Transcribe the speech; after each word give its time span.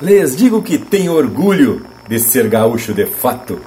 lhes 0.00 0.36
digo 0.36 0.62
que 0.62 0.78
tenho 0.78 1.12
orgulho 1.12 1.84
de 2.08 2.18
ser 2.18 2.48
gaúcho 2.48 2.94
de 2.94 3.06
fato. 3.06 3.60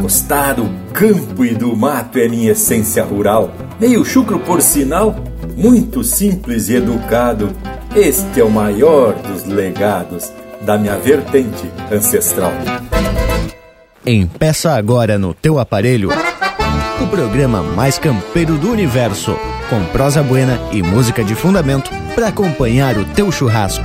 Gostar 0.00 0.54
do 0.54 0.68
campo 0.92 1.44
e 1.44 1.54
do 1.54 1.76
mato 1.76 2.18
é 2.18 2.28
minha 2.28 2.52
essência 2.52 3.04
rural. 3.04 3.52
Meio 3.78 4.04
chucro 4.04 4.40
por 4.40 4.60
sinal, 4.60 5.14
muito 5.56 6.02
simples 6.02 6.68
e 6.68 6.76
educado. 6.76 7.50
Este 7.94 8.40
é 8.40 8.44
o 8.44 8.50
maior 8.50 9.14
dos 9.14 9.44
legados 9.44 10.32
da 10.62 10.76
minha 10.78 10.96
vertente 10.96 11.70
ancestral. 11.90 12.52
Empeça 14.04 14.72
agora 14.72 15.18
no 15.18 15.32
teu 15.32 15.58
aparelho 15.58 16.10
o 17.00 17.06
programa 17.08 17.62
mais 17.62 17.98
campeiro 17.98 18.56
do 18.56 18.70
universo, 18.70 19.36
com 19.68 19.84
prosa 19.86 20.22
buena 20.22 20.58
e 20.72 20.82
música 20.82 21.22
de 21.24 21.34
fundamento 21.34 21.90
para 22.14 22.28
acompanhar 22.28 22.96
o 22.96 23.04
teu 23.04 23.30
churrasco. 23.30 23.84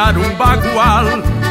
Galopear 0.00 0.18
um 0.18 0.34
bagual. 0.36 1.04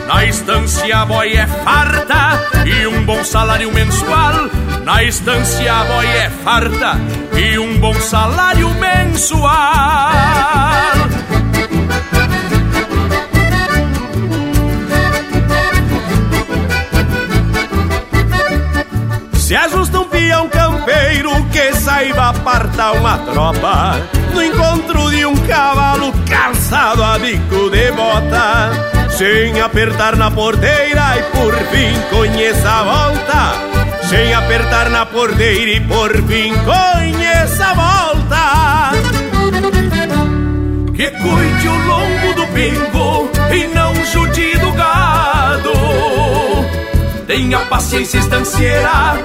Na 0.08 0.26
estância 0.26 0.98
a 0.98 1.06
boi 1.06 1.34
é 1.34 1.46
farta 1.46 2.66
e 2.66 2.88
um 2.88 3.06
bom 3.06 3.24
salário 3.24 3.72
mensual. 3.72 4.50
Na 4.84 5.04
estância 5.04 5.72
a 5.72 5.86
boi 5.86 6.08
é 6.08 6.30
farta 6.30 6.98
e 7.38 7.60
um 7.60 7.78
bom 7.80 7.94
salário 7.94 8.70
mensual. 8.76 9.50
Se 19.36 19.56
peão 19.56 19.79
campeiro 21.00 21.46
que 21.46 21.74
saiba 21.76 22.30
apartar 22.30 22.92
uma 22.94 23.18
tropa 23.20 24.02
No 24.34 24.44
encontro 24.44 25.10
de 25.10 25.26
um 25.26 25.36
cavalo 25.48 26.14
calçado 26.30 27.04
a 27.04 27.18
bico 27.18 27.70
de 27.70 27.92
bota. 27.92 28.72
Sem 29.10 29.60
apertar 29.60 30.16
na 30.16 30.30
porteira 30.30 31.18
e 31.18 31.24
por 31.36 31.56
fim 31.56 31.94
conheça 32.10 32.70
a 32.70 32.84
volta. 32.84 34.08
Sem 34.08 34.34
apertar 34.34 34.90
na 34.90 35.06
porteira 35.06 35.72
e 35.72 35.80
por 35.82 36.12
fim 36.24 36.54
conheça 36.64 37.66
a 37.66 37.74
volta. 37.74 38.92
Que 40.96 41.10
cuide 41.12 41.68
o 41.68 41.88
lombo 41.88 42.34
do 42.36 42.48
pingo 42.48 43.30
e 43.54 43.68
não 43.74 43.94
jude 44.06 44.58
do 44.58 44.72
gado. 44.74 45.74
Tenha 47.26 47.60
paciência 47.60 48.20
estancieira 48.20 49.18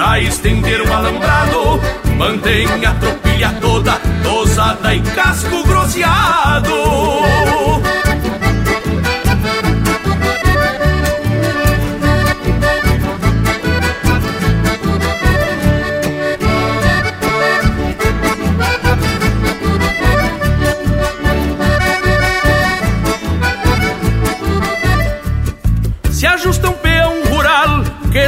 pra 0.00 0.18
estender 0.18 0.80
um 0.80 0.90
alambrado. 0.94 1.78
Mantenha 2.16 2.88
a 2.88 2.94
tropilha 2.94 3.52
toda 3.60 4.00
dosada 4.22 4.94
e 4.94 5.02
casco 5.02 5.62
grosseado. 5.64 6.72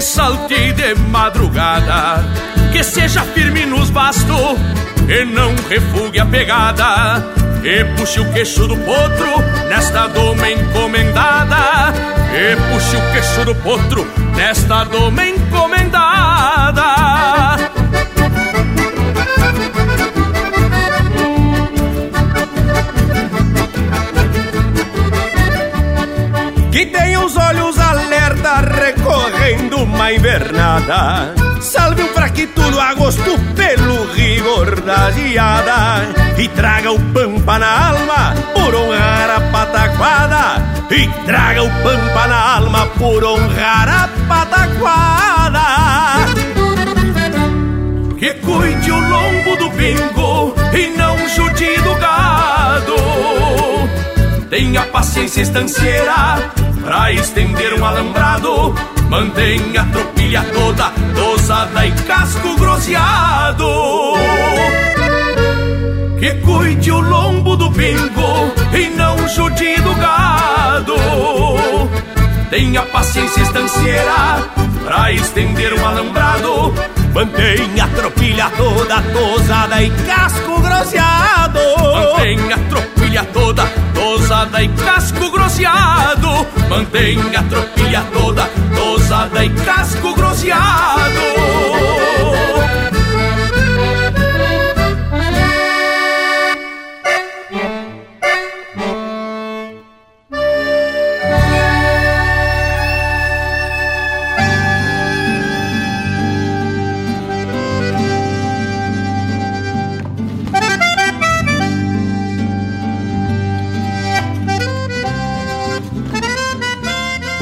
Salte 0.02 0.72
de 0.72 0.94
madrugada, 0.94 2.24
que 2.72 2.82
seja 2.82 3.22
firme 3.22 3.64
nos 3.64 3.88
bastos 3.88 4.58
e 5.08 5.24
não 5.24 5.54
refugue 5.68 6.18
a 6.18 6.26
pegada. 6.26 7.24
E 7.62 7.84
puxe 7.96 8.18
o 8.18 8.32
queixo 8.32 8.66
do 8.66 8.76
potro 8.78 9.30
nesta 9.68 10.08
doma 10.08 10.50
encomendada. 10.50 11.92
E 12.34 12.56
puxe 12.56 12.96
o 12.96 13.12
queixo 13.12 13.44
do 13.44 13.54
potro 13.54 14.04
nesta 14.34 14.82
doma 14.84 15.24
encomendada. 15.24 16.82
Que 26.72 26.86
tem 26.86 27.16
os 27.19 27.36
olhos 27.36 27.78
alerta 27.78 28.60
recorrendo 29.42 29.78
uma 29.78 30.12
invernada. 30.12 31.34
Salve 31.60 32.03
um 32.03 32.08
fraquito 32.08 32.60
do 32.70 32.80
agosto 32.80 33.38
pelo 33.54 34.04
rigor 34.12 34.80
da 34.80 35.12
geada 35.12 36.08
E 36.36 36.48
traga 36.48 36.91
o 36.91 36.98
pampa 37.12 37.56
na 37.58 37.88
alma 37.88 38.34
por 38.54 38.75
honrar 38.75 39.31
a 39.31 39.41
pataquada. 39.41 40.62
E 40.91 41.08
traga 41.26 41.62
o 41.62 41.70
pampa 41.82 42.28
na 42.28 42.56
alma 42.56 42.86
por 42.98 43.25
honrar 43.25 43.88
a 43.88 44.08
pataquada. 44.28 45.60
Que 48.19 48.34
cuide 48.34 48.92
o 48.92 49.00
lombo 49.00 49.56
do 49.56 49.70
bingo 49.70 50.54
e 50.72 50.97
não 50.97 51.16
jude 51.28 51.76
do 51.78 51.94
gado. 51.97 52.97
Tenha 54.48 54.82
paciência 54.82 55.42
estancieira 55.42 56.52
pra 56.84 57.12
estender 57.12 57.75
um 57.75 57.84
alambrado. 57.84 58.75
Mantenha 59.12 59.82
a 59.82 59.84
tropilha 59.84 60.42
toda 60.54 60.90
dosada 61.14 61.86
e 61.86 61.92
casco 61.92 62.56
grosseado. 62.56 63.66
Que 66.18 66.30
cuide 66.36 66.90
o 66.90 66.98
lombo 66.98 67.54
do 67.54 67.68
bingo 67.68 68.54
e 68.72 68.88
não 68.96 69.28
jude 69.28 69.76
do 69.82 69.94
gado. 69.96 70.94
Tenha 72.48 72.80
paciência 72.84 73.42
estancieira 73.42 74.48
pra 74.82 75.12
estender 75.12 75.74
um 75.74 75.86
alambrado. 75.86 76.72
Mantenha 77.12 77.84
a 77.84 77.88
tropilha 77.88 78.50
toda 78.56 79.02
tosada 79.02 79.82
e 79.82 79.90
casco 79.90 80.58
grosseado. 80.58 81.60
Mantenha 81.92 82.56
a 82.56 82.58
tropilha 82.70 83.24
toda 83.24 83.66
tosada 83.92 84.62
e 84.62 84.68
casco 84.70 85.30
grosseado. 85.30 86.46
Mantenha 86.70 87.40
a 87.40 87.42
tropilha 87.42 88.02
toda 88.14 88.71
tosada 89.12 89.44
e 89.44 89.50
casco 89.50 90.14
grosseado. 90.14 92.11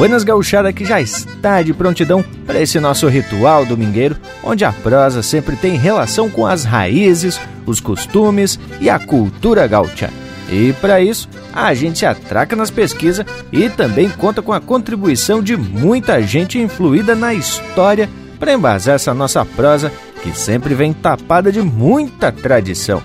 Buenas 0.01 0.25
Gauchada 0.25 0.73
que 0.73 0.83
já 0.83 0.99
está 0.99 1.61
de 1.61 1.75
prontidão 1.75 2.25
para 2.47 2.59
esse 2.59 2.81
nosso 2.81 3.07
ritual 3.07 3.67
domingueiro, 3.67 4.17
onde 4.43 4.65
a 4.65 4.73
prosa 4.73 5.23
sempre 5.23 5.57
tem 5.57 5.77
relação 5.77 6.31
com 6.31 6.47
as 6.47 6.65
raízes, 6.65 7.39
os 7.67 7.81
costumes 7.81 8.59
e 8.81 8.89
a 8.89 8.99
cultura 8.99 9.67
gaúcha. 9.67 10.09
E 10.51 10.73
para 10.81 11.03
isso, 11.03 11.29
a 11.53 11.75
gente 11.75 12.07
atraca 12.07 12.57
nas 12.57 12.71
pesquisas 12.71 13.27
e 13.53 13.69
também 13.69 14.09
conta 14.09 14.41
com 14.41 14.55
a 14.55 14.61
contribuição 14.61 15.43
de 15.43 15.55
muita 15.55 16.23
gente 16.23 16.59
influída 16.59 17.15
na 17.15 17.35
história 17.35 18.09
para 18.39 18.55
embasar 18.55 18.95
essa 18.95 19.13
nossa 19.13 19.45
prosa 19.45 19.93
que 20.23 20.33
sempre 20.33 20.73
vem 20.75 20.95
tapada 20.95 21.53
de 21.53 21.61
muita 21.61 22.33
tradição. 22.33 23.03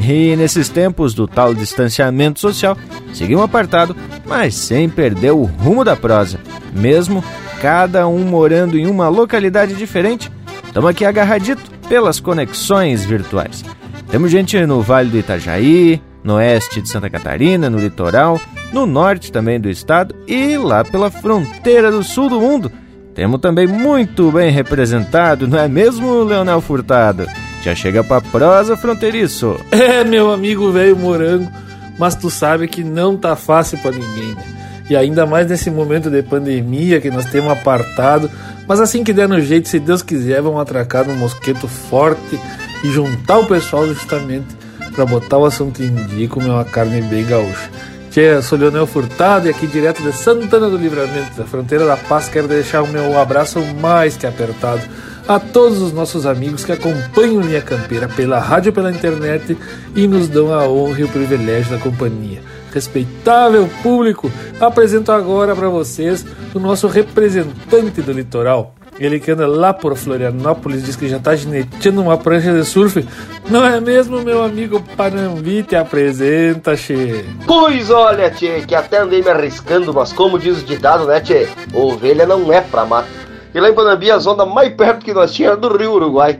E 0.00 0.36
nesses 0.36 0.68
tempos 0.68 1.14
do 1.14 1.26
tal 1.26 1.54
distanciamento 1.54 2.40
social, 2.40 2.76
seguimos 3.12 3.44
apartado 3.44 3.96
mas 4.28 4.54
sem 4.54 4.88
perder 4.88 5.32
o 5.32 5.42
rumo 5.42 5.82
da 5.82 5.96
prosa, 5.96 6.38
mesmo 6.72 7.24
cada 7.60 8.06
um 8.06 8.20
morando 8.20 8.78
em 8.78 8.86
uma 8.86 9.08
localidade 9.08 9.74
diferente. 9.74 10.30
Estamos 10.64 10.90
aqui 10.90 11.04
agarradito 11.04 11.62
pelas 11.88 12.20
conexões 12.20 13.04
virtuais. 13.04 13.64
Temos 14.10 14.30
gente 14.30 14.58
no 14.66 14.82
Vale 14.82 15.08
do 15.08 15.18
Itajaí, 15.18 16.00
no 16.22 16.34
oeste 16.34 16.82
de 16.82 16.88
Santa 16.88 17.08
Catarina, 17.08 17.70
no 17.70 17.78
litoral, 17.78 18.40
no 18.72 18.86
norte 18.86 19.32
também 19.32 19.58
do 19.58 19.70
estado 19.70 20.14
e 20.26 20.56
lá 20.58 20.84
pela 20.84 21.10
fronteira 21.10 21.90
do 21.90 22.04
sul 22.04 22.28
do 22.28 22.40
mundo. 22.40 22.70
Temos 23.14 23.40
também 23.40 23.66
muito 23.66 24.30
bem 24.30 24.50
representado, 24.50 25.48
não 25.48 25.58
é 25.58 25.66
mesmo, 25.66 26.22
Leonel 26.22 26.60
Furtado? 26.60 27.26
Já 27.68 27.74
chega 27.74 28.02
pra 28.02 28.22
prosa 28.22 28.78
fronteiriço. 28.78 29.60
É, 29.70 30.02
meu 30.02 30.32
amigo 30.32 30.72
velho 30.72 30.96
morango, 30.96 31.52
mas 31.98 32.14
tu 32.14 32.30
sabe 32.30 32.66
que 32.66 32.82
não 32.82 33.14
tá 33.14 33.36
fácil 33.36 33.76
para 33.78 33.90
ninguém, 33.90 34.34
né? 34.34 34.44
E 34.88 34.96
ainda 34.96 35.26
mais 35.26 35.46
nesse 35.46 35.70
momento 35.70 36.08
de 36.08 36.22
pandemia 36.22 36.98
que 36.98 37.10
nós 37.10 37.26
temos 37.26 37.52
apartado. 37.52 38.30
Mas 38.66 38.80
assim 38.80 39.04
que 39.04 39.12
der 39.12 39.28
no 39.28 39.38
jeito, 39.38 39.68
se 39.68 39.78
Deus 39.78 40.00
quiser, 40.00 40.40
vamos 40.40 40.62
atracar 40.62 41.06
num 41.06 41.14
mosqueto 41.14 41.68
forte 41.68 42.40
e 42.82 42.90
juntar 42.90 43.36
o 43.36 43.46
pessoal 43.46 43.86
justamente 43.86 44.46
para 44.94 45.04
botar 45.04 45.36
o 45.36 45.44
assunto 45.44 45.82
em 45.82 45.94
dia 46.06 46.24
e 46.24 46.28
comer 46.28 46.48
uma 46.48 46.64
carne 46.64 47.02
bem 47.02 47.26
gaúcha. 47.26 47.70
Tchê, 48.10 48.40
sou 48.40 48.56
Leonel 48.56 48.86
Furtado 48.86 49.46
e 49.46 49.50
aqui 49.50 49.66
direto 49.66 50.02
de 50.02 50.12
Santana 50.14 50.70
do 50.70 50.78
Livramento, 50.78 51.36
da 51.36 51.44
fronteira 51.44 51.84
da 51.84 51.98
paz, 51.98 52.30
quero 52.30 52.48
deixar 52.48 52.82
o 52.82 52.88
meu 52.88 53.20
abraço 53.20 53.60
mais 53.78 54.16
que 54.16 54.26
apertado 54.26 54.80
a 55.28 55.38
todos 55.38 55.82
os 55.82 55.92
nossos 55.92 56.24
amigos 56.24 56.64
que 56.64 56.72
acompanham 56.72 57.42
Linha 57.42 57.60
Campeira 57.60 58.08
pela 58.08 58.38
rádio, 58.38 58.72
pela 58.72 58.90
internet 58.90 59.56
e 59.94 60.08
nos 60.08 60.26
dão 60.26 60.52
a 60.52 60.66
honra 60.66 61.00
e 61.00 61.04
o 61.04 61.08
privilégio 61.08 61.76
da 61.76 61.78
companhia. 61.78 62.42
Respeitável 62.72 63.68
público, 63.82 64.32
apresento 64.58 65.12
agora 65.12 65.54
para 65.54 65.68
vocês 65.68 66.24
o 66.54 66.58
nosso 66.58 66.86
representante 66.86 68.00
do 68.00 68.12
litoral, 68.12 68.74
ele 68.98 69.20
que 69.20 69.30
anda 69.30 69.46
lá 69.46 69.72
por 69.72 69.94
Florianópolis 69.94 70.84
diz 70.84 70.96
que 70.96 71.08
já 71.08 71.20
tá 71.20 71.34
gineteando 71.36 72.02
uma 72.02 72.18
prancha 72.18 72.52
de 72.52 72.64
surf. 72.64 73.06
Não 73.48 73.64
é 73.64 73.80
mesmo, 73.80 74.20
meu 74.22 74.42
amigo 74.42 74.82
Panambi? 74.96 75.62
Te 75.62 75.76
apresenta, 75.76 76.76
Che. 76.76 77.24
Pois 77.46 77.90
olha, 77.90 78.28
Tchê, 78.30 78.62
que 78.66 78.74
até 78.74 78.98
andei 78.98 79.22
me 79.22 79.30
arriscando, 79.30 79.94
mas 79.94 80.12
como 80.12 80.38
diz 80.38 80.60
o 80.60 80.64
ditado, 80.64 81.06
né, 81.06 81.20
Tchê? 81.20 81.48
Ovelha 81.72 82.26
não 82.26 82.52
é 82.52 82.60
pra 82.60 82.84
mato. 82.84 83.27
E 83.58 83.60
lá 83.60 83.70
em 83.70 83.74
Panambi, 83.74 84.08
a 84.08 84.18
zona 84.18 84.46
mais 84.46 84.72
perto 84.72 85.04
que 85.04 85.12
nós 85.12 85.34
tínhamos 85.34 85.58
era 85.58 85.68
do 85.68 85.76
Rio 85.76 85.94
Uruguai. 85.94 86.38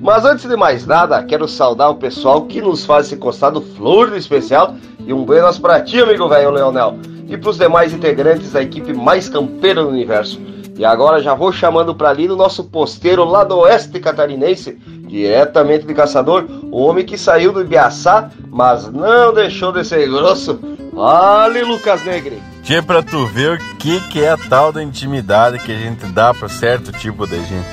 Mas 0.00 0.24
antes 0.24 0.48
de 0.48 0.56
mais 0.56 0.84
nada, 0.84 1.22
quero 1.22 1.46
saudar 1.46 1.90
o 1.90 1.94
pessoal 1.94 2.42
que 2.42 2.60
nos 2.60 2.84
faz 2.84 3.06
esse 3.06 3.16
costado 3.16 3.60
flor 3.60 4.10
do 4.10 4.16
especial 4.16 4.74
e 4.98 5.12
um 5.12 5.24
buenas 5.24 5.60
pra 5.60 5.80
ti, 5.80 6.02
amigo 6.02 6.28
velho 6.28 6.50
Leonel. 6.50 6.98
E 7.28 7.36
pros 7.36 7.56
demais 7.56 7.94
integrantes 7.94 8.50
da 8.50 8.60
equipe 8.60 8.92
mais 8.92 9.28
campeira 9.28 9.84
do 9.84 9.90
universo. 9.90 10.40
E 10.76 10.84
agora 10.84 11.22
já 11.22 11.34
vou 11.34 11.52
chamando 11.52 11.94
para 11.94 12.10
ali 12.10 12.28
o 12.28 12.34
nosso 12.34 12.64
posteiro 12.64 13.24
lá 13.24 13.44
do 13.44 13.58
oeste 13.58 14.00
catarinense, 14.00 14.72
diretamente 15.06 15.86
de 15.86 15.94
Caçador, 15.94 16.46
o 16.64 16.78
homem 16.78 17.06
que 17.06 17.16
saiu 17.16 17.52
do 17.52 17.60
Ibiaçá, 17.60 18.28
mas 18.50 18.90
não 18.90 19.32
deixou 19.32 19.70
de 19.70 19.84
ser 19.84 20.10
grosso. 20.10 20.58
Vale, 20.92 21.62
Lucas 21.62 22.04
Negre! 22.04 22.55
Tchê, 22.66 22.82
pra 22.82 23.00
tu 23.00 23.24
ver 23.28 23.52
o 23.52 23.76
que, 23.76 24.00
que 24.08 24.24
é 24.24 24.30
a 24.30 24.36
tal 24.36 24.72
da 24.72 24.82
intimidade 24.82 25.60
que 25.60 25.70
a 25.70 25.78
gente 25.78 26.04
dá 26.06 26.34
pra 26.34 26.48
certo 26.48 26.90
tipo 26.90 27.24
de 27.24 27.38
gente. 27.38 27.68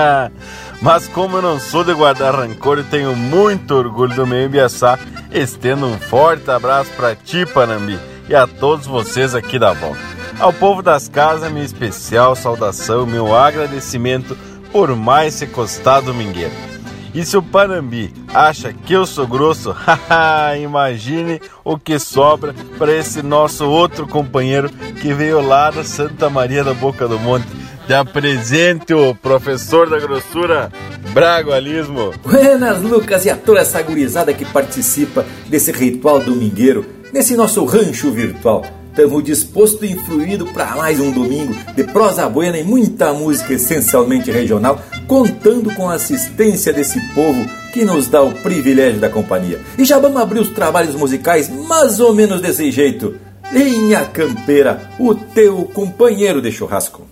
Mas 0.80 1.06
como 1.06 1.36
eu 1.36 1.42
não 1.42 1.60
sou 1.60 1.84
de 1.84 1.92
guardar 1.92 2.34
rancor 2.34 2.78
e 2.78 2.82
tenho 2.82 3.14
muito 3.14 3.74
orgulho 3.74 4.14
do 4.14 4.26
meu 4.26 4.46
Ibiaçá, 4.46 4.98
estendo 5.30 5.84
um 5.84 5.98
forte 5.98 6.50
abraço 6.50 6.90
para 6.92 7.14
ti, 7.14 7.44
Panambi, 7.44 7.98
e 8.26 8.34
a 8.34 8.46
todos 8.46 8.86
vocês 8.86 9.34
aqui 9.34 9.58
da 9.58 9.74
volta. 9.74 10.00
Ao 10.40 10.50
povo 10.50 10.80
das 10.80 11.10
casas, 11.10 11.52
minha 11.52 11.62
especial 11.62 12.34
saudação, 12.34 13.04
meu 13.04 13.36
agradecimento 13.36 14.34
por 14.72 14.96
mais 14.96 15.34
ser 15.34 15.48
costado 15.48 16.14
mingueiro. 16.14 16.71
E 17.14 17.24
se 17.24 17.36
o 17.36 17.42
Panambi 17.42 18.12
acha 18.32 18.72
que 18.72 18.94
eu 18.94 19.04
sou 19.04 19.26
grosso, 19.26 19.76
imagine 20.62 21.40
o 21.62 21.78
que 21.78 21.98
sobra 21.98 22.54
para 22.78 22.92
esse 22.92 23.22
nosso 23.22 23.68
outro 23.68 24.08
companheiro 24.08 24.70
que 25.00 25.12
veio 25.12 25.40
lá 25.46 25.70
da 25.70 25.84
Santa 25.84 26.30
Maria 26.30 26.64
da 26.64 26.72
Boca 26.72 27.06
do 27.06 27.18
Monte. 27.18 27.46
Te 27.86 27.92
apresente 27.92 28.94
o 28.94 29.14
professor 29.14 29.90
da 29.90 29.98
grossura, 29.98 30.72
Bragualismo. 31.12 32.12
Buenas, 32.22 32.80
Lucas, 32.80 33.26
e 33.26 33.30
a 33.30 33.36
toda 33.36 33.60
essa 33.60 33.82
gurizada 33.82 34.32
que 34.32 34.44
participa 34.46 35.26
desse 35.48 35.70
ritual 35.72 36.20
domingueiro, 36.20 36.86
nesse 37.12 37.36
nosso 37.36 37.64
rancho 37.66 38.10
virtual. 38.10 38.64
Estamos 38.92 39.24
dispostos 39.24 39.88
e 39.88 39.92
influídos 39.94 40.52
para 40.52 40.76
mais 40.76 41.00
um 41.00 41.10
domingo 41.10 41.54
de 41.74 41.82
prosa 41.82 42.28
buena 42.28 42.58
e 42.58 42.62
muita 42.62 43.10
música 43.14 43.54
essencialmente 43.54 44.30
regional, 44.30 44.78
contando 45.06 45.74
com 45.74 45.88
a 45.88 45.94
assistência 45.94 46.74
desse 46.74 47.00
povo 47.14 47.42
que 47.72 47.86
nos 47.86 48.06
dá 48.06 48.20
o 48.20 48.34
privilégio 48.42 49.00
da 49.00 49.08
companhia. 49.08 49.58
E 49.78 49.84
já 49.86 49.98
vamos 49.98 50.20
abrir 50.20 50.40
os 50.40 50.50
trabalhos 50.50 50.94
musicais 50.94 51.48
mais 51.48 52.00
ou 52.00 52.12
menos 52.12 52.42
desse 52.42 52.70
jeito. 52.70 53.14
Linha 53.50 54.04
Campeira, 54.04 54.90
o 54.98 55.14
teu 55.14 55.64
companheiro 55.72 56.42
de 56.42 56.52
churrasco. 56.52 57.11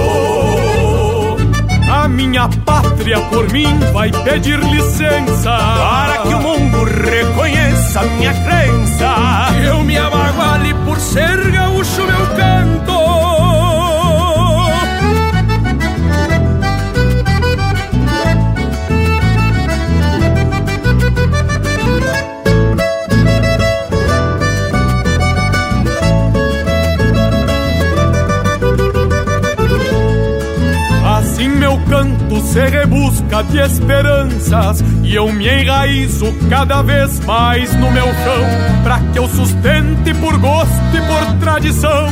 Minha 2.11 2.47
pátria 2.65 3.19
por 3.29 3.51
mim 3.51 3.79
vai 3.93 4.11
pedir 4.11 4.59
licença 4.59 5.49
para 5.49 6.17
que 6.23 6.33
o 6.33 6.39
mundo 6.41 6.83
reconheça 6.83 8.01
minha 8.03 8.33
crença. 8.33 9.15
Eu 9.63 9.83
me 9.83 9.97
abaguale 9.97 10.73
por 10.85 10.99
ser 10.99 11.51
gaúcho 11.51 12.03
meu 12.03 12.27
canto. 12.35 13.00
Se 32.51 32.59
rebusca 32.59 33.43
de 33.43 33.59
esperanças 33.59 34.83
e 35.03 35.15
eu 35.15 35.31
me 35.31 35.47
enraizo 35.47 36.33
cada 36.49 36.81
vez 36.81 37.17
mais 37.21 37.73
no 37.75 37.89
meu 37.89 38.07
chão, 38.07 38.43
pra 38.83 38.99
que 39.13 39.19
eu 39.19 39.29
sustente 39.29 40.13
por 40.15 40.37
gosto 40.37 40.73
e 40.93 40.99
por 40.99 41.39
tradição 41.39 42.09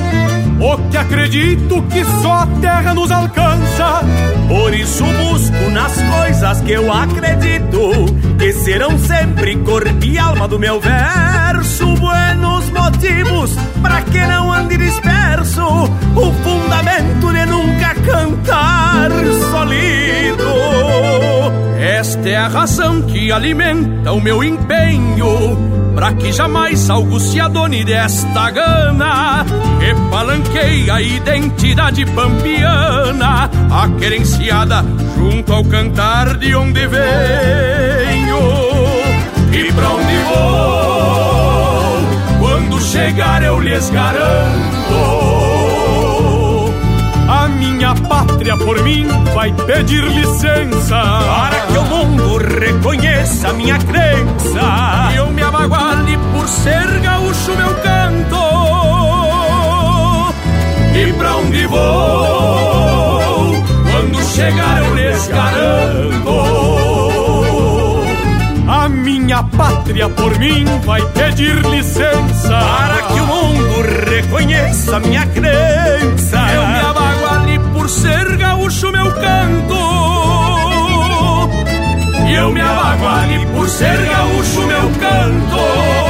o 0.61 0.77
que 0.89 0.97
acredito 0.97 1.81
que 1.83 2.03
só 2.21 2.33
a 2.33 2.47
terra 2.61 2.93
nos 2.93 3.11
alcança. 3.11 4.01
Por 4.47 4.73
isso 4.73 5.03
busco 5.03 5.71
nas 5.71 5.93
coisas 6.01 6.61
que 6.61 6.71
eu 6.71 6.91
acredito 6.91 8.05
que 8.39 8.53
serão 8.53 8.97
sempre 8.97 9.57
corpo 9.57 10.03
e 10.03 10.17
alma 10.17 10.47
do 10.47 10.57
meu 10.57 10.79
verso. 10.79 11.85
Buenos 11.95 12.69
motivos 12.69 13.51
para 13.81 14.01
que 14.01 14.19
não 14.25 14.51
ande 14.53 14.77
disperso. 14.77 15.61
O 16.15 16.33
fundamento 16.43 17.33
de 17.33 17.45
nunca 17.45 17.93
cantar 17.95 19.11
solido. 19.51 20.49
Esta 21.77 22.29
é 22.29 22.37
a 22.37 22.47
razão 22.47 23.01
que 23.01 23.31
alimenta 23.31 24.11
o 24.11 24.19
meu 24.19 24.43
empenho 24.43 25.69
Pra 25.99 26.13
que 26.13 26.31
jamais 26.31 26.89
algo 26.89 27.19
se 27.19 27.41
adone 27.41 27.83
desta 27.83 28.51
gana 28.51 29.45
Que 29.89 29.95
palanqueia 30.11 30.93
a 30.93 31.01
identidade 31.01 32.05
pampiana 32.05 33.49
Aquerenciada 33.71 34.85
junto 35.17 35.51
ao 35.51 35.65
cantar 35.65 36.37
de 36.37 36.53
onde 36.53 36.85
venho. 36.85 38.37
E 39.51 39.73
pra 39.73 39.89
onde 39.89 40.15
vou? 40.29 41.97
Quando 42.39 42.79
chegar 42.79 43.41
eu 43.41 43.59
lhes 43.59 43.89
garanto. 43.89 44.95
A 47.27 47.47
minha 47.47 47.95
pátria 47.95 48.55
por 48.57 48.83
mim 48.83 49.07
vai 49.33 49.51
pedir 49.51 50.03
licença. 50.03 51.01
Para 51.01 51.61
que 51.61 51.77
o 51.79 51.83
mundo 51.85 52.37
reconheça 52.37 53.53
minha 53.53 53.79
crença. 53.79 55.09
E 55.13 55.15
eu 55.15 55.31
me 55.31 55.41
abaguale 55.41 56.15
por 56.31 56.47
ser 56.47 56.99
gaúcho 56.99 57.57
meu 57.57 57.73
canto 57.73 57.88
pra 61.19 61.37
onde 61.37 61.67
vou 61.67 63.63
Quando 63.91 64.23
chegar 64.23 64.79
eu 64.79 64.95
lhes 64.95 65.27
garanto. 65.27 66.29
A 68.67 68.89
minha 68.89 69.43
pátria 69.43 70.09
por 70.09 70.39
mim 70.39 70.65
vai 70.83 71.01
pedir 71.11 71.63
licença. 71.65 72.59
Para 72.59 73.03
que 73.03 73.19
o 73.19 73.27
mundo 73.27 73.81
reconheça 74.09 74.99
minha 74.99 75.27
crença. 75.27 76.37
Eu 76.53 76.67
me 76.67 76.79
abaguale 76.79 77.59
ser 77.89 78.37
gaúcho 78.37 78.91
meu 78.91 79.11
canto. 79.13 79.79
E 82.27 82.35
eu 82.35 82.51
me 82.51 82.61
abago 82.61 83.07
ali 83.07 83.45
por 83.47 83.67
ser 83.67 83.97
gaúcho 84.05 84.61
meu 84.67 84.91
canto 84.99 86.08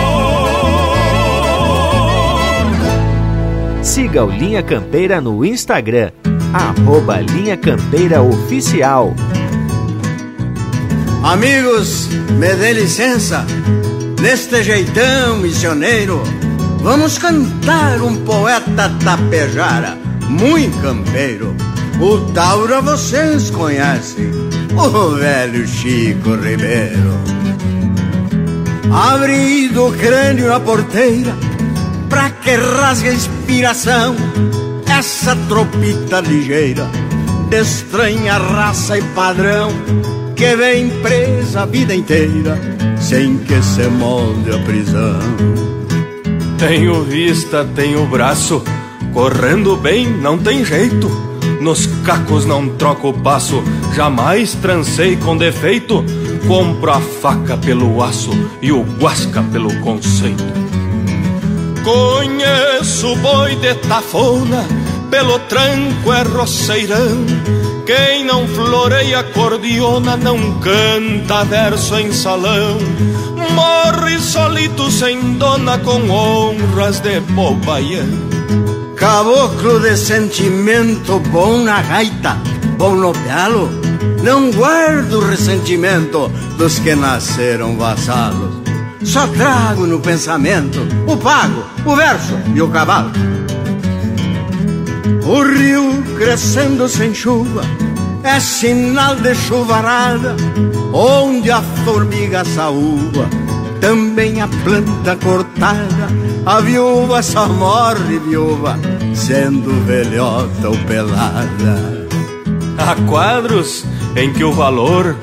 Siga 3.89 4.23
o 4.23 4.29
Linha 4.29 4.61
Campeira 4.61 5.19
no 5.19 5.43
Instagram, 5.43 6.11
arroba 6.53 7.21
Linha 7.21 7.57
Campeira 7.57 8.21
Oficial. 8.21 9.15
Amigos, 11.23 12.07
me 12.37 12.53
dê 12.55 12.73
licença, 12.73 13.43
neste 14.21 14.61
jeitão 14.61 15.37
missioneiro, 15.37 16.21
vamos 16.83 17.17
cantar 17.17 17.99
um 18.03 18.15
poeta 18.25 18.91
tapejara, 19.03 19.97
muito 20.29 20.79
campeiro 20.83 21.55
o 21.99 22.31
Taura 22.31 22.81
vocês 22.81 23.49
conhecem, 23.49 24.29
o 24.77 25.15
velho 25.15 25.67
Chico 25.67 26.35
Ribeiro. 26.35 27.19
Abrindo 28.93 29.87
o 29.87 29.91
crânio 29.91 30.47
na 30.47 30.59
porteira, 30.59 31.33
pra 32.09 32.29
que 32.29 32.55
rasgue 32.55 33.09
a 33.09 33.13
inspiração, 33.13 34.15
essa 34.87 35.35
tropita 35.47 36.19
ligeira, 36.19 36.87
de 37.49 37.61
estranha 37.61 38.37
raça 38.37 38.97
e 38.97 39.01
padrão, 39.13 39.71
que 40.35 40.55
vem 40.55 40.89
presa 41.01 41.61
a 41.61 41.65
vida 41.65 41.95
inteira, 41.95 42.59
sem 42.99 43.37
que 43.37 43.61
se 43.61 43.87
molde 43.87 44.51
a 44.51 44.59
prisão. 44.59 45.19
Tenho 46.57 47.03
vista, 47.03 47.65
tenho 47.75 48.05
braço, 48.07 48.63
correndo 49.13 49.77
bem 49.77 50.07
não 50.07 50.37
tem 50.37 50.65
jeito 50.65 51.29
nos 51.59 51.87
cacos 52.05 52.45
não 52.45 52.69
troco 52.69 53.09
o 53.09 53.13
passo, 53.13 53.61
jamais 53.93 54.53
trancei 54.55 55.17
com 55.17 55.35
defeito. 55.35 56.03
Compro 56.47 56.91
a 56.91 56.99
faca 56.99 57.57
pelo 57.57 58.01
aço 58.01 58.31
e 58.61 58.71
o 58.71 58.81
guasca 58.81 59.43
pelo 59.43 59.73
conceito. 59.81 60.68
Conheço 61.83 63.15
boi 63.17 63.55
de 63.55 63.73
tafona, 63.75 64.65
pelo 65.09 65.39
tranco 65.39 66.13
é 66.13 66.21
roceirão. 66.23 67.25
Quem 67.85 68.23
não 68.23 68.47
floreia 68.47 69.23
cordiona 69.23 70.15
não 70.15 70.59
canta 70.59 71.43
verso 71.45 71.97
em 71.97 72.11
salão. 72.11 72.77
Morre 73.55 74.19
solito 74.19 74.91
sem 74.91 75.33
dona 75.33 75.79
com 75.79 76.09
honras 76.09 76.99
de 76.99 77.19
bobaião. 77.21 78.07
Caboclo 78.95 79.79
de 79.79 79.97
sentimento 79.97 81.19
bom 81.31 81.63
na 81.63 81.81
gaita, 81.81 82.37
bom 82.77 82.95
no 82.95 83.11
pialo. 83.13 83.69
Não 84.21 84.51
guardo 84.51 85.21
ressentimento 85.21 86.29
dos 86.57 86.77
que 86.79 86.93
nasceram 86.93 87.77
vassalos. 87.77 88.58
Só 89.03 89.27
trago 89.27 89.87
no 89.87 89.99
pensamento 89.99 90.79
o 91.07 91.17
pago, 91.17 91.63
o 91.85 91.95
verso 91.95 92.37
e 92.53 92.61
o 92.61 92.67
cavalo. 92.69 93.11
O 95.25 95.43
rio 95.43 96.03
crescendo 96.17 96.87
sem 96.87 97.13
chuva 97.13 97.61
é 98.23 98.39
sinal 98.39 99.15
de 99.15 99.33
chuvarada, 99.35 100.35
onde 100.93 101.49
a 101.49 101.61
formiga 101.61 102.43
saúva 102.43 103.27
também 103.79 104.41
a 104.41 104.47
planta 104.47 105.15
cortada. 105.15 106.07
A 106.45 106.59
viúva 106.59 107.21
só 107.21 107.47
morre 107.47 108.19
viúva, 108.19 108.77
sendo 109.13 109.85
velhota 109.85 110.69
ou 110.69 110.77
pelada. 110.85 112.07
Há 112.77 112.95
quadros 113.07 113.85
em 114.15 114.33
que 114.33 114.43
o 114.43 114.53
valor 114.53 115.15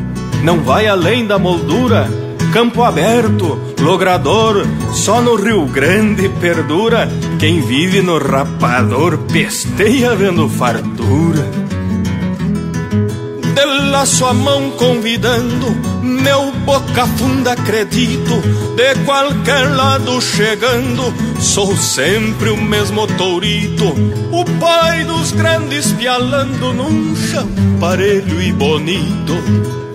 não 0.43 0.61
vai 0.61 0.87
além 0.87 1.27
da 1.27 1.39
moldura. 1.39 2.09
Campo 2.57 2.83
aberto, 2.83 3.61
logrador, 3.79 4.67
só 4.95 5.21
no 5.21 5.37
Rio 5.37 5.67
Grande 5.67 6.27
perdura. 6.41 7.07
Quem 7.39 7.61
vive 7.61 8.01
no 8.01 8.17
rapador 8.17 9.19
pesteia 9.31 10.17
vendo 10.17 10.49
fartura 10.49 11.45
de 13.55 13.65
laço 13.91 14.25
a 14.25 14.33
mão 14.33 14.71
convidando, 14.71 15.67
meu 16.03 16.51
boca 16.65 17.07
funda 17.19 17.53
acredito, 17.53 18.41
de 18.75 19.05
qualquer 19.05 19.77
lado 19.77 20.19
chegando, 20.23 21.13
sou 21.39 21.77
sempre 21.77 22.49
o 22.49 22.57
mesmo 22.57 23.07
tourito, 23.19 23.85
o 24.33 24.45
pai 24.59 25.05
dos 25.05 25.31
grandes 25.33 25.93
pialando 25.93 26.73
num 26.73 27.15
chão 27.17 27.47
parelho 27.79 28.41
e 28.41 28.51
bonito. 28.51 29.86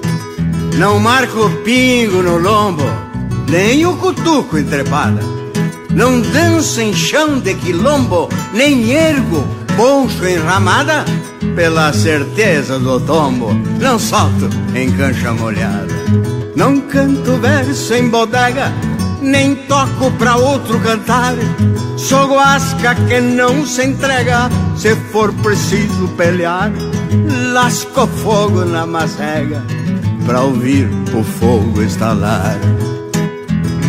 Não 0.77 0.99
marco 0.99 1.49
pingo 1.63 2.21
no 2.21 2.37
lombo, 2.37 2.83
nem 3.49 3.85
o 3.85 3.95
cutuco 3.97 4.57
entrepada. 4.57 5.21
Não 5.89 6.21
danço 6.21 6.81
em 6.81 6.93
chão 6.93 7.39
de 7.39 7.53
quilombo, 7.55 8.29
nem 8.53 8.91
ergo 8.91 9.45
poncho 9.75 10.25
em 10.25 10.37
ramada 10.37 11.05
pela 11.55 11.91
certeza 11.93 12.79
do 12.79 12.99
tombo, 12.99 13.53
não 13.79 13.99
solto 13.99 14.49
em 14.75 14.91
cancha 14.91 15.33
molhada. 15.33 15.93
Não 16.55 16.79
canto 16.81 17.37
verso 17.37 17.93
em 17.93 18.09
bodega, 18.09 18.71
nem 19.21 19.55
toco 19.55 20.11
pra 20.17 20.35
outro 20.35 20.79
cantar. 20.79 21.33
Sou 21.97 22.27
guasca 22.29 22.95
que 22.95 23.19
não 23.19 23.65
se 23.65 23.85
entrega, 23.85 24.49
se 24.75 24.95
for 25.11 25.33
preciso 25.33 26.07
pelear. 26.17 26.71
Lasco 27.53 28.07
fogo 28.07 28.65
na 28.65 28.85
macega, 28.85 29.63
pra 30.25 30.41
ouvir 30.41 30.89
o 31.13 31.23
fogo 31.23 31.81
estalar. 31.81 32.57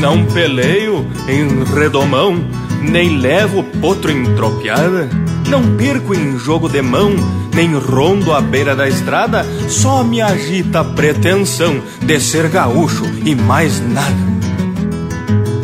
Não 0.01 0.25
peleio 0.27 1.07
em 1.29 1.65
redomão, 1.65 2.45
nem 2.81 3.19
levo 3.19 3.63
potro 3.81 4.11
em 4.11 4.35
tropiada. 4.35 5.09
Não 5.49 5.77
perco 5.77 6.15
em 6.15 6.39
jogo 6.39 6.69
de 6.69 6.81
mão, 6.83 7.13
nem 7.55 7.75
rondo 7.75 8.33
à 8.33 8.41
beira 8.41 8.75
da 8.75 8.89
estrada, 8.89 9.45
só 9.69 10.03
me 10.03 10.21
agita 10.21 10.81
a 10.81 10.85
pretensão 10.85 11.83
de 12.01 12.21
ser 12.21 12.49
gaúcho 12.49 13.05
e 13.25 13.35
mais 13.35 13.81
nada. 13.81 14.33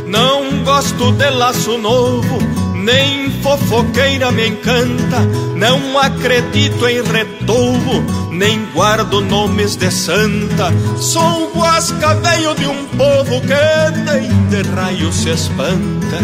Não 0.07 0.65
gosto 0.65 1.13
de 1.13 1.31
laço 1.31 1.79
novo, 1.79 2.39
nem 2.79 3.31
fofoqueira 3.43 4.31
me 4.31 4.49
encanta, 4.49 5.21
não 5.57 5.99
acredito 5.99 6.87
em 6.87 7.03
retouvo, 7.03 8.03
nem 8.31 8.65
guardo 8.73 9.21
nomes 9.21 9.77
de 9.77 9.91
santa. 9.91 10.73
Sou 10.97 11.51
guasca 11.55 12.15
velho 12.15 12.55
de 12.55 12.67
um 12.67 12.87
povo 12.97 13.41
que 13.41 14.01
nem 14.11 14.29
de 14.49 14.63
raio 14.71 15.13
se 15.13 15.31
espanta. 15.31 16.19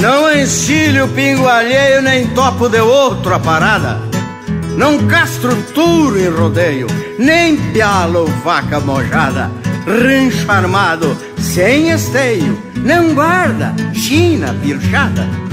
Não 0.00 0.32
encilho 0.32 1.08
pingo 1.08 1.48
alheio, 1.48 2.02
nem 2.02 2.26
topo 2.28 2.68
de 2.68 2.80
outro 2.80 3.34
a 3.34 3.40
parada. 3.40 4.00
Não 4.76 5.06
castro 5.06 5.56
touro 5.74 6.18
em 6.18 6.28
rodeio, 6.28 6.86
nem 7.18 7.56
pialo 7.72 8.26
vaca 8.44 8.78
mojada. 8.78 9.50
Rancho 9.86 10.50
armado, 10.50 11.16
sem 11.38 11.90
esteio, 11.90 12.60
não 12.76 13.14
guarda 13.14 13.74
china 13.94 14.54
pilchada. 14.62 15.45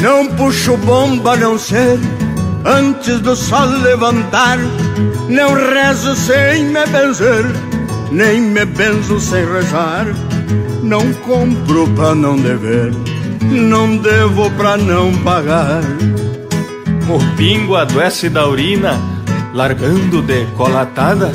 Não 0.00 0.28
puxo 0.28 0.76
bomba, 0.76 1.36
não 1.36 1.58
ser 1.58 1.98
antes 2.64 3.20
do 3.20 3.34
sol 3.34 3.66
levantar. 3.82 4.58
Não 5.28 5.54
rezo 5.54 6.14
sem 6.14 6.64
me 6.66 6.86
benzer, 6.86 7.44
nem 8.12 8.40
me 8.40 8.64
benzo 8.64 9.18
sem 9.18 9.44
rezar. 9.44 10.06
Não 10.82 11.12
compro 11.14 11.88
pra 11.88 12.14
não 12.14 12.36
dever, 12.36 12.92
não 13.42 13.96
devo 13.96 14.50
pra 14.52 14.76
não 14.76 15.12
pagar. 15.18 15.82
O 17.08 17.36
pingo 17.36 17.74
adoece 17.74 18.28
da 18.28 18.46
urina, 18.46 18.96
largando 19.52 20.22
de 20.22 20.46
colatada. 20.56 21.32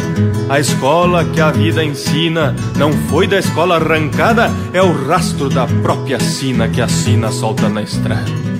A 0.50 0.60
escola 0.60 1.25
que 1.25 1.41
a 1.41 1.51
vida 1.51 1.84
ensina 1.84 2.55
não 2.77 2.93
foi 3.10 3.27
da 3.27 3.39
escola 3.39 3.75
arrancada, 3.75 4.50
é 4.72 4.82
o 4.82 5.08
rastro 5.08 5.50
da 5.50 5.65
própria 5.67 6.20
sina 6.20 6.67
que 6.70 6.82
a 6.82 6.88
sina 6.88 7.32
solta 7.32 7.67
na 7.67 7.82
estrada. 7.82 8.52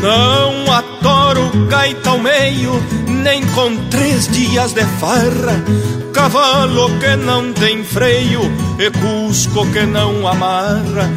Não 0.00 0.72
atoro 0.72 1.50
gaita 1.68 2.10
ao 2.10 2.18
meio, 2.18 2.80
nem 3.08 3.44
com 3.48 3.76
três 3.88 4.28
dias 4.28 4.72
de 4.72 4.84
farra. 5.00 5.62
Cavalo 6.12 6.88
que 6.98 7.16
não 7.16 7.52
tem 7.52 7.82
freio 7.82 8.40
e 8.78 8.90
cusco 8.90 9.66
que 9.72 9.84
não 9.84 10.26
amarra. 10.26 11.10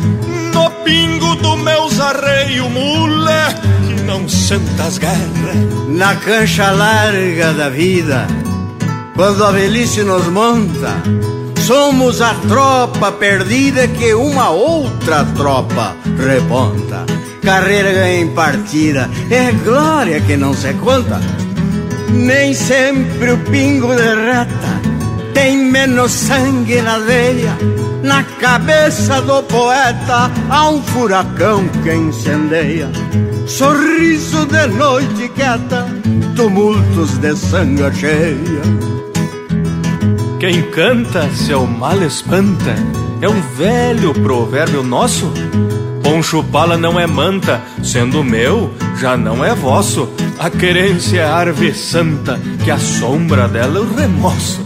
No 0.53 0.69
pingo 0.83 1.35
do 1.35 1.57
meu 1.57 1.89
zarreio, 1.89 2.69
moleque, 2.69 4.01
não 4.05 4.27
senta 4.27 4.83
as 4.83 4.97
guerras. 4.97 5.88
Na 5.88 6.15
cancha 6.15 6.71
larga 6.71 7.53
da 7.53 7.69
vida, 7.69 8.25
quando 9.15 9.43
a 9.43 9.51
velhice 9.51 10.01
nos 10.03 10.25
monta, 10.27 11.03
somos 11.67 12.19
a 12.19 12.33
tropa 12.47 13.11
perdida 13.11 13.88
que 13.88 14.13
uma 14.15 14.50
outra 14.50 15.23
tropa 15.35 15.95
reponta 16.17 17.05
carreira 17.41 18.10
em 18.10 18.27
partida, 18.29 19.10
é 19.29 19.51
glória 19.63 20.21
que 20.21 20.38
não 20.38 20.53
se 20.53 20.74
conta. 20.75 21.19
Nem 22.10 22.53
sempre 22.53 23.31
o 23.31 23.38
pingo 23.38 23.88
derreta, 23.95 24.81
tem 25.33 25.57
menos 25.57 26.12
sangue 26.12 26.81
na 26.81 27.00
veia. 27.00 27.57
Na 28.03 28.24
cabeça 28.24 29.21
do 29.21 29.43
poeta 29.43 30.31
há 30.50 30.69
um 30.69 30.81
furacão 30.81 31.67
que 31.83 31.93
incendeia. 31.93 32.89
Sorriso 33.48 34.45
de 34.45 34.67
noite 34.67 35.29
quieta, 35.29 35.86
tumultos 36.36 37.17
de 37.17 37.36
sangue 37.36 37.93
cheia. 37.93 38.62
Quem 40.39 40.63
canta 40.71 41.29
seu 41.31 41.67
mal 41.67 42.01
espanta, 42.01 42.75
é 43.21 43.29
um 43.29 43.41
velho 43.55 44.13
provérbio 44.13 44.81
nosso 44.81 45.31
Poncho 46.21 46.43
pala 46.43 46.77
não 46.77 46.99
é 46.99 47.07
manta, 47.07 47.59
sendo 47.81 48.23
meu, 48.23 48.71
já 48.99 49.17
não 49.17 49.43
é 49.43 49.55
vosso. 49.55 50.07
A 50.37 50.51
querência 50.51 51.21
é 51.21 51.25
árvore 51.25 51.73
santa, 51.73 52.39
que 52.63 52.69
a 52.69 52.77
sombra 52.77 53.47
dela 53.47 53.79
eu 53.79 53.95
remoço. 53.95 54.63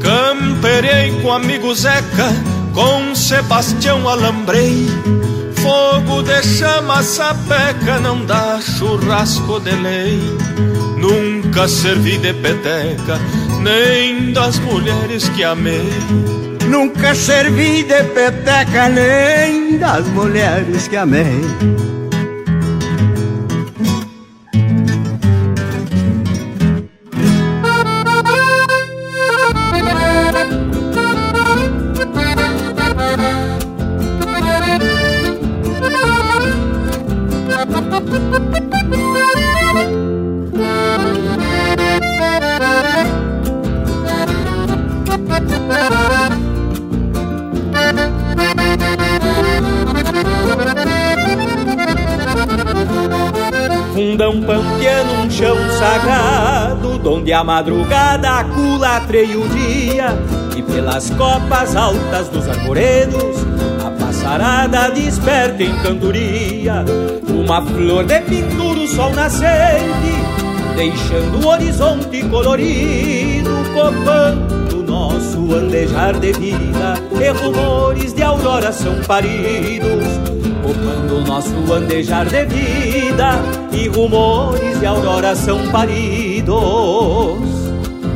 Camperei 0.00 1.12
com 1.20 1.30
amigo 1.30 1.74
Zeca, 1.74 2.32
com 2.72 3.14
Sebastião 3.14 4.08
alambrei. 4.08 4.86
Fogo 5.56 6.22
de 6.22 6.42
chama 6.42 7.02
sapeca, 7.02 8.00
não 8.00 8.24
dá 8.24 8.58
churrasco 8.58 9.60
de 9.60 9.72
lei. 9.72 10.18
Nunca 10.96 11.68
servi 11.68 12.16
de 12.16 12.32
peteca, 12.32 13.20
nem 13.60 14.32
das 14.32 14.58
mulheres 14.60 15.28
que 15.28 15.44
amei. 15.44 16.55
Nunca 16.68 17.14
servi 17.14 17.82
de 17.84 18.02
peteca 18.04 18.88
nem 18.88 19.78
das 19.78 20.06
mulheres 20.08 20.88
que 20.88 20.96
amei. 20.96 21.95
Onde 57.26 57.32
a 57.32 57.42
madrugada 57.42 58.44
culatreia 58.54 59.36
o 59.36 59.48
dia 59.48 60.16
e 60.56 60.62
pelas 60.62 61.10
copas 61.10 61.74
altas 61.74 62.28
dos 62.28 62.46
arvoredos 62.48 63.44
a 63.84 63.90
passarada 63.90 64.92
desperta 64.92 65.60
em 65.60 65.76
cantoria. 65.78 66.84
Uma 67.28 67.60
flor 67.62 68.04
de 68.04 68.20
pintura 68.20 68.78
o 68.78 68.86
sol 68.86 69.10
nascente 69.10 70.14
deixando 70.76 71.44
o 71.44 71.48
horizonte 71.48 72.22
colorido 72.28 73.50
copando 73.74 74.84
nosso 74.84 75.52
andejar 75.52 76.16
de 76.20 76.32
vida. 76.32 76.94
E 77.20 77.28
rumores 77.30 78.12
de 78.12 78.22
aurora 78.22 78.70
são 78.70 79.02
paridos 79.02 80.06
copando 80.62 81.26
nosso 81.26 81.72
andejar 81.72 82.26
de 82.26 82.44
vida. 82.44 83.30
E 83.72 83.88
rumores 83.88 84.78
de 84.78 84.86
aurora 84.86 85.34
são 85.34 85.66
paridos. 85.72 86.25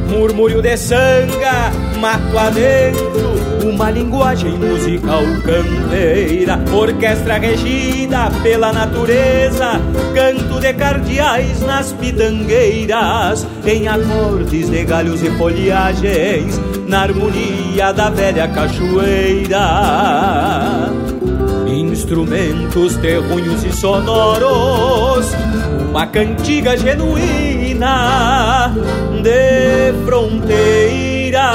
Murmúrio 0.08 0.62
de 0.62 0.76
sanga, 0.76 1.72
mato 1.98 2.38
adentro, 2.38 3.68
uma 3.68 3.90
linguagem 3.90 4.52
musical 4.52 5.22
canteira, 5.44 6.60
orquestra 6.72 7.38
regida 7.38 8.30
pela 8.40 8.72
natureza, 8.72 9.80
canto 10.14 10.60
de 10.60 10.72
cardeais 10.74 11.60
nas 11.62 11.92
pitangueiras, 11.92 13.44
em 13.66 13.88
acordes 13.88 14.70
de 14.70 14.84
galhos 14.84 15.22
e 15.22 15.30
folhagens, 15.30 16.60
na 16.86 17.02
harmonia 17.02 17.92
da 17.92 18.10
velha 18.10 18.46
cachoeira. 18.46 19.58
Instrumentos 21.66 22.96
terrunhos 22.96 23.64
e 23.64 23.72
sonoros, 23.72 25.26
uma 25.90 26.06
cantiga 26.06 26.76
genuína 26.76 27.59
de 29.22 29.94
fronteira. 30.04 31.50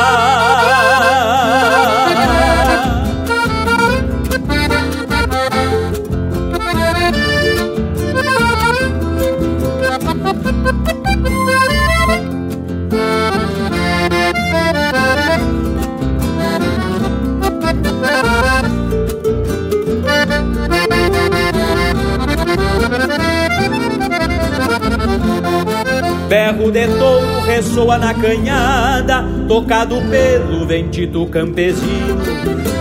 Berro 26.35 26.69
de 26.69 26.85
touro 26.85 27.39
ressoa 27.45 27.97
na 27.97 28.13
canhada, 28.13 29.23
tocado 29.47 30.01
pelo 30.11 30.67
ventito 30.67 31.25
campesino. 31.27 32.21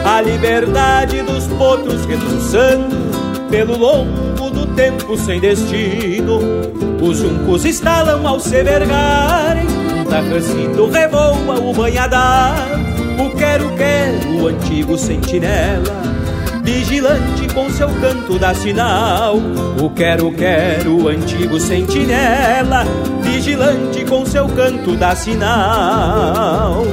A 0.04 0.20
liberdade 0.20 1.22
dos 1.22 1.46
potros 1.46 2.04
retuçando 2.04 2.96
pelo 3.48 3.78
longo 3.78 4.50
do 4.50 4.66
tempo 4.74 5.16
sem 5.16 5.38
destino. 5.38 6.40
Os 7.00 7.18
juncos 7.18 7.64
estalam 7.64 8.26
ao 8.26 8.40
se 8.40 8.60
vergarem, 8.64 9.68
um 10.00 10.04
tarrancito 10.04 10.88
revoa 10.88 11.60
o 11.60 11.72
banhadar. 11.72 12.56
O 13.24 13.36
quero-quero, 13.36 14.42
o 14.42 14.48
antigo 14.48 14.98
sentinela 14.98 16.14
vigilante 16.64 17.46
com 17.52 17.68
seu 17.70 17.88
canto 18.00 18.38
dá 18.38 18.54
sinal. 18.54 19.36
O 19.80 19.90
quero, 19.90 20.32
quero, 20.32 21.08
antigo 21.08 21.60
sentinela, 21.60 22.84
vigilante 23.34 24.04
com 24.04 24.24
seu 24.24 24.46
canto 24.46 24.96
dá 24.96 25.16
sinal. 25.16 26.84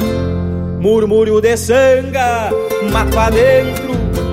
Murmúrio 0.80 1.40
de 1.40 1.56
sanga, 1.56 2.50
mato 2.92 3.20
adentro, 3.20 3.92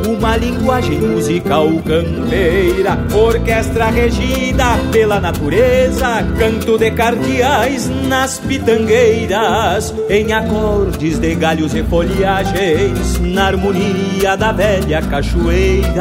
uma 0.09 0.35
linguagem 0.39 0.99
musical 1.01 1.69
campeira, 1.85 2.99
orquestra 3.15 3.91
regida 3.91 4.79
pela 4.91 5.21
natureza, 5.21 6.27
canto 6.39 6.79
de 6.79 6.91
cardeais 6.93 7.91
nas 8.09 8.39
pitangueiras, 8.39 9.95
em 10.09 10.33
acordes 10.33 11.19
de 11.19 11.35
galhos 11.35 11.75
e 11.75 11.83
folhagens, 11.83 13.21
na 13.21 13.49
harmonia 13.49 14.35
da 14.35 14.51
velha 14.51 15.03
cachoeira. 15.03 15.99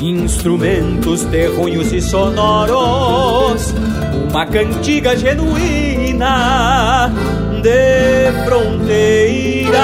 Instrumentos 0.00 1.24
terronhos 1.24 1.92
e 1.92 2.00
sonoros, 2.00 3.74
uma 4.38 4.46
cantiga 4.46 5.16
genuína 5.16 7.10
de 7.60 8.44
fronteira. 8.44 9.78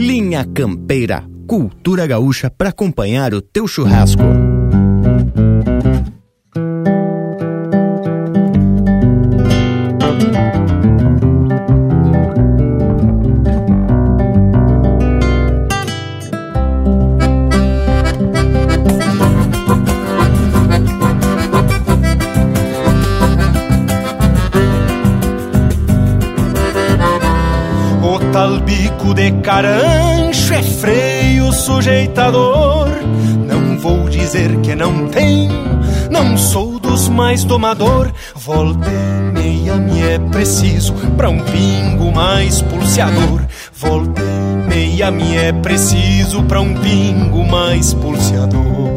Linha 0.00 0.44
Campeira, 0.52 1.22
cultura 1.46 2.08
gaúcha 2.08 2.50
para 2.50 2.70
acompanhar 2.70 3.32
o 3.34 3.40
teu 3.40 3.68
churrasco. 3.68 4.53
De 29.24 29.32
carancho 29.40 30.52
é 30.52 30.62
freio 30.62 31.50
sujeitador. 31.50 32.90
Não 33.46 33.78
vou 33.78 34.06
dizer 34.06 34.54
que 34.60 34.74
não 34.74 35.08
tenho, 35.08 35.80
não 36.10 36.36
sou 36.36 36.78
dos 36.78 37.08
mais 37.08 37.42
tomador. 37.42 38.12
Volta 38.34 38.86
e 38.90 39.32
meia 39.32 39.76
me 39.76 40.02
é 40.02 40.18
preciso 40.18 40.92
pra 41.16 41.30
um 41.30 41.40
pingo 41.40 42.12
mais 42.12 42.60
pulseador. 42.60 43.40
Volta 43.72 44.20
e 44.20 44.68
meia 44.68 45.10
me 45.10 45.36
é 45.36 45.52
preciso 45.52 46.42
pra 46.42 46.60
um 46.60 46.74
pingo 46.74 47.46
mais 47.46 47.94
pulseador. 47.94 48.93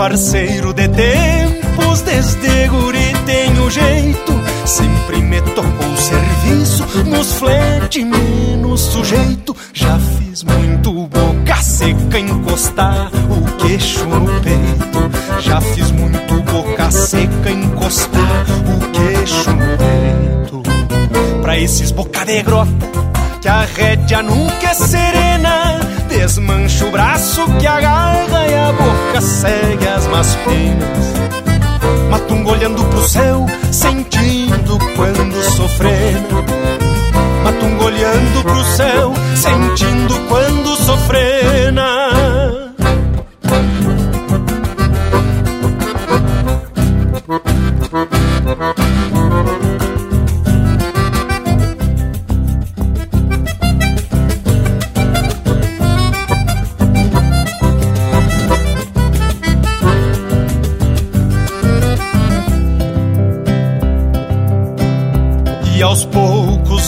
Parceiro 0.00 0.72
de 0.72 0.88
tempos, 0.88 2.00
desde 2.00 2.68
guri 2.68 3.12
tenho 3.26 3.70
jeito. 3.70 4.32
Sempre 4.64 5.18
me 5.18 5.42
tocou 5.42 5.94
serviço, 5.94 6.86
nos 7.04 7.34
flete 7.34 8.02
menos 8.02 8.80
sujeito. 8.80 9.54
Já 9.74 9.98
fiz 9.98 10.42
muito 10.42 11.06
boca 11.06 11.56
seca 11.56 12.18
encostar 12.18 13.10
o 13.28 13.56
queixo 13.58 14.06
no 14.06 14.40
peito. 14.40 15.42
Já 15.42 15.60
fiz 15.60 15.90
muito 15.90 16.42
boca 16.44 16.90
seca 16.90 17.50
encostar 17.50 18.46
o 18.72 18.90
queixo 18.92 19.50
no 19.50 19.76
peito. 19.76 20.62
Pra 21.42 21.58
esses 21.58 21.90
boca 21.90 22.24
de 22.24 22.42
grota, 22.42 22.72
que 23.42 23.48
a 23.48 23.66
rédea 23.66 24.22
nunca 24.22 24.70
é 24.70 24.74
serena. 24.74 25.89
Desmancha 26.20 26.84
o 26.84 26.90
braço 26.90 27.46
que 27.58 27.66
agarra 27.66 28.46
e 28.46 28.54
a 28.54 28.72
boca 28.72 29.22
segue 29.22 29.88
as 29.88 30.06
más 30.08 30.36
penas. 30.44 32.10
Matungo 32.10 32.50
olhando 32.50 32.84
pro 32.84 33.08
céu, 33.08 33.46
sentindo 33.72 34.78
quando 34.96 35.42
sofrendo. 35.56 36.44
Matungo 37.42 37.84
olhando 37.84 38.42
pro 38.42 38.64
céu, 38.64 39.14
sentindo 39.34 40.14
quando 40.28 40.76
sofrena. 40.76 42.69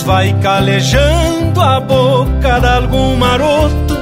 Vai 0.02 0.32
calejando 0.40 1.60
a 1.60 1.80
boca 1.80 2.60
de 2.60 2.66
algum 2.66 3.16
maroto. 3.16 3.96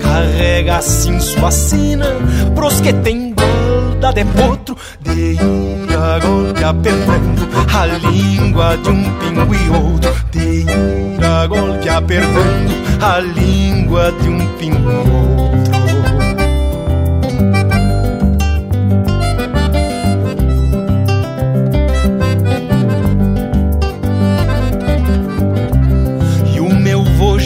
Carrega 0.00 0.76
assim 0.76 1.18
sua 1.20 1.50
sina 1.50 2.06
pros 2.54 2.80
que 2.80 2.92
tem 2.92 3.34
guarda 3.34 4.12
de 4.12 4.24
potro. 4.24 4.76
De 5.00 5.32
ir 5.32 5.96
a 5.96 6.18
golpe 6.18 6.64
apertando 6.64 7.48
a 7.74 7.86
língua 7.86 8.76
de 8.78 8.88
um 8.90 9.02
pingo 9.18 9.54
e 9.54 9.70
outro. 9.70 10.14
De 10.30 10.62
ir 10.62 11.24
a 11.24 11.46
golpe 11.46 11.88
apertando 11.88 12.74
a 13.00 13.20
língua 13.20 14.12
de 14.12 14.28
um 14.28 14.46
pingo 14.56 14.90
e 14.90 14.94
outro. 14.94 15.67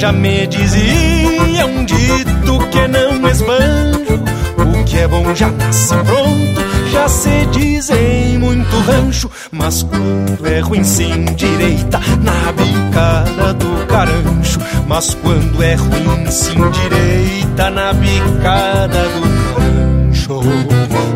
Já 0.03 0.11
me 0.11 0.49
dizia 0.49 1.65
um 1.65 1.85
dito 1.85 2.59
que 2.73 2.89
não 2.89 3.29
esbanjo. 3.29 4.25
O 4.59 4.85
que 4.85 4.99
é 4.99 5.07
bom 5.07 5.33
já 5.33 5.49
nasce 5.49 5.95
pronto, 5.95 6.61
já 6.91 7.09
se 7.09 7.47
diz 7.53 7.89
em 7.89 8.37
muito 8.37 8.77
rancho. 8.81 9.31
Mas 9.53 9.85
quando 9.85 10.45
é 10.45 10.59
ruim 10.59 10.83
se 10.83 11.05
endireita 11.05 12.01
na 12.21 12.51
bicada 12.51 13.55
do 13.55 13.87
carancho. 13.87 14.59
Mas 14.89 15.15
quando 15.15 15.63
é 15.63 15.75
ruim 15.77 16.29
se 16.33 16.51
endireita 16.51 17.71
na 17.71 17.93
bicada 17.93 19.05
do 19.05 19.55
carancho. 19.55 20.41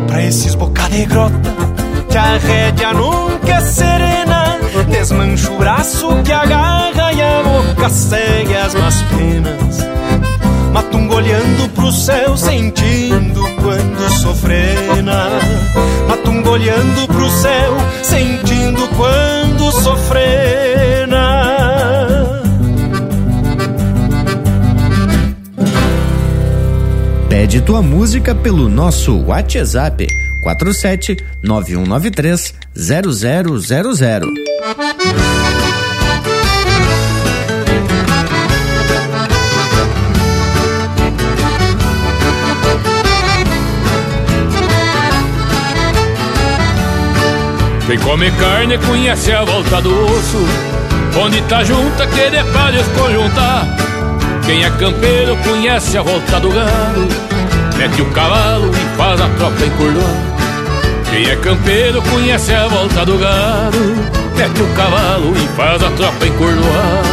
Pra 0.07 0.23
esses 0.23 0.55
boca 0.55 0.87
de 0.89 1.05
grota, 1.07 1.53
que 2.09 2.17
a 2.17 2.37
rédea 2.37 2.93
nunca 2.93 3.51
é 3.51 3.59
serena. 3.59 4.57
Desmancha 4.89 5.51
o 5.51 5.57
braço 5.57 6.07
que 6.23 6.31
agarra 6.31 6.96
e 7.17 7.21
a 7.21 7.41
boca 7.41 7.89
segue 7.89 8.55
as 8.55 8.75
más 8.75 9.01
penas. 9.03 9.79
Matungo 10.71 11.15
olhando 11.15 11.69
pro 11.73 11.91
céu, 11.91 12.37
sentindo 12.37 13.41
quando 13.61 14.09
sofrena. 14.21 15.29
Matungo 16.07 16.51
olhando 16.51 17.07
pro 17.07 17.29
céu, 17.29 17.73
sentindo 18.03 18.87
quando 18.89 19.71
sofrena. 19.71 21.17
Pede 27.29 27.61
tua 27.61 27.81
música 27.81 28.35
pelo 28.35 28.69
nosso 28.69 29.17
WhatsApp 29.25 30.07
47 30.43 31.17
9193 31.41 32.53
0000. 32.75 34.46
Quem 47.87 47.97
come 47.99 48.29
carne 48.31 48.77
conhece 48.77 49.31
a 49.31 49.43
volta 49.43 49.81
do 49.81 49.89
osso. 50.05 50.45
Onde 51.19 51.41
tá 51.43 51.63
junta 51.63 52.05
que 52.05 52.29
de 52.29 52.43
palhas 52.51 52.85
conjuntar. 52.89 53.65
Quem 54.45 54.63
é 54.63 54.69
campeiro 54.69 55.35
conhece 55.37 55.97
a 55.97 56.03
volta 56.03 56.39
do 56.39 56.49
galo 56.49 57.07
Mete 57.77 58.01
o 58.01 58.05
cavalo 58.07 58.71
e 58.71 58.97
faz 58.97 59.21
a 59.21 59.29
tropa 59.29 59.63
encurvar. 59.63 60.37
Quem 61.11 61.29
é 61.29 61.35
campeiro 61.35 62.01
conhece 62.01 62.51
a 62.51 62.67
volta 62.67 63.05
do 63.05 63.19
gado, 63.19 63.77
mete 64.35 64.61
o 64.63 64.67
cavalo 64.75 65.31
e 65.37 65.47
faz 65.55 65.83
a 65.83 65.91
tropa 65.91 66.25
encurdoar. 66.25 67.06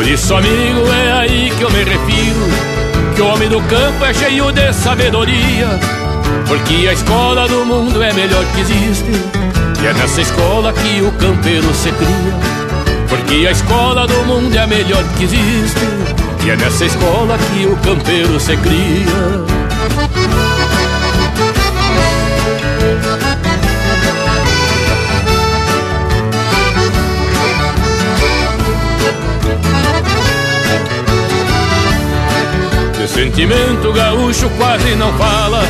Por 0.00 0.08
isso, 0.08 0.34
amigo, 0.34 0.90
é 0.90 1.12
aí 1.12 1.52
que 1.58 1.62
eu 1.62 1.70
me 1.70 1.84
refiro. 1.84 2.48
Que 3.14 3.20
o 3.20 3.26
homem 3.26 3.50
do 3.50 3.60
campo 3.64 4.02
é 4.02 4.14
cheio 4.14 4.50
de 4.50 4.72
sabedoria. 4.72 5.78
Porque 6.48 6.88
a 6.88 6.94
escola 6.94 7.46
do 7.46 7.66
mundo 7.66 8.02
é 8.02 8.10
melhor 8.14 8.42
que 8.54 8.62
existe. 8.62 9.10
E 9.82 9.86
é 9.86 9.92
nessa 9.92 10.22
escola 10.22 10.72
que 10.72 11.02
o 11.02 11.12
campeiro 11.12 11.74
se 11.74 11.92
cria. 11.92 12.34
Porque 13.10 13.46
a 13.46 13.50
escola 13.50 14.06
do 14.06 14.24
mundo 14.24 14.56
é 14.56 14.60
a 14.60 14.66
melhor 14.66 15.04
que 15.18 15.24
existe. 15.24 15.80
E 16.46 16.50
é 16.50 16.56
nessa 16.56 16.86
escola 16.86 17.36
que 17.36 17.66
o 17.66 17.76
campeiro 17.76 18.40
se 18.40 18.56
cria. 18.56 20.49
Sentimento 33.10 33.92
gaúcho 33.92 34.48
quase 34.50 34.94
não 34.94 35.12
fala 35.14 35.62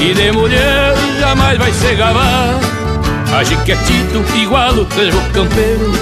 E 0.00 0.14
de 0.14 0.32
mulher 0.32 0.94
jamais 1.20 1.58
vai 1.58 1.72
se 1.72 1.94
gabar 1.94 2.58
Age 3.36 3.56
quietito 3.64 4.24
igual 4.36 4.72
o 4.72 4.84
trevo 4.86 5.20
campeiro 5.32 5.92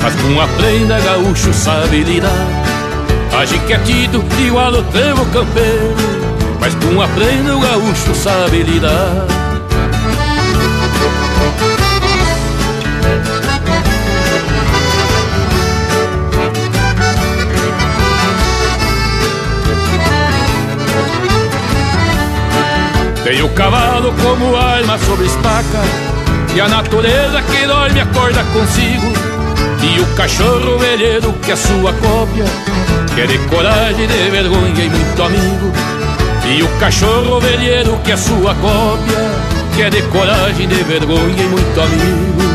Mas 0.00 0.14
com 0.14 0.40
a 0.40 0.46
prenda 0.48 0.98
gaúcho 1.00 1.52
sabe 1.52 2.02
lidar. 2.02 2.46
Age 3.38 3.58
quietito 3.66 4.24
igual 4.40 4.72
o 4.72 4.82
trevo 4.84 5.24
campeiro 5.26 5.94
Mas 6.60 6.74
com 6.76 7.02
a 7.02 7.08
prenda 7.08 7.56
o 7.56 7.60
gaúcho 7.60 8.14
sabe 8.14 8.62
lidar 8.62 9.41
Tem 23.24 23.40
o 23.40 23.48
cavalo 23.50 24.12
como 24.20 24.56
arma 24.56 24.98
sobre 24.98 25.26
estaca 25.26 25.80
E 26.54 26.60
a 26.60 26.68
natureza 26.68 27.40
que 27.42 27.66
dorme 27.66 28.00
acorda 28.00 28.42
consigo. 28.52 29.12
E 29.80 30.00
o 30.00 30.06
cachorro 30.14 30.78
velheiro 30.78 31.32
que 31.34 31.52
é 31.52 31.56
sua 31.56 31.92
cópia 31.92 32.44
Que 33.14 33.20
é 33.20 33.26
de 33.26 33.38
coragem, 33.48 34.06
de 34.06 34.30
vergonha 34.30 34.84
e 34.84 34.90
muito 34.90 35.22
amigo. 35.22 35.72
E 36.46 36.62
o 36.62 36.68
cachorro 36.78 37.40
velheiro 37.40 37.98
que 38.04 38.12
é 38.12 38.16
sua 38.16 38.54
cópia 38.56 39.30
Que 39.74 39.82
é 39.82 39.90
de 39.90 40.02
coragem, 40.02 40.66
de 40.66 40.82
vergonha 40.82 41.42
e 41.42 41.46
muito 41.46 41.80
amigo 41.80 42.51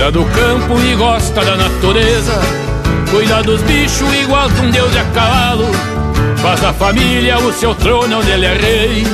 Cuida 0.00 0.12
do 0.12 0.24
campo 0.24 0.80
e 0.80 0.94
gosta 0.94 1.44
da 1.44 1.56
natureza. 1.56 2.40
Cuida 3.10 3.42
dos 3.42 3.60
bichos 3.60 4.10
igual 4.14 4.48
que 4.48 4.60
um 4.62 4.70
deus 4.70 4.90
de 4.92 4.98
a 4.98 5.04
cavalo 5.04 5.66
Faz 6.40 6.58
da 6.58 6.72
família 6.72 7.38
o 7.38 7.52
seu 7.52 7.74
trono 7.74 8.18
onde 8.18 8.30
ele 8.30 8.46
é 8.46 8.54
rei. 8.54 9.06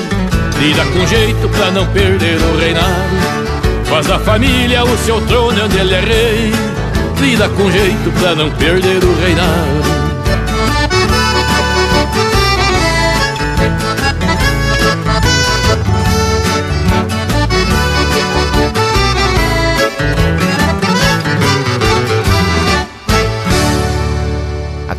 Lida 0.61 0.85
com 0.85 1.05
jeito 1.05 1.49
pra 1.49 1.73
não 1.73 1.85
perder 1.89 2.39
o 2.41 2.57
reinado. 2.57 2.87
Faz 3.87 4.07
da 4.07 4.21
família 4.21 4.85
o 4.85 4.99
seu 4.99 5.21
trono 5.23 5.65
onde 5.65 5.77
ele 5.77 5.93
é 5.93 6.01
rei. 6.01 6.53
Lida 7.21 7.49
com 7.49 7.69
jeito 7.69 8.21
pra 8.21 8.37
não 8.37 8.49
perder 8.53 9.03
o 9.03 9.21
reinado 9.21 9.86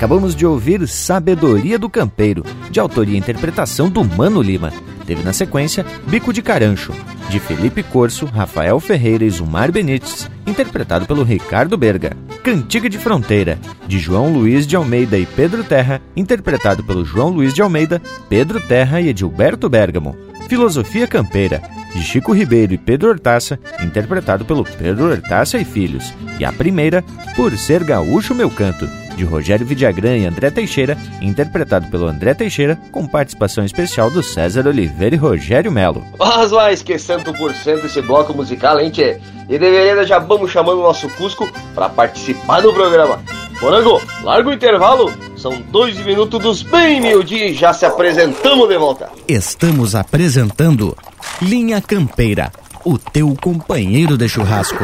Acabamos 0.07 0.37
de 0.37 0.45
ouvir 0.45 0.87
Sabedoria 0.87 1.77
do 1.77 1.89
Campeiro, 1.89 2.41
de 2.71 2.79
autoria 2.79 3.15
e 3.15 3.17
interpretação 3.17 3.89
do 3.89 4.05
Mano 4.05 4.41
Lima. 4.41 4.71
Teve 5.05 5.21
na 5.21 5.33
sequência 5.33 5.85
Bico 6.07 6.31
de 6.31 6.41
Carancho, 6.41 6.93
de 7.29 7.41
Felipe 7.41 7.83
Corso, 7.83 8.25
Rafael 8.25 8.79
Ferreira 8.79 9.25
e 9.25 9.29
Zumar 9.29 9.69
Benites, 9.69 10.31
interpretado 10.45 11.05
pelo 11.05 11.23
Ricardo 11.23 11.77
Berga. 11.77 12.15
Cantiga 12.41 12.89
de 12.89 12.97
Fronteira, 12.97 13.59
de 13.85 13.99
João 13.99 14.31
Luiz 14.31 14.65
de 14.65 14.77
Almeida 14.77 15.17
e 15.17 15.25
Pedro 15.25 15.61
Terra, 15.61 16.01
interpretado 16.15 16.85
pelo 16.85 17.03
João 17.03 17.27
Luiz 17.27 17.53
de 17.53 17.61
Almeida, 17.61 18.01
Pedro 18.29 18.61
Terra 18.61 19.01
e 19.01 19.09
Edilberto 19.09 19.67
Bergamo. 19.67 20.15
Filosofia 20.47 21.05
Campeira, 21.05 21.61
de 21.93 22.01
Chico 22.01 22.31
Ribeiro 22.31 22.73
e 22.73 22.77
Pedro 22.77 23.09
Hortaça, 23.09 23.59
interpretado 23.81 24.45
pelo 24.45 24.63
Pedro 24.63 25.11
Hortaça 25.11 25.57
e 25.57 25.65
Filhos. 25.65 26.13
E 26.39 26.45
a 26.45 26.53
primeira, 26.53 27.03
Por 27.35 27.57
Ser 27.57 27.83
Gaúcho 27.83 28.33
Meu 28.33 28.49
Canto, 28.49 28.87
de 29.17 29.25
Rogério 29.25 29.65
Vidagrã 29.65 30.15
e 30.15 30.25
André 30.25 30.49
Teixeira, 30.51 30.97
interpretado 31.19 31.87
pelo 31.87 32.07
André 32.07 32.33
Teixeira, 32.33 32.79
com 32.91 33.05
participação 33.07 33.65
especial 33.65 34.09
do 34.09 34.23
César 34.23 34.67
Oliveira 34.67 35.15
e 35.15 35.17
Rogério 35.17 35.71
Melo. 35.71 36.05
Mas 36.17 36.51
vai 36.51 36.73
esquecendo 36.73 37.33
por 37.33 37.53
cento 37.53 37.87
esse 37.87 38.01
bloco 38.01 38.33
musical, 38.33 38.79
hein, 38.79 38.91
tchê? 38.91 39.19
E 39.49 39.57
deveria 39.57 40.05
já 40.05 40.19
vamos 40.19 40.51
chamando 40.51 40.79
o 40.79 40.83
nosso 40.83 41.09
Cusco 41.09 41.49
para 41.73 41.89
participar 41.89 42.61
do 42.61 42.71
programa. 42.71 43.19
Morango, 43.61 43.99
larga 44.23 44.49
o 44.49 44.53
intervalo. 44.53 45.11
São 45.35 45.59
dois 45.71 45.97
minutos 45.97 46.39
dos 46.39 46.61
bem 46.61 47.01
mil 47.01 47.23
dias 47.23 47.51
e 47.51 47.53
já 47.53 47.73
se 47.73 47.85
apresentamos 47.85 48.67
de 48.67 48.77
volta. 48.77 49.09
Estamos 49.27 49.95
apresentando 49.95 50.95
Linha 51.41 51.81
Campeira, 51.81 52.51
o 52.85 52.97
teu 52.97 53.35
companheiro 53.41 54.15
de 54.17 54.29
churrasco. 54.29 54.83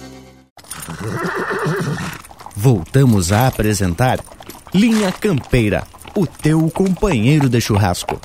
Voltamos 2.55 3.31
a 3.31 3.47
apresentar 3.47 4.19
Linha 4.73 5.11
Campeira, 5.11 5.83
o 6.15 6.27
teu 6.27 6.69
companheiro 6.69 7.49
de 7.49 7.59
churrasco. 7.59 8.19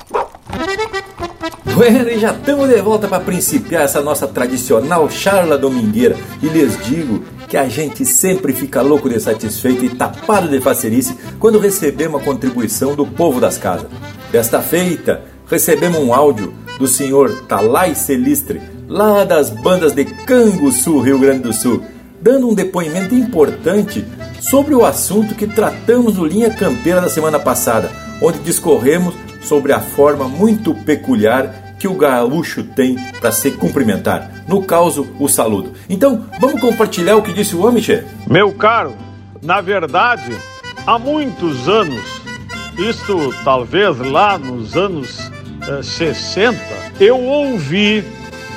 Bueno, 1.73 2.09
e 2.09 2.19
já 2.19 2.31
estamos 2.31 2.69
de 2.69 2.81
volta 2.81 3.07
para 3.07 3.23
principiar 3.23 3.83
essa 3.83 4.01
nossa 4.01 4.27
tradicional 4.27 5.09
charla 5.09 5.57
domingueira. 5.57 6.15
E 6.41 6.47
lhes 6.47 6.77
digo 6.85 7.23
que 7.47 7.57
a 7.57 7.67
gente 7.67 8.05
sempre 8.05 8.53
fica 8.53 8.81
louco 8.81 9.09
de 9.09 9.19
satisfeito 9.19 9.85
e 9.85 9.89
tapado 9.89 10.49
de 10.49 10.59
facerice 10.59 11.17
quando 11.39 11.59
recebemos 11.59 12.21
a 12.21 12.23
contribuição 12.23 12.95
do 12.95 13.05
povo 13.05 13.39
das 13.39 13.57
casas. 13.57 13.89
Desta 14.31 14.61
feita, 14.61 15.23
recebemos 15.47 15.99
um 15.99 16.13
áudio 16.13 16.53
do 16.79 16.87
senhor 16.87 17.43
Talai 17.47 17.95
Celistre, 17.95 18.61
lá 18.87 19.23
das 19.23 19.49
bandas 19.49 19.93
de 19.93 20.05
Canguçu, 20.05 20.99
Rio 20.99 21.19
Grande 21.19 21.43
do 21.43 21.53
Sul 21.53 21.83
dando 22.27 22.49
um 22.49 22.53
depoimento 22.53 23.15
importante 23.15 24.05
sobre 24.41 24.75
o 24.75 24.85
assunto 24.85 25.33
que 25.33 25.47
tratamos 25.47 26.17
no 26.17 26.25
Linha 26.25 26.49
Campeira 26.49 26.99
da 26.99 27.07
semana 27.07 27.39
passada, 27.39 27.89
onde 28.21 28.39
discorremos 28.39 29.15
sobre 29.41 29.71
a 29.71 29.79
forma 29.79 30.27
muito 30.27 30.73
peculiar 30.73 31.77
que 31.79 31.87
o 31.87 31.95
gaúcho 31.95 32.65
tem 32.65 32.97
para 33.21 33.31
se 33.31 33.51
cumprimentar. 33.51 34.43
No 34.45 34.61
caso, 34.61 35.07
o 35.17 35.29
saludo. 35.29 35.71
Então, 35.89 36.25
vamos 36.37 36.59
compartilhar 36.59 37.15
o 37.15 37.21
que 37.21 37.31
disse 37.31 37.55
o 37.55 37.65
homem, 37.65 37.81
che? 37.81 38.03
Meu 38.29 38.51
caro, 38.51 38.93
na 39.41 39.61
verdade, 39.61 40.35
há 40.85 40.99
muitos 40.99 41.69
anos, 41.69 42.03
isto 42.77 43.33
talvez 43.45 43.97
lá 43.99 44.37
nos 44.37 44.75
anos 44.75 45.31
eh, 45.65 45.81
60, 45.81 46.59
eu 46.99 47.23
ouvi 47.23 48.03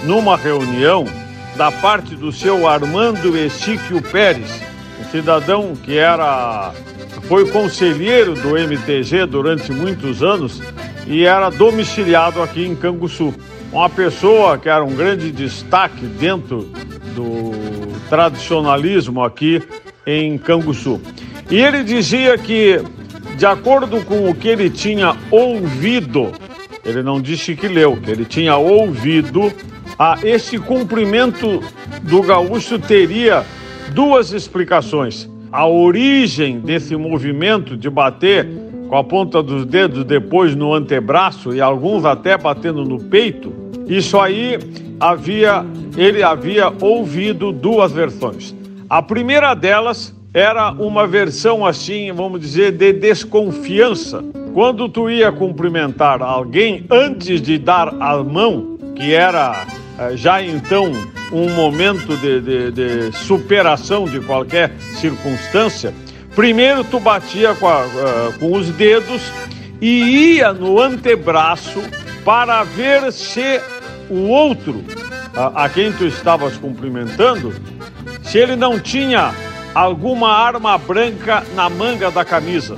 numa 0.02 0.36
reunião 0.36 1.06
da 1.60 1.70
parte 1.70 2.16
do 2.16 2.32
seu 2.32 2.66
Armando 2.66 3.36
Estíquio 3.36 4.00
Pérez, 4.00 4.50
um 4.98 5.04
cidadão 5.10 5.76
que 5.76 5.98
era 5.98 6.72
foi 7.28 7.50
conselheiro 7.50 8.32
do 8.32 8.56
MTG 8.56 9.26
durante 9.26 9.70
muitos 9.70 10.22
anos 10.22 10.62
e 11.06 11.26
era 11.26 11.50
domiciliado 11.50 12.40
aqui 12.40 12.64
em 12.64 12.74
Canguçu. 12.74 13.34
Uma 13.70 13.90
pessoa 13.90 14.56
que 14.56 14.70
era 14.70 14.82
um 14.82 14.96
grande 14.96 15.30
destaque 15.30 16.06
dentro 16.06 16.62
do 17.14 17.52
tradicionalismo 18.08 19.22
aqui 19.22 19.62
em 20.06 20.38
Canguçu. 20.38 20.98
E 21.50 21.60
ele 21.60 21.84
dizia 21.84 22.38
que, 22.38 22.80
de 23.36 23.44
acordo 23.44 24.02
com 24.06 24.30
o 24.30 24.34
que 24.34 24.48
ele 24.48 24.70
tinha 24.70 25.14
ouvido, 25.30 26.32
ele 26.82 27.02
não 27.02 27.20
disse 27.20 27.54
que 27.54 27.68
leu, 27.68 27.98
que 27.98 28.10
ele 28.10 28.24
tinha 28.24 28.56
ouvido, 28.56 29.52
a 30.00 30.18
esse 30.22 30.58
cumprimento 30.58 31.62
do 32.04 32.22
gaúcho 32.22 32.78
teria 32.78 33.44
duas 33.92 34.32
explicações. 34.32 35.28
A 35.52 35.66
origem 35.66 36.58
desse 36.58 36.96
movimento 36.96 37.76
de 37.76 37.90
bater 37.90 38.48
com 38.88 38.96
a 38.96 39.04
ponta 39.04 39.42
dos 39.42 39.66
dedos 39.66 40.02
depois 40.06 40.56
no 40.56 40.72
antebraço 40.72 41.54
e 41.54 41.60
alguns 41.60 42.06
até 42.06 42.38
batendo 42.38 42.82
no 42.82 42.98
peito, 42.98 43.52
isso 43.86 44.18
aí 44.18 44.58
havia 44.98 45.66
ele 45.98 46.22
havia 46.22 46.72
ouvido 46.80 47.52
duas 47.52 47.92
versões. 47.92 48.54
A 48.88 49.02
primeira 49.02 49.52
delas 49.52 50.14
era 50.32 50.72
uma 50.72 51.06
versão 51.06 51.66
assim, 51.66 52.10
vamos 52.10 52.40
dizer, 52.40 52.72
de 52.72 52.94
desconfiança. 52.94 54.24
Quando 54.54 54.88
tu 54.88 55.10
ia 55.10 55.30
cumprimentar 55.30 56.22
alguém 56.22 56.86
antes 56.90 57.42
de 57.42 57.58
dar 57.58 57.88
a 58.00 58.16
mão, 58.24 58.78
que 58.96 59.12
era 59.12 59.66
já 60.14 60.42
então 60.42 60.92
um 61.32 61.50
momento 61.50 62.16
de, 62.16 62.40
de, 62.40 62.70
de 62.70 63.16
superação 63.16 64.04
de 64.04 64.20
qualquer 64.20 64.72
circunstância, 64.96 65.94
primeiro 66.34 66.82
tu 66.84 66.98
batia 66.98 67.54
com, 67.54 67.68
a, 67.68 67.84
uh, 67.84 68.38
com 68.38 68.52
os 68.52 68.68
dedos 68.70 69.22
e 69.80 70.36
ia 70.36 70.52
no 70.52 70.80
antebraço 70.80 71.82
para 72.24 72.62
ver 72.64 73.12
se 73.12 73.60
o 74.08 74.28
outro 74.28 74.84
a, 75.34 75.64
a 75.64 75.68
quem 75.68 75.92
tu 75.92 76.04
estavas 76.04 76.56
cumprimentando, 76.56 77.54
se 78.22 78.38
ele 78.38 78.56
não 78.56 78.78
tinha 78.78 79.32
alguma 79.74 80.32
arma 80.32 80.76
branca 80.78 81.44
na 81.54 81.68
manga 81.70 82.10
da 82.10 82.24
camisa, 82.24 82.76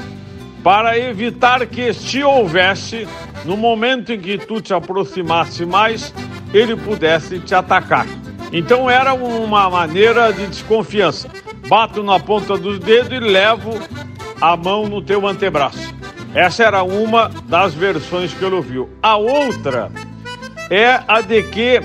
para 0.63 0.99
evitar 0.99 1.67
que, 1.67 1.93
se 1.93 2.23
houvesse, 2.23 3.09
no 3.45 3.57
momento 3.57 4.13
em 4.13 4.21
que 4.21 4.39
tu 4.39 4.61
te 4.61 4.73
aproximasse 4.73 5.65
mais, 5.65 6.15
ele 6.53 6.77
pudesse 6.77 7.39
te 7.39 7.55
atacar. 7.55 8.07
Então 8.53 8.91
era 8.91 9.15
uma 9.15 9.71
maneira 9.71 10.33
de 10.33 10.47
desconfiança. 10.47 11.29
Bato 11.69 12.03
na 12.03 12.21
ponta 12.21 12.57
dos 12.57 12.79
dedos 12.79 13.13
e 13.13 13.21
levo 13.21 13.73
a 14.41 14.57
mão 14.57 14.89
no 14.89 15.01
teu 15.01 15.27
antebraço. 15.27 15.95
Essa 16.35 16.65
era 16.65 16.83
uma 16.83 17.31
das 17.47 17.75
versões 17.75 18.33
que 18.35 18.45
ele 18.45 18.57
ouviu. 18.57 18.91
A 19.03 19.17
outra 19.17 19.91
é 20.71 21.01
a 21.07 21.21
de 21.21 21.43
que 21.45 21.81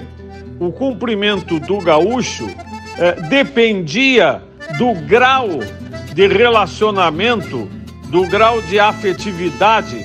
o 0.59 0.71
cumprimento 0.71 1.59
do 1.59 1.79
gaúcho 1.79 2.49
eh, 2.97 3.13
dependia 3.29 4.41
do 4.77 4.93
grau 5.05 5.59
de 6.13 6.27
relacionamento, 6.27 7.69
do 8.09 8.25
grau 8.25 8.61
de 8.61 8.79
afetividade 8.79 10.03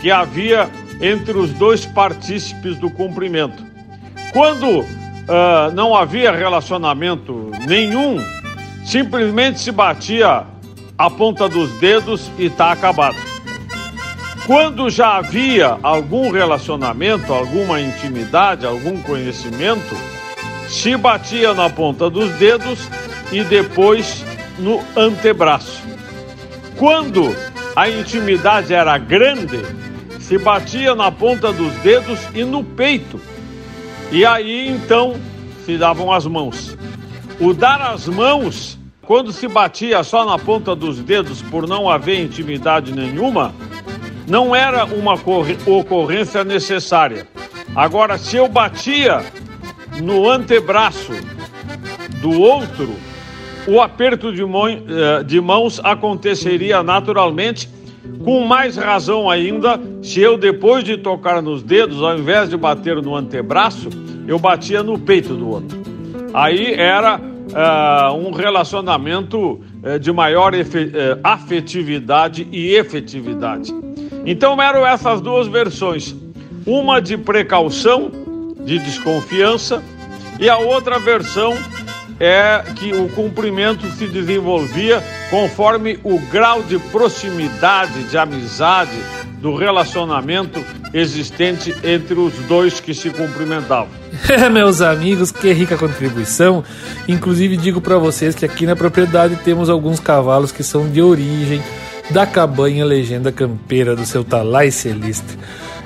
que 0.00 0.10
havia 0.10 0.68
entre 1.00 1.38
os 1.38 1.50
dois 1.52 1.86
partícipes 1.86 2.76
do 2.76 2.90
cumprimento. 2.90 3.63
Quando 4.34 4.80
uh, 4.80 4.86
não 5.74 5.94
havia 5.94 6.32
relacionamento 6.32 7.52
nenhum, 7.68 8.18
simplesmente 8.84 9.60
se 9.60 9.70
batia 9.70 10.44
a 10.98 11.08
ponta 11.08 11.48
dos 11.48 11.70
dedos 11.74 12.28
e 12.36 12.46
está 12.46 12.72
acabado. 12.72 13.16
Quando 14.44 14.90
já 14.90 15.18
havia 15.18 15.78
algum 15.84 16.32
relacionamento, 16.32 17.32
alguma 17.32 17.80
intimidade, 17.80 18.66
algum 18.66 19.00
conhecimento, 19.02 19.96
se 20.68 20.96
batia 20.96 21.54
na 21.54 21.70
ponta 21.70 22.10
dos 22.10 22.32
dedos 22.32 22.88
e 23.30 23.44
depois 23.44 24.24
no 24.58 24.82
antebraço. 24.96 25.80
Quando 26.76 27.36
a 27.76 27.88
intimidade 27.88 28.74
era 28.74 28.98
grande, 28.98 29.62
se 30.18 30.36
batia 30.38 30.92
na 30.96 31.12
ponta 31.12 31.52
dos 31.52 31.72
dedos 31.74 32.18
e 32.34 32.42
no 32.42 32.64
peito. 32.64 33.20
E 34.10 34.24
aí 34.24 34.68
então 34.68 35.16
se 35.64 35.76
davam 35.76 36.12
as 36.12 36.26
mãos. 36.26 36.76
O 37.40 37.52
dar 37.52 37.80
as 37.80 38.06
mãos, 38.06 38.78
quando 39.02 39.32
se 39.32 39.48
batia 39.48 40.02
só 40.02 40.24
na 40.24 40.38
ponta 40.38 40.74
dos 40.74 41.00
dedos 41.00 41.42
por 41.42 41.66
não 41.66 41.88
haver 41.88 42.20
intimidade 42.20 42.92
nenhuma, 42.92 43.54
não 44.28 44.54
era 44.54 44.84
uma 44.84 45.14
ocorrência 45.66 46.44
necessária. 46.44 47.26
Agora, 47.74 48.16
se 48.16 48.36
eu 48.36 48.48
batia 48.48 49.24
no 50.02 50.30
antebraço 50.30 51.12
do 52.20 52.40
outro, 52.40 52.94
o 53.66 53.80
aperto 53.80 54.32
de, 54.32 54.42
eh, 54.42 55.22
de 55.24 55.40
mãos 55.40 55.80
aconteceria 55.82 56.82
naturalmente, 56.82 57.68
com 58.24 58.44
mais 58.46 58.76
razão 58.76 59.28
ainda, 59.30 59.80
se 60.02 60.20
eu, 60.20 60.36
depois 60.36 60.82
de 60.84 60.96
tocar 60.96 61.42
nos 61.42 61.62
dedos, 61.62 62.02
ao 62.02 62.18
invés 62.18 62.48
de 62.48 62.56
bater 62.56 62.96
no 63.02 63.14
antebraço, 63.14 63.88
eu 64.26 64.38
batia 64.38 64.82
no 64.82 64.98
peito 64.98 65.34
do 65.34 65.48
outro. 65.48 65.78
Aí 66.32 66.72
era 66.74 67.18
uh, 67.18 68.14
um 68.14 68.32
relacionamento 68.32 69.60
uh, 69.82 69.98
de 70.00 70.12
maior 70.12 70.54
uh, 70.54 70.56
afetividade 71.22 72.48
e 72.50 72.74
efetividade. 72.74 73.72
Então 74.26 74.60
eram 74.60 74.86
essas 74.86 75.20
duas 75.20 75.46
versões: 75.46 76.14
uma 76.66 77.00
de 77.00 77.16
precaução, 77.16 78.10
de 78.64 78.78
desconfiança, 78.78 79.82
e 80.40 80.48
a 80.48 80.58
outra 80.58 80.98
versão 80.98 81.54
é 82.20 82.62
que 82.76 82.92
o 82.92 83.08
cumprimento 83.08 83.86
se 83.90 84.06
desenvolvia 84.06 85.02
conforme 85.30 85.98
o 86.04 86.18
grau 86.18 86.62
de 86.62 86.78
proximidade, 86.78 88.04
de 88.04 88.16
amizade, 88.16 88.96
do 89.44 89.54
relacionamento 89.54 90.64
existente 90.94 91.74
entre 91.84 92.18
os 92.18 92.32
dois 92.48 92.80
que 92.80 92.94
se 92.94 93.10
cumprimentavam. 93.10 93.88
É, 94.26 94.48
meus 94.48 94.80
amigos, 94.80 95.30
que 95.30 95.52
rica 95.52 95.76
contribuição. 95.76 96.64
Inclusive 97.06 97.56
digo 97.56 97.80
para 97.80 97.98
vocês 97.98 98.34
que 98.34 98.44
aqui 98.44 98.64
na 98.64 98.74
propriedade 98.74 99.36
temos 99.44 99.68
alguns 99.68 100.00
cavalos 100.00 100.50
que 100.50 100.62
são 100.62 100.88
de 100.88 101.02
origem 101.02 101.60
da 102.10 102.24
cabanha 102.24 102.84
Legenda 102.84 103.32
Campeira 103.32 103.94
do 103.94 104.06
seu 104.06 104.24
Talai 104.24 104.70
Celeste. 104.70 105.36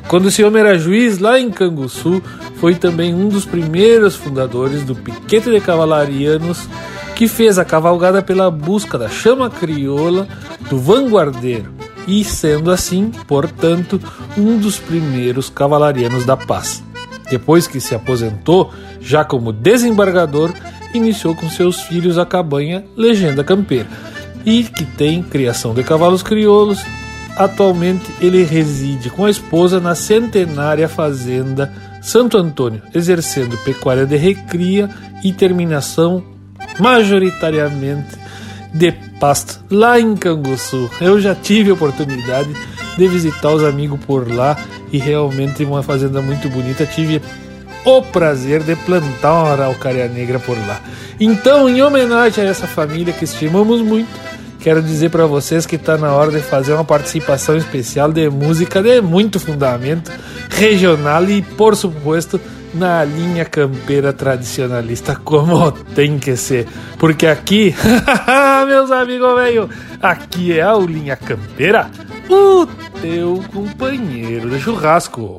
Quando 0.08 0.26
o 0.26 0.30
senhor 0.30 0.54
era 0.56 0.78
juiz 0.78 1.18
lá 1.18 1.38
em 1.38 1.50
Canguçu, 1.50 2.22
foi 2.56 2.74
também 2.74 3.14
um 3.14 3.28
dos 3.28 3.44
primeiros 3.44 4.16
fundadores 4.16 4.82
do 4.82 4.94
Piquete 4.94 5.50
de 5.50 5.60
Cavalarianos, 5.60 6.66
que 7.14 7.28
fez 7.28 7.58
a 7.58 7.64
cavalgada 7.64 8.22
pela 8.22 8.50
busca 8.50 8.96
da 8.96 9.08
chama 9.08 9.50
crioula 9.50 10.26
do 10.70 10.78
vanguardeiro, 10.78 11.74
e 12.06 12.24
sendo 12.24 12.70
assim, 12.70 13.10
portanto, 13.26 14.00
um 14.36 14.56
dos 14.56 14.78
primeiros 14.78 15.50
cavalarianos 15.50 16.24
da 16.24 16.36
paz. 16.36 16.82
Depois 17.28 17.66
que 17.66 17.78
se 17.78 17.94
aposentou, 17.94 18.72
já 19.00 19.24
como 19.24 19.52
desembargador, 19.52 20.50
iniciou 20.94 21.34
com 21.34 21.50
seus 21.50 21.82
filhos 21.82 22.16
a 22.16 22.24
cabanha 22.24 22.84
Legenda 22.96 23.44
Campeira 23.44 23.88
e 24.46 24.64
que 24.64 24.84
tem 24.84 25.22
criação 25.22 25.74
de 25.74 25.82
cavalos 25.82 26.22
crioulos. 26.22 26.82
Atualmente 27.38 28.12
ele 28.20 28.42
reside 28.42 29.10
com 29.10 29.24
a 29.24 29.30
esposa 29.30 29.78
na 29.78 29.94
centenária 29.94 30.88
fazenda 30.88 31.72
Santo 32.02 32.36
Antônio, 32.36 32.82
exercendo 32.92 33.56
pecuária 33.58 34.04
de 34.04 34.16
recria 34.16 34.90
e 35.22 35.32
terminação 35.32 36.24
majoritariamente 36.80 38.16
de 38.74 38.92
pasto 39.20 39.64
lá 39.70 40.00
em 40.00 40.16
Canguçu. 40.16 40.90
Eu 41.00 41.20
já 41.20 41.34
tive 41.34 41.70
a 41.70 41.74
oportunidade 41.74 42.50
de 42.96 43.08
visitar 43.08 43.52
os 43.52 43.62
amigos 43.62 44.00
por 44.04 44.30
lá 44.30 44.56
e 44.92 44.98
realmente 44.98 45.64
uma 45.64 45.82
fazenda 45.82 46.20
muito 46.20 46.48
bonita. 46.48 46.84
Tive 46.86 47.22
o 47.84 48.02
prazer 48.02 48.62
de 48.62 48.74
plantar 48.74 49.32
uma 49.32 49.52
araucária 49.52 50.08
negra 50.08 50.38
por 50.38 50.56
lá. 50.66 50.80
Então, 51.20 51.68
em 51.68 51.80
homenagem 51.82 52.44
a 52.44 52.48
essa 52.48 52.66
família 52.66 53.12
que 53.12 53.24
estimamos 53.24 53.80
muito, 53.80 54.08
quero 54.60 54.82
dizer 54.82 55.10
para 55.10 55.26
vocês 55.26 55.66
que 55.66 55.76
está 55.76 55.96
na 55.96 56.12
hora 56.12 56.30
de 56.30 56.40
fazer 56.40 56.72
uma 56.72 56.84
participação 56.84 57.56
especial 57.56 58.12
de 58.12 58.28
música 58.28 58.82
de 58.82 59.00
muito 59.00 59.38
fundamento 59.40 60.10
regional 60.50 61.24
e, 61.24 61.42
por 61.42 61.76
suposto, 61.76 62.40
na 62.74 63.04
linha 63.04 63.44
campeira 63.44 64.12
tradicionalista, 64.12 65.16
como 65.16 65.72
tem 65.72 66.18
que 66.18 66.36
ser. 66.36 66.66
Porque 66.98 67.26
aqui, 67.26 67.74
meus 68.66 68.90
amigos 68.90 69.34
velho, 69.34 69.70
aqui 70.02 70.58
é 70.58 70.62
a 70.62 70.74
linha 70.74 71.16
campeira, 71.16 71.90
o 72.28 72.66
teu 73.00 73.42
companheiro 73.52 74.50
de 74.50 74.60
churrasco. 74.60 75.38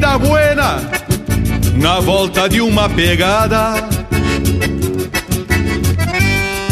Dá 0.00 0.16
buena 0.16 0.80
na 1.74 2.00
volta 2.00 2.48
de 2.48 2.62
uma 2.62 2.88
pegada. 2.88 3.74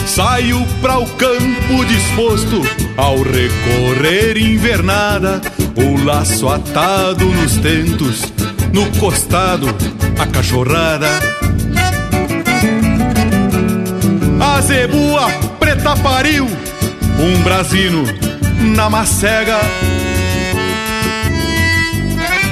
Saio 0.07 0.65
para 0.81 0.99
o 0.99 1.07
campo 1.07 1.85
disposto 1.85 2.63
ao 2.97 3.17
recorrer 3.23 4.39
invernada, 4.39 5.43
o 5.77 6.03
laço 6.03 6.49
atado 6.49 7.27
nos 7.27 7.59
tentos, 7.59 8.23
no 8.73 8.87
costado 8.99 9.67
a 10.19 10.27
cachorrada. 10.27 11.09
A 14.41 14.61
zebua 14.63 15.31
preta 15.61 15.95
pariu, 15.97 16.47
um 16.47 17.43
brasino 17.43 18.05
na 18.75 18.89
macega. 18.89 19.59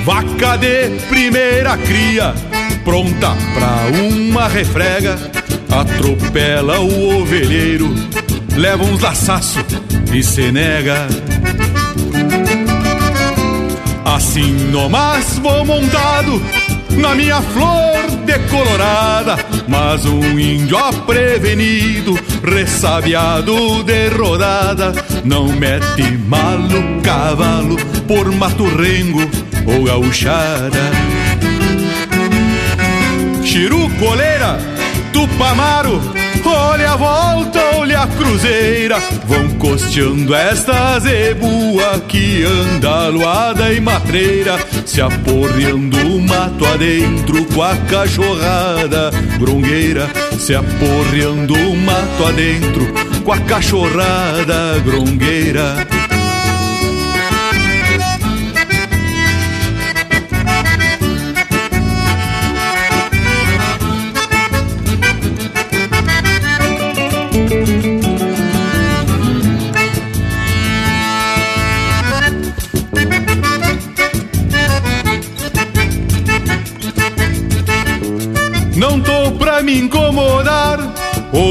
Vaca 0.07 0.57
de 0.57 0.89
primeira 1.09 1.77
cria, 1.77 2.33
pronta 2.85 3.37
pra 3.53 3.99
uma 4.01 4.47
refrega. 4.47 5.19
Atropela 5.69 6.79
o 6.79 7.21
ovelheiro, 7.21 7.93
leva 8.57 8.85
uns 8.85 9.01
laçaço 9.01 9.59
e 10.15 10.23
se 10.23 10.53
nega. 10.53 11.09
Assim 14.05 14.53
nomás 14.71 15.41
vou 15.41 15.67
montado 15.67 16.41
na 16.93 17.13
minha 17.17 17.43
flor 17.43 18.09
decolorada, 18.25 19.37
mas 19.67 20.07
um 20.07 20.39
índio 20.39 20.79
prevenido, 21.05 22.15
ressabiado 22.47 23.83
de 23.83 24.09
rodada, 24.09 24.93
não 25.25 25.49
mete 25.49 26.17
malo 26.17 27.01
cavalo 27.03 27.77
por 28.07 28.31
mato 28.33 28.65
rengo 28.77 29.29
ou 29.67 29.85
gauchada. 29.85 30.91
Chiru 33.45 33.91
coleira, 33.99 34.59
tupamaro, 35.13 36.01
olha 36.49 36.93
a 36.93 36.97
volta, 36.97 37.61
olha 37.77 38.01
a 38.03 38.07
cruzeira, 38.07 38.99
vão 39.27 39.49
costeando 39.59 40.35
esta 40.35 40.99
zebua 40.99 42.01
que 42.09 42.45
anda 42.45 43.07
aluada 43.07 43.73
e 43.73 43.81
matreira, 43.81 44.59
se 44.85 45.01
aporreando 45.01 45.97
o 45.97 46.21
mato 46.21 46.65
adentro 46.67 47.45
com 47.47 47.63
a 47.63 47.77
cachorrada 47.77 49.11
grongueira, 49.39 50.09
se 50.39 50.55
aporreando 50.55 51.55
o 51.55 51.77
mato 51.77 52.27
adentro 52.27 52.87
com 53.25 53.33
a 53.33 53.39
cachorrada 53.41 54.79
grongueira. 54.85 55.96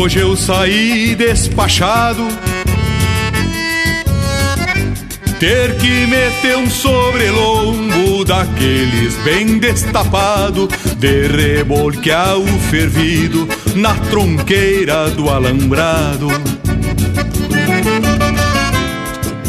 Hoje 0.06 0.20
eu 0.20 0.38
saí 0.38 1.16
despachado. 1.16 2.28
Ter 5.40 5.76
que 5.78 6.06
meter 6.06 6.58
um 6.58 6.70
sobrelombo 6.70 8.24
daqueles 8.24 9.16
bem 9.24 9.58
destapado, 9.58 10.70
de 11.00 11.28
rebolquear 11.28 12.38
o 12.38 12.46
fervido 12.70 13.50
na 13.76 13.96
tronqueira 13.96 15.10
do 15.10 15.28
alambrado. 15.28 16.28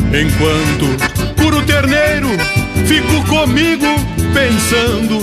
Enquanto 0.09 1.37
curo 1.37 1.61
terneiro, 1.67 2.31
fico 2.87 3.23
comigo 3.29 3.87
pensando 4.33 5.21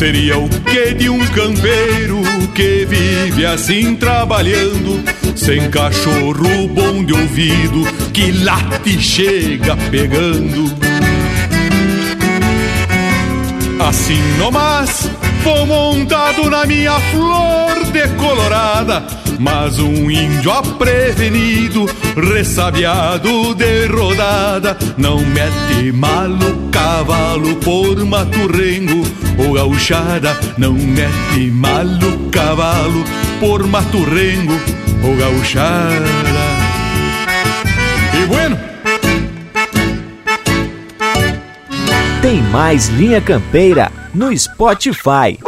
Seria 0.00 0.38
o 0.38 0.48
que 0.48 0.94
de 0.94 1.10
um 1.10 1.18
campeiro 1.26 2.22
que 2.54 2.86
vive 2.86 3.44
assim 3.44 3.94
trabalhando, 3.94 4.98
sem 5.36 5.70
cachorro 5.70 6.66
bom 6.68 7.04
de 7.04 7.12
ouvido 7.12 7.84
que 8.10 8.32
late 8.32 8.98
chega 8.98 9.76
pegando. 9.90 10.74
Assim 13.78 14.22
nomás, 14.38 15.10
vou 15.44 15.66
montado 15.66 16.48
na 16.48 16.64
minha 16.64 16.98
flor 16.98 17.84
decolorada, 17.92 19.04
mas 19.38 19.78
um 19.78 20.10
índio 20.10 20.50
aprevenido, 20.50 21.84
ressabiado 22.16 23.54
de 23.54 23.86
rodada, 23.88 24.78
não 24.96 25.18
mete 25.18 25.92
malo 25.92 26.70
cavalo 26.72 27.54
por 27.56 28.02
mato 28.06 28.48
ou 29.40 29.54
gauchada, 29.54 30.38
não 30.56 30.74
mete 30.74 31.50
malo 31.50 32.30
cavalo 32.30 33.04
por 33.38 33.66
mato 33.66 34.04
rengo 34.04 34.54
ou 35.02 35.16
gauchada. 35.16 36.04
E 38.14 38.26
bueno, 38.26 38.70
Tem 42.22 42.42
mais 42.42 42.88
Linha 42.88 43.18
Campeira 43.18 43.90
no 44.12 44.36
Spotify. 44.36 45.38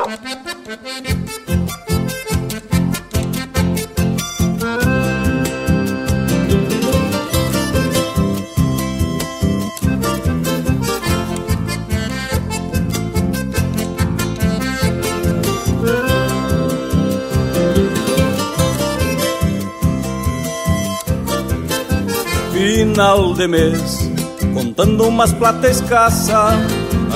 Final 22.92 23.32
de 23.32 23.48
mês, 23.48 24.10
contando 24.52 25.04
umas 25.04 25.32
plata 25.32 25.66
escassa, 25.66 26.50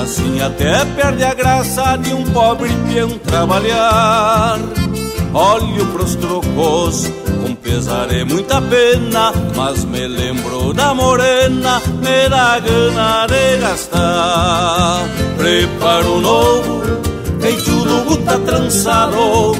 assim 0.01 0.41
até 0.41 0.83
perde 0.83 1.23
a 1.23 1.35
graça 1.35 1.95
de 1.97 2.15
um 2.15 2.23
pobre 2.31 2.71
peão 2.87 3.11
trabalhar. 3.19 4.57
Olho 5.35 5.85
pros 5.93 6.15
trocos, 6.15 7.05
com 7.43 7.53
pesar 7.53 8.11
é 8.11 8.23
muita 8.23 8.59
pena, 8.59 9.31
mas 9.55 9.85
me 9.85 10.07
lembro 10.07 10.73
da 10.73 10.95
morena, 10.95 11.79
me 12.01 12.27
dá 12.27 12.57
gana 12.57 13.27
de 13.27 13.57
gastar. 13.57 15.03
Preparo 15.37 16.19
novo, 16.19 16.81
feito 17.39 17.69
do 17.69 18.03
guta 18.03 18.39
trançado, 18.39 19.51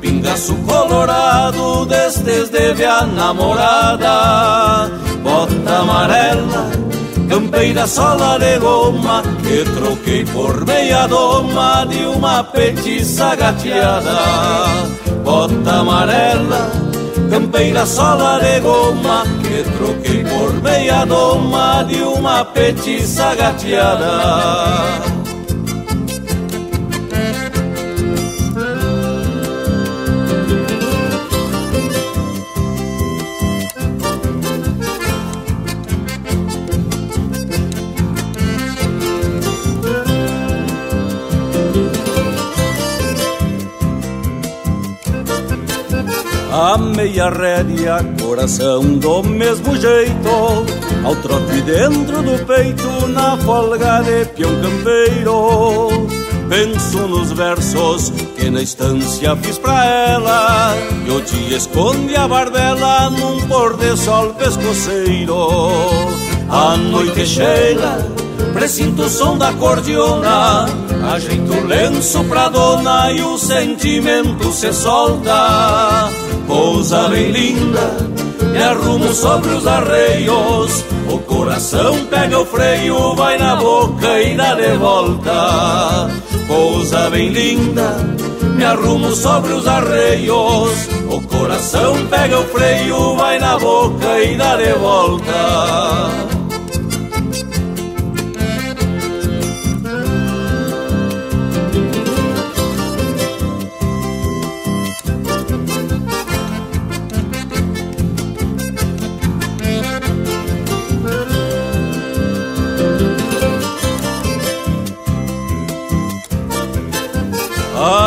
pingaço 0.00 0.54
colorado, 0.58 1.84
destes 1.86 2.50
deve 2.50 2.84
a 2.84 3.04
namorada. 3.04 5.05
Bota 5.36 5.80
amarela, 5.80 6.70
campeira 7.28 7.86
sola 7.86 8.38
de 8.38 8.58
goma, 8.58 9.22
que 9.42 9.64
troquei 9.78 10.24
por 10.24 10.64
meia 10.64 11.06
doma 11.06 11.84
de 11.84 12.06
uma 12.06 12.42
petiça 12.42 13.34
gateada. 13.36 14.16
Bota 15.22 15.72
amarela, 15.80 16.70
campeira 17.28 17.84
sola 17.84 18.40
de 18.40 18.60
goma, 18.60 19.24
que 19.42 19.62
troquei 19.76 20.24
por 20.24 20.54
meia 20.62 21.04
doma 21.04 21.84
de 21.86 22.00
uma 22.00 22.42
petiça 22.42 23.34
gateada. 23.34 25.15
A 46.58 46.78
meia 46.78 47.28
rédea, 47.28 47.98
coração 48.18 48.82
do 48.96 49.22
mesmo 49.22 49.76
jeito 49.76 50.64
Ao 51.04 51.14
trote 51.16 51.60
dentro 51.60 52.22
do 52.22 52.46
peito, 52.46 53.08
na 53.08 53.36
folga 53.36 54.00
de 54.00 54.24
peão 54.24 54.50
campeiro 54.62 56.08
Penso 56.48 57.06
nos 57.08 57.30
versos 57.32 58.08
que 58.38 58.48
na 58.48 58.62
estância 58.62 59.36
fiz 59.36 59.58
pra 59.58 59.84
ela 59.84 60.74
E 61.06 61.10
o 61.10 61.20
dia 61.20 61.58
esconde 61.58 62.16
a 62.16 62.26
barbela 62.26 63.10
num 63.10 63.38
pôr 63.48 63.76
de 63.76 63.94
sol 63.94 64.32
pescoceiro 64.32 65.48
A 66.48 66.74
noite 66.78 67.26
chega 67.26 68.16
presinto 68.54 69.02
o 69.02 69.10
som 69.10 69.36
da 69.36 69.52
cordiona, 69.52 70.64
ajeito 71.12 71.52
o 71.52 71.66
lenço 71.66 72.24
pra 72.24 72.48
dona 72.48 73.12
e 73.12 73.20
o 73.20 73.36
sentimento 73.36 74.50
se 74.50 74.72
solta. 74.72 76.10
Pousa 76.46 77.08
bem 77.08 77.30
linda, 77.32 77.96
me 78.52 78.62
arrumo 78.62 79.12
sobre 79.12 79.50
os 79.50 79.66
arreios, 79.66 80.84
o 81.10 81.18
coração 81.18 82.04
pega 82.06 82.38
o 82.38 82.46
freio, 82.46 83.14
vai 83.14 83.36
na 83.36 83.56
boca 83.56 84.22
e 84.22 84.36
dá 84.36 84.54
de 84.54 84.76
volta. 84.76 86.08
Pousa 86.46 87.10
bem 87.10 87.30
linda, 87.30 87.96
me 88.54 88.64
arrumo 88.64 89.12
sobre 89.14 89.52
os 89.52 89.66
arreios, 89.66 90.88
o 91.10 91.20
coração 91.22 91.94
pega 92.08 92.38
o 92.38 92.44
freio, 92.44 93.16
vai 93.16 93.38
na 93.38 93.58
boca 93.58 94.22
e 94.22 94.36
dá 94.36 94.56
de 94.56 94.72
volta. 94.74 96.35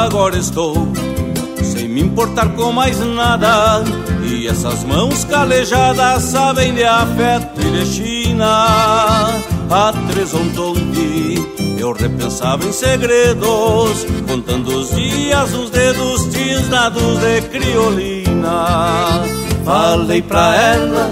Agora 0.10 0.39
estou 0.39 0.74
sem 1.62 1.88
me 1.88 2.01
importar 2.01 2.49
com 2.55 2.72
mais 2.72 2.99
nada. 2.99 3.84
E 4.24 4.47
essas 4.47 4.84
mãos 4.84 5.24
calejadas 5.24 6.24
sabem 6.24 6.74
de 6.74 6.84
afeto 6.84 7.62
e 7.62 7.70
de 7.70 7.86
China. 7.86 9.28
A 9.70 9.93
Tresontonte 10.10 11.36
eu 11.78 11.93
repensava 11.93 12.66
em 12.66 12.72
segredos, 12.72 14.03
contando 14.28 14.80
os 14.80 14.95
dias, 14.95 15.53
os 15.53 15.70
dedos 15.70 16.26
tisnados 16.34 17.20
de 17.20 17.41
criolina. 17.43 19.22
Falei 19.64 20.24
pra 20.24 20.55
ela 20.55 21.07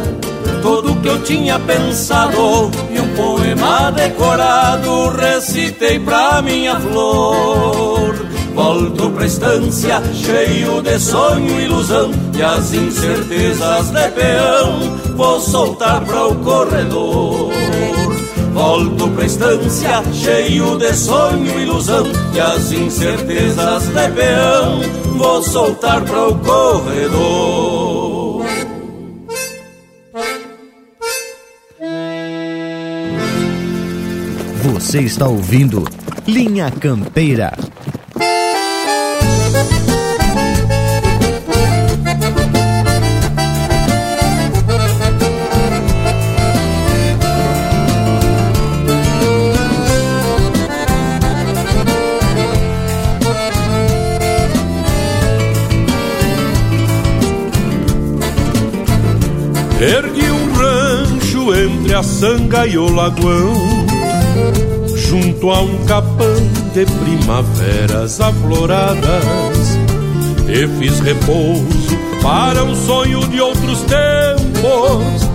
tudo 0.63 0.99
que 1.03 1.07
eu 1.07 1.21
tinha 1.21 1.59
pensado 1.59 2.71
e 2.89 2.99
um 2.99 3.13
poema 3.13 3.91
decorado 3.91 5.09
recitei 5.09 5.99
pra 5.99 6.41
minha 6.41 6.79
flor. 6.79 7.96
Volto 8.57 9.11
pra 9.11 9.27
estância, 9.27 10.01
cheio 10.15 10.81
de 10.81 10.99
sonho 10.99 11.59
e 11.59 11.65
ilusão 11.65 12.09
E 12.35 12.41
as 12.41 12.73
incertezas 12.73 13.91
de 13.91 14.09
peão 14.09 14.79
Vou 15.15 15.39
soltar 15.39 16.03
para 16.03 16.25
o 16.25 16.35
corredor. 16.37 17.51
Volto 18.53 19.09
pra 19.09 19.25
estância, 19.25 20.03
cheio 20.11 20.75
de 20.79 20.91
sonho 20.95 21.59
e 21.59 21.61
ilusão 21.61 22.03
E 22.33 22.39
as 22.39 22.71
incertezas 22.71 23.83
de 23.89 24.11
peão 24.15 24.81
Vou 25.17 25.43
soltar 25.43 26.03
para 26.03 26.27
o 26.27 26.35
corredor. 26.39 28.43
Você 34.63 35.01
está 35.01 35.27
ouvindo 35.27 35.83
Linha 36.25 36.71
Campeira 36.71 37.53
Ergui 59.79 60.27
um 60.31 60.53
rancho 60.53 61.53
entre 61.53 61.93
a 61.93 62.01
sanga 62.01 62.65
e 62.65 62.79
o 62.79 62.89
lagoão, 62.89 63.85
junto 64.95 65.51
a 65.51 65.61
um 65.61 65.85
capão 65.85 66.35
de 66.73 66.83
primaveras 66.83 68.19
afloradas. 68.19 69.77
E 70.49 70.67
fiz 70.79 70.99
repouso 70.99 71.95
para 72.23 72.63
um 72.63 72.75
sonho 72.87 73.19
de 73.27 73.39
outros 73.39 73.81
tempos, 73.81 75.29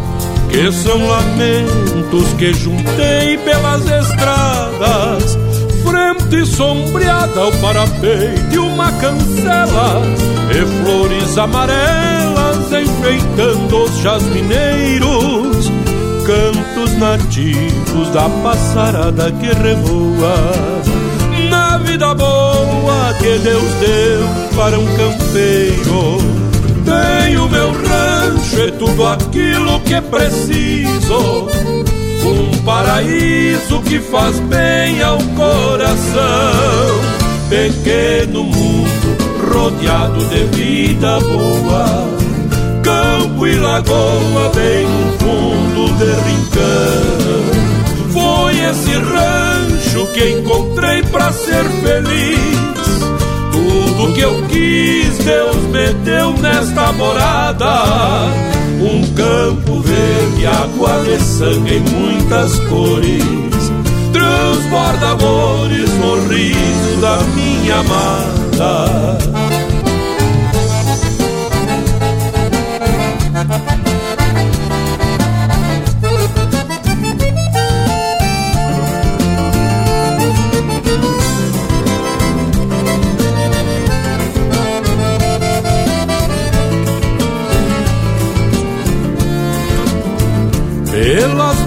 que 0.51 0.72
são 0.72 1.07
lamentos 1.07 2.32
que 2.36 2.53
juntei 2.53 3.38
pelas 3.45 3.82
estradas. 3.82 5.38
Frente 5.84 6.47
sombreada 6.47 7.40
ao 7.40 7.53
parapeito 7.53 8.49
de 8.51 8.59
uma 8.59 8.90
cancela 8.90 10.03
e 10.51 10.84
flores 10.84 11.38
amarelas 11.38 12.51
enfeitando 12.81 13.85
os 13.85 13.99
jasmineiros, 13.99 15.70
cantos 16.25 16.97
nativos 16.99 18.09
da 18.12 18.29
passarada 18.43 19.31
que 19.33 19.47
revoa. 19.47 20.35
Na 21.51 21.79
vida 21.79 22.14
boa 22.14 23.14
que 23.18 23.39
Deus 23.39 23.73
deu 23.81 24.57
para 24.57 24.79
um 24.79 24.87
campeiro, 24.97 26.18
tenho 26.85 27.49
meu 27.49 27.73
rancho 27.73 28.61
e 28.61 28.73
tudo 28.73 29.07
aquilo 29.07 29.81
que 29.81 30.01
preciso. 30.01 31.49
Um 32.25 32.64
paraíso 32.64 33.81
que 33.83 33.99
faz 33.99 34.39
bem 34.41 35.03
ao 35.03 35.18
coração. 35.18 36.23
Pequeno 37.49 38.45
mundo 38.45 38.93
rodeado 39.53 40.25
de 40.27 40.45
vida 40.57 41.20
boa 41.20 42.22
e 43.53 43.57
lagoa 43.57 44.50
bem 44.55 44.86
no 44.86 45.12
fundo 45.18 45.92
de 45.98 46.11
rincão. 46.28 47.42
Foi 48.12 48.59
esse 48.59 48.92
rancho 48.92 50.07
que 50.12 50.30
encontrei 50.30 51.03
para 51.05 51.32
ser 51.32 51.64
feliz. 51.82 52.82
Tudo 53.53 54.12
que 54.14 54.20
eu 54.20 54.42
quis, 54.48 55.18
Deus 55.18 55.57
me 55.57 55.92
deu 56.05 56.32
nesta 56.38 56.92
morada. 56.92 57.84
Um 58.80 59.03
campo 59.14 59.80
verde, 59.80 60.46
água 60.46 61.03
de 61.05 61.22
sangue 61.22 61.76
em 61.76 61.80
muitas 61.80 62.59
cores. 62.61 63.72
Transborda 64.12 65.11
amores 65.11 65.90
no 65.98 66.28
riso 66.28 67.00
da 67.00 67.18
minha 67.34 67.76
amada. 67.76 69.51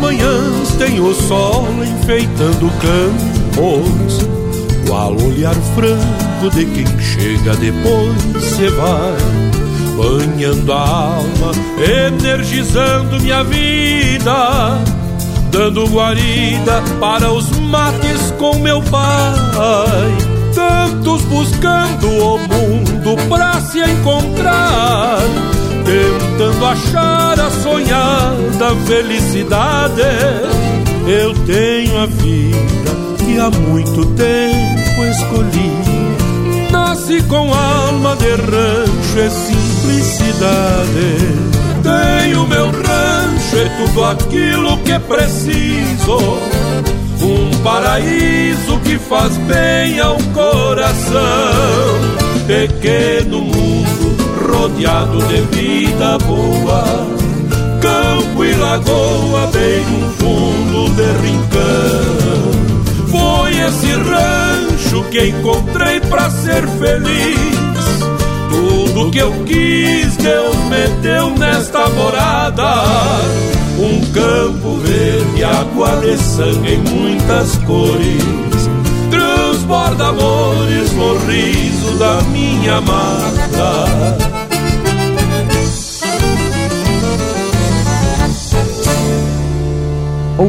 Manhãs 0.05 0.71
tem 0.77 0.99
o 0.99 1.15
sol 1.15 1.67
enfeitando 1.83 2.69
campos, 2.79 4.19
qual 4.87 5.13
olhar 5.13 5.55
franco 5.73 6.55
de 6.55 6.65
quem 6.65 6.85
chega 6.99 7.55
depois 7.55 8.43
se 8.43 8.69
vai, 8.69 9.17
banhando 9.97 10.71
a 10.71 10.79
alma, 10.79 11.51
energizando 11.79 13.19
minha 13.19 13.43
vida, 13.43 14.79
dando 15.49 15.87
guarida 15.87 16.83
para 16.99 17.31
os 17.31 17.49
mates 17.57 18.31
com 18.37 18.59
meu 18.59 18.83
pai. 18.83 19.33
Tantos 20.53 21.23
buscando 21.23 22.07
o 22.07 22.37
mundo 22.37 23.15
pra 23.27 23.59
se 23.59 23.79
encontrar 23.79 25.19
tentando 25.85 26.65
achar 26.65 27.39
a 27.39 27.49
sonhada 27.49 28.75
felicidade. 28.85 30.01
Eu 31.07 31.33
tenho 31.45 32.01
a 32.01 32.05
vida 32.07 32.95
que 33.23 33.39
há 33.39 33.49
muito 33.51 34.05
tempo 34.07 35.03
escolhi. 35.11 36.71
Nasci 36.71 37.21
com 37.23 37.53
alma 37.53 38.15
de 38.15 38.29
rancho 38.31 39.19
e 39.19 39.29
simplicidade. 39.29 40.65
Tenho 41.83 42.47
meu 42.47 42.65
rancho 42.65 43.57
e 43.57 43.69
tudo 43.77 44.03
aquilo 44.05 44.77
que 44.79 44.99
preciso. 44.99 46.17
Um 47.21 47.57
paraíso 47.63 48.79
que 48.83 48.97
faz 48.97 49.37
bem 49.37 49.99
ao 49.99 50.17
coração. 50.33 51.21
Pequeno 52.47 53.41
mundo 53.41 54.14
rodeado 54.55 55.19
de 55.27 55.41
vida 55.55 56.17
boa. 56.19 56.83
Campo 57.81 58.43
e 58.43 58.53
lagoa 58.55 59.47
bem 59.53 59.85
no 59.85 60.09
fundo 60.13 60.89
de 60.95 61.11
rincão. 61.21 62.55
Foi 63.11 63.51
esse 63.51 63.91
rancho 63.91 65.03
que 65.11 65.27
encontrei 65.27 65.99
pra 66.01 66.29
ser 66.29 66.67
feliz. 66.67 67.55
Tudo 68.49 69.11
que 69.11 69.19
eu 69.19 69.31
quis, 69.45 70.15
Deus 70.17 70.55
me 70.69 70.87
deu 71.01 71.29
nesta 71.31 71.87
morada. 71.89 72.83
Um 73.77 73.99
campo 74.11 74.77
verde, 74.77 75.43
água 75.43 75.89
de 75.97 76.17
sangue 76.17 76.75
em 76.75 76.77
muitas 76.77 77.57
cores. 77.65 78.69
Transborda 79.11 80.07
amores 80.07 80.91
no 80.93 81.17
riso 81.27 81.97
da 81.99 82.21
minha 82.31 82.77
amada. 82.77 84.44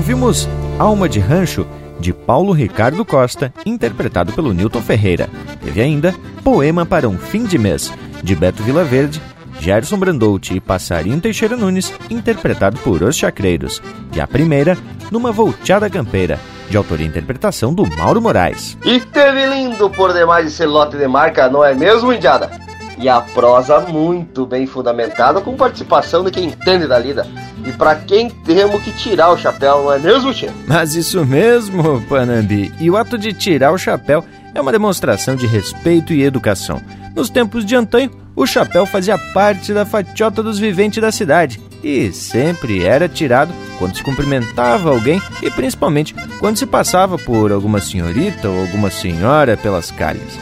Ouvimos 0.07 0.49
Alma 0.79 1.09
de 1.09 1.19
Rancho, 1.19 1.67
de 1.99 2.13
Paulo 2.13 2.53
Ricardo 2.53 3.05
Costa, 3.05 3.53
interpretado 3.67 4.33
pelo 4.33 4.53
Newton 4.53 4.81
Ferreira. 4.81 5.29
Teve 5.61 5.83
ainda 5.83 6.15
Poema 6.45 6.87
para 6.87 7.09
um 7.09 7.19
Fim 7.19 7.45
de 7.45 7.59
Mês, 7.59 7.93
de 8.23 8.37
Beto 8.37 8.63
Vilaverde, 8.63 9.21
Gerson 9.59 9.99
Brandout 9.99 10.55
e 10.55 10.61
Passarinho 10.61 11.21
Teixeira 11.21 11.57
Nunes, 11.57 11.93
interpretado 12.09 12.79
por 12.83 13.03
Os 13.03 13.17
Chacreiros. 13.17 13.83
E 14.15 14.21
a 14.21 14.29
primeira, 14.29 14.79
Numa 15.11 15.33
Volteada 15.33 15.91
Campeira, 15.91 16.39
de 16.71 16.77
autoria 16.77 17.05
e 17.05 17.09
interpretação 17.09 17.75
do 17.75 17.85
Mauro 17.97 18.23
Moraes. 18.23 18.79
E 18.85 19.01
teve 19.01 19.45
lindo 19.47 19.91
por 19.91 20.13
demais 20.13 20.47
esse 20.47 20.65
lote 20.65 20.97
de 20.97 21.09
marca, 21.09 21.49
não 21.49 21.65
é 21.65 21.75
mesmo, 21.75 22.13
Indiada? 22.13 22.66
E 22.99 23.09
a 23.09 23.21
prosa 23.21 23.81
muito 23.81 24.47
bem 24.47 24.67
fundamentada, 24.67 25.41
com 25.41 25.55
participação 25.55 26.25
de 26.25 26.31
quem 26.31 26.47
entende 26.47 26.87
da 26.87 26.99
lida. 26.99 27.27
E 27.65 27.73
para 27.73 27.95
quem 27.95 28.31
temos 28.31 28.83
que 28.83 28.93
tirar 28.93 29.31
o 29.31 29.37
chapéu, 29.37 29.83
não 29.83 29.93
é 29.93 29.99
mesmo, 29.99 30.33
Tchê? 30.33 30.49
Mas 30.67 30.95
isso 30.95 31.25
mesmo, 31.25 32.01
Panambi. 32.09 32.73
E 32.81 32.91
o 32.91 32.97
ato 32.97 33.19
de 33.19 33.33
tirar 33.33 33.73
o 33.73 33.79
chapéu 33.79 34.25
é 34.55 34.61
uma 34.61 34.73
demonstração 34.73 35.37
de 35.37 35.47
respeito 35.47 36.13
e 36.13 36.23
educação. 36.23 36.81
Nos 37.15 37.29
tempos 37.29 37.65
de 37.65 37.75
antanho, 37.77 38.11
o 38.35 38.47
chapéu 38.47 38.85
fazia 38.87 39.19
parte 39.33 39.73
da 39.73 39.87
fatiota 39.87 40.43
dos 40.43 40.59
viventes 40.59 41.01
da 41.01 41.11
cidade 41.11 41.61
e 41.83 42.13
sempre 42.13 42.85
era 42.85 43.09
tirado 43.09 43.53
quando 43.79 43.97
se 43.97 44.03
cumprimentava 44.03 44.91
alguém 44.91 45.23
e 45.43 45.51
principalmente 45.51 46.15
quando 46.39 46.59
se 46.59 46.67
passava 46.67 47.17
por 47.17 47.53
alguma 47.53 47.81
senhorita 47.81 48.49
ou 48.49 48.61
alguma 48.61 48.91
senhora 48.91 49.57
pelas 49.57 49.91
calhas. 49.91 50.39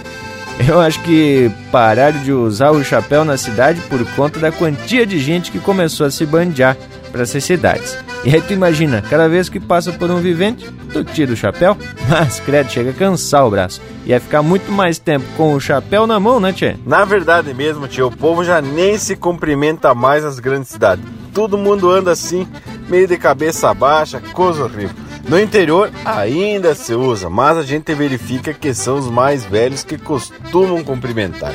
Eu 0.58 0.80
acho 0.80 1.02
que 1.02 1.50
pararam 1.72 2.22
de 2.22 2.32
usar 2.32 2.70
o 2.70 2.84
chapéu 2.84 3.24
na 3.24 3.36
cidade 3.36 3.80
por 3.82 4.04
conta 4.14 4.38
da 4.38 4.52
quantia 4.52 5.04
de 5.04 5.18
gente 5.18 5.50
que 5.50 5.58
começou 5.58 6.06
a 6.06 6.10
se 6.10 6.24
bandear 6.24 6.76
para 7.10 7.22
essas 7.22 7.44
cidades. 7.44 7.96
E 8.24 8.34
aí 8.34 8.40
tu 8.40 8.52
imagina, 8.54 9.02
cada 9.02 9.28
vez 9.28 9.48
que 9.48 9.60
passa 9.60 9.92
por 9.92 10.10
um 10.10 10.18
vivente, 10.20 10.68
tu 10.92 11.04
tira 11.04 11.32
o 11.32 11.36
chapéu, 11.36 11.76
mas 12.08 12.40
credo, 12.40 12.70
chega 12.70 12.90
a 12.90 12.94
cansar 12.94 13.46
o 13.46 13.50
braço. 13.50 13.80
Ia 14.06 14.18
ficar 14.18 14.42
muito 14.42 14.72
mais 14.72 14.98
tempo 14.98 15.24
com 15.36 15.54
o 15.54 15.60
chapéu 15.60 16.06
na 16.06 16.18
mão, 16.18 16.40
né, 16.40 16.52
Tchê? 16.52 16.76
Na 16.86 17.04
verdade 17.04 17.52
mesmo, 17.52 17.86
tio, 17.86 18.06
o 18.06 18.16
povo 18.16 18.42
já 18.42 18.62
nem 18.62 18.96
se 18.96 19.14
cumprimenta 19.14 19.94
mais 19.94 20.24
nas 20.24 20.38
grandes 20.38 20.70
cidades. 20.70 21.04
Todo 21.32 21.58
mundo 21.58 21.90
anda 21.90 22.12
assim, 22.12 22.48
meio 22.88 23.06
de 23.06 23.18
cabeça 23.18 23.74
baixa, 23.74 24.20
coisa 24.32 24.64
horrível. 24.64 25.03
No 25.28 25.40
interior 25.40 25.90
ainda 26.04 26.74
se 26.74 26.94
usa, 26.94 27.30
mas 27.30 27.56
a 27.56 27.62
gente 27.62 27.94
verifica 27.94 28.52
que 28.52 28.74
são 28.74 28.98
os 28.98 29.08
mais 29.08 29.44
velhos 29.44 29.82
que 29.82 29.96
costumam 29.96 30.84
cumprimentar. 30.84 31.54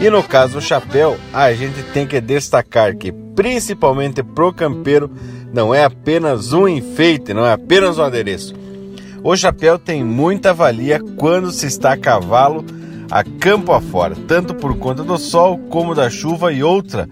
E 0.00 0.08
no 0.08 0.22
caso 0.22 0.54
do 0.54 0.60
chapéu, 0.60 1.16
a 1.32 1.52
gente 1.52 1.82
tem 1.92 2.06
que 2.06 2.20
destacar 2.20 2.96
que, 2.96 3.10
principalmente 3.34 4.22
pro 4.22 4.52
campeiro, 4.52 5.10
não 5.52 5.74
é 5.74 5.84
apenas 5.84 6.52
um 6.52 6.68
enfeite, 6.68 7.34
não 7.34 7.44
é 7.44 7.52
apenas 7.52 7.98
um 7.98 8.02
adereço. 8.02 8.54
O 9.22 9.36
chapéu 9.36 9.78
tem 9.78 10.04
muita 10.04 10.54
valia 10.54 11.00
quando 11.16 11.50
se 11.50 11.66
está 11.66 11.92
a 11.92 11.96
cavalo 11.96 12.64
a 13.10 13.22
campo 13.22 13.72
afora, 13.72 14.16
tanto 14.26 14.54
por 14.54 14.76
conta 14.78 15.02
do 15.04 15.18
sol 15.18 15.58
como 15.68 15.94
da 15.94 16.08
chuva 16.08 16.50
e 16.52 16.62
outra 16.62 17.08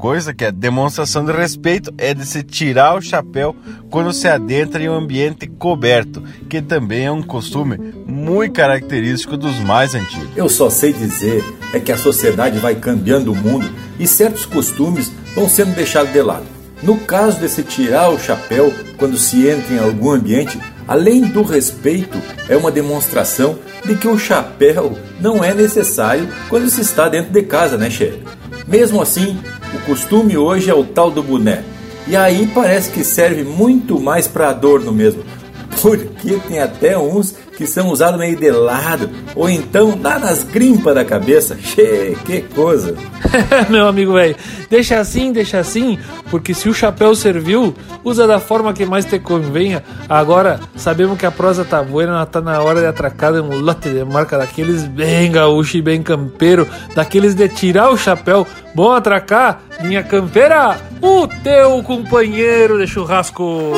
coisa 0.00 0.32
que 0.32 0.46
é 0.46 0.50
demonstração 0.50 1.26
de 1.26 1.30
respeito 1.30 1.92
é 1.98 2.14
de 2.14 2.24
se 2.24 2.42
tirar 2.42 2.96
o 2.96 3.02
chapéu 3.02 3.54
quando 3.90 4.14
se 4.14 4.26
adentra 4.26 4.82
em 4.82 4.88
um 4.88 4.94
ambiente 4.94 5.46
coberto, 5.46 6.22
que 6.48 6.62
também 6.62 7.04
é 7.04 7.12
um 7.12 7.22
costume 7.22 7.76
muito 8.06 8.54
característico 8.54 9.36
dos 9.36 9.58
mais 9.60 9.94
antigos. 9.94 10.30
Eu 10.34 10.48
só 10.48 10.70
sei 10.70 10.94
dizer 10.94 11.44
é 11.74 11.78
que 11.78 11.92
a 11.92 11.98
sociedade 11.98 12.58
vai 12.58 12.76
cambiando 12.76 13.30
o 13.30 13.36
mundo 13.36 13.70
e 13.98 14.06
certos 14.06 14.46
costumes 14.46 15.12
vão 15.34 15.46
sendo 15.50 15.74
deixados 15.74 16.12
de 16.12 16.22
lado. 16.22 16.46
No 16.82 16.96
caso 16.96 17.38
de 17.38 17.48
se 17.50 17.62
tirar 17.62 18.08
o 18.08 18.18
chapéu 18.18 18.72
quando 18.96 19.18
se 19.18 19.46
entra 19.46 19.74
em 19.74 19.78
algum 19.78 20.12
ambiente, 20.12 20.58
além 20.88 21.20
do 21.20 21.42
respeito, 21.42 22.18
é 22.48 22.56
uma 22.56 22.70
demonstração 22.70 23.58
de 23.84 23.94
que 23.96 24.08
o 24.08 24.18
chapéu 24.18 24.96
não 25.20 25.44
é 25.44 25.52
necessário 25.52 26.26
quando 26.48 26.70
se 26.70 26.80
está 26.80 27.06
dentro 27.06 27.30
de 27.30 27.42
casa, 27.42 27.76
né, 27.76 27.90
chefe? 27.90 28.39
Mesmo 28.70 29.02
assim, 29.02 29.36
o 29.74 29.80
costume 29.80 30.36
hoje 30.36 30.70
é 30.70 30.74
o 30.74 30.84
tal 30.84 31.10
do 31.10 31.24
boné. 31.24 31.64
E 32.06 32.14
aí 32.14 32.46
parece 32.54 32.92
que 32.92 33.02
serve 33.02 33.42
muito 33.42 33.98
mais 34.00 34.28
para 34.28 34.50
adorno 34.50 34.92
mesmo. 34.92 35.24
Porque 35.82 36.38
tem 36.46 36.60
até 36.60 36.96
uns 36.96 37.34
que 37.60 37.66
são 37.66 37.90
usados 37.90 38.18
meio 38.18 38.36
de 38.36 38.50
lado, 38.50 39.10
ou 39.36 39.46
então 39.46 40.00
lá 40.02 40.18
nas 40.18 40.42
grimpas 40.42 40.94
da 40.94 41.04
cabeça. 41.04 41.58
Che, 41.60 42.16
que 42.24 42.40
coisa! 42.40 42.96
Meu 43.68 43.86
amigo 43.86 44.14
velho, 44.14 44.34
deixa 44.70 44.98
assim, 44.98 45.30
deixa 45.30 45.58
assim, 45.58 45.98
porque 46.30 46.54
se 46.54 46.70
o 46.70 46.72
chapéu 46.72 47.14
serviu, 47.14 47.74
usa 48.02 48.26
da 48.26 48.40
forma 48.40 48.72
que 48.72 48.86
mais 48.86 49.04
te 49.04 49.18
convenha. 49.18 49.84
Agora, 50.08 50.58
sabemos 50.74 51.18
que 51.18 51.26
a 51.26 51.30
prosa 51.30 51.62
tá 51.62 51.82
boa, 51.82 52.02
ela 52.02 52.24
tá 52.24 52.40
na 52.40 52.62
hora 52.62 52.80
de 52.80 52.86
atracar 52.86 53.34
um 53.34 53.60
lote 53.60 53.90
de 53.90 54.06
marca 54.06 54.38
daqueles 54.38 54.84
bem 54.86 55.30
gaúcho 55.30 55.76
e 55.76 55.82
bem 55.82 56.02
campeiro, 56.02 56.66
daqueles 56.94 57.34
de 57.34 57.46
tirar 57.46 57.90
o 57.90 57.98
chapéu. 57.98 58.46
Bom 58.74 58.90
atracar, 58.90 59.60
minha 59.82 60.02
campeira, 60.02 60.78
o 61.02 61.28
teu 61.44 61.82
companheiro 61.82 62.78
de 62.78 62.86
churrasco. 62.86 63.74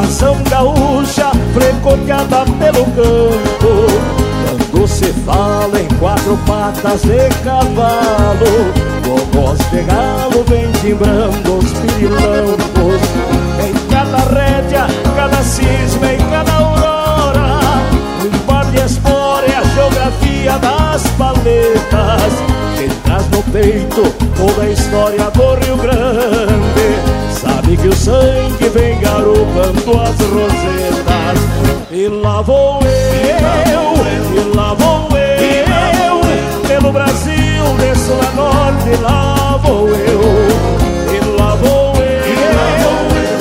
Razão 0.00 0.36
gaúcha, 0.48 1.32
frecoteada 1.52 2.44
pelo 2.60 2.84
campo. 2.84 4.70
Quando 4.70 4.86
se 4.86 5.12
fala 5.24 5.80
em 5.80 5.88
quatro 5.98 6.38
patas 6.46 7.02
de 7.02 7.28
cavalo 7.42 8.72
Com 9.02 9.16
voz 9.36 9.58
de 9.70 9.82
galo 9.82 10.44
vem 10.46 10.70
timbrando 10.80 11.58
os 11.58 11.72
pirilampos. 11.72 13.02
Em 13.60 13.74
cada 13.90 14.18
rédea, 14.18 14.86
cada 15.16 15.42
cisma, 15.42 16.12
em 16.12 16.30
cada 16.30 16.52
aurora 16.52 17.60
Um 18.24 18.38
par 18.46 18.66
de 18.66 18.78
a 18.78 19.64
geografia 19.74 20.58
das 20.58 21.02
paletas. 21.18 22.32
Quem 22.76 22.88
traz 23.02 23.28
no 23.30 23.42
peito 23.50 24.02
toda 24.36 24.62
a 24.62 24.70
história 24.70 25.28
do 25.32 25.54
Rio 25.56 25.76
Grande 25.76 26.47
Sabe 27.68 27.82
que 27.82 27.88
o 27.88 27.94
sangue 27.94 28.68
vem 28.70 28.98
garopando 28.98 30.00
as 30.00 30.18
rosetas. 30.20 31.38
E 31.90 32.08
lá 32.08 32.40
vou 32.40 32.80
eu, 32.80 32.88
e 34.34 34.56
lá 34.56 34.72
vou 34.72 35.08
eu 35.14 36.66
Pelo 36.66 36.90
Brasil, 36.90 37.64
desço 37.78 38.12
a 38.14 38.30
norte, 38.34 38.88
e 38.88 38.96
lá 39.02 39.60
vou 39.62 39.86
eu. 39.86 40.20
E 41.12 41.20
lá 41.38 41.56
vou 41.56 41.94
eu, 41.96 42.06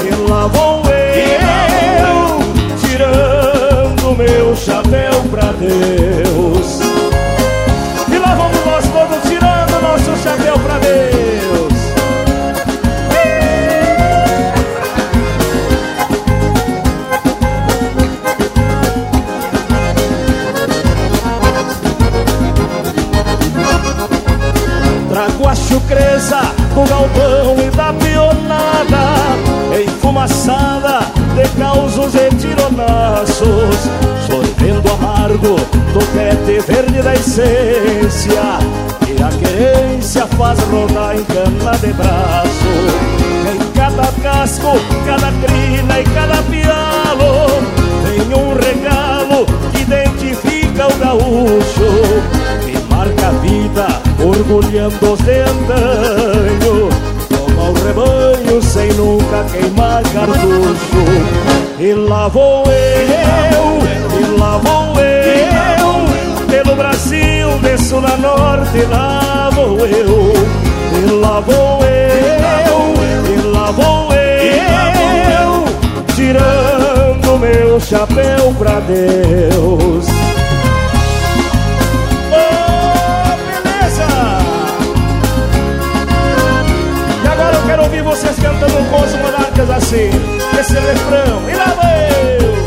e 0.03 0.29
lá 0.29 0.47
vou 0.47 0.81
eu 0.91 2.39
Tirando 2.79 4.17
meu 4.17 4.53
chapéu 4.57 5.23
pra 5.31 5.53
Deus 5.53 6.06
do 26.77 26.83
galpão 26.87 27.55
e 27.65 27.75
da 27.75 27.91
pionada 27.93 29.15
Enfumaçada 29.83 30.99
de 31.35 31.49
causos 31.59 32.13
e 32.13 32.29
tironaços 32.35 33.89
Sorvendo 34.27 34.91
amargo 34.91 35.55
do 35.93 35.99
pete 36.13 36.59
verde 36.71 37.01
da 37.01 37.15
essência 37.15 38.59
E 39.07 39.23
a 39.23 39.29
querência 39.39 40.27
faz 40.27 40.59
rodar 40.59 41.15
em 41.15 41.23
cana 41.23 41.77
de 41.77 41.93
braço. 41.93 42.67
Em 43.51 43.71
cada 43.73 44.11
casco, 44.21 44.73
cada 45.05 45.31
crina 45.31 45.99
e 45.99 46.03
cada 46.03 46.43
pialo 46.43 47.47
Tem 48.03 48.21
um 48.35 48.53
regalo 48.53 49.45
que 49.71 49.81
identifica 49.81 50.87
o 50.87 50.97
gaúcho 50.97 52.47
marca 53.07 53.27
a 53.27 53.31
vida, 53.31 53.87
orgulhando-os 54.21 55.19
de 55.19 55.39
antanho 55.39 56.89
ao 57.57 57.73
rebanho 57.73 58.61
sem 58.61 58.91
nunca 58.93 59.43
queimar 59.51 60.03
cartucho. 60.03 61.05
E 61.79 61.93
lá 61.93 62.27
vou 62.27 62.65
eu, 62.65 63.79
e 64.19 64.39
lá 64.39 64.57
vou 64.57 64.99
eu, 64.99 66.47
pelo 66.47 66.75
Brasil, 66.75 67.49
de 67.61 67.77
sul 67.77 68.03
a 68.05 68.17
norte, 68.17 68.85
lá 68.89 69.49
vou 69.53 69.79
eu, 69.85 70.33
e 70.97 71.11
lá 71.11 71.39
vou 71.39 71.79
eu, 71.83 73.33
e 73.33 73.41
lá 73.47 73.71
vou 73.71 74.13
eu, 74.13 75.65
tirando 76.15 77.39
meu 77.39 77.79
chapéu 77.79 78.53
pra 78.57 78.79
Deus. 78.81 80.16
Cantando 88.47 88.77
com 88.89 89.01
os 89.01 89.13
monarcas 89.15 89.69
assim. 89.69 90.09
Esse 90.57 90.73
refrão, 90.73 91.49
e 91.49 91.55
lá 91.55 91.75
vou 91.75 91.89
eu. 91.89 92.57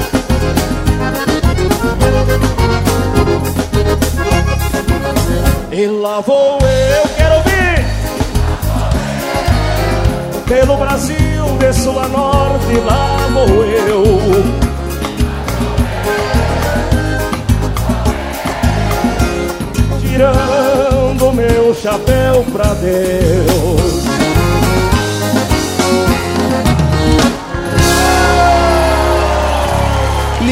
E 5.72 5.86
lá 5.86 6.20
vou 6.20 6.58
eu, 6.60 7.08
quero 7.16 7.36
ouvir. 7.36 7.86
Pelo 10.46 10.76
Brasil, 10.76 11.46
de 11.58 11.72
sul 11.72 11.98
a 11.98 12.08
norte, 12.08 12.74
lá 12.84 13.26
vou 13.32 13.64
eu. 13.64 14.04
Tirando 20.00 21.32
meu 21.32 21.74
chapéu 21.74 22.44
pra 22.52 22.74
Deus 22.74 24.19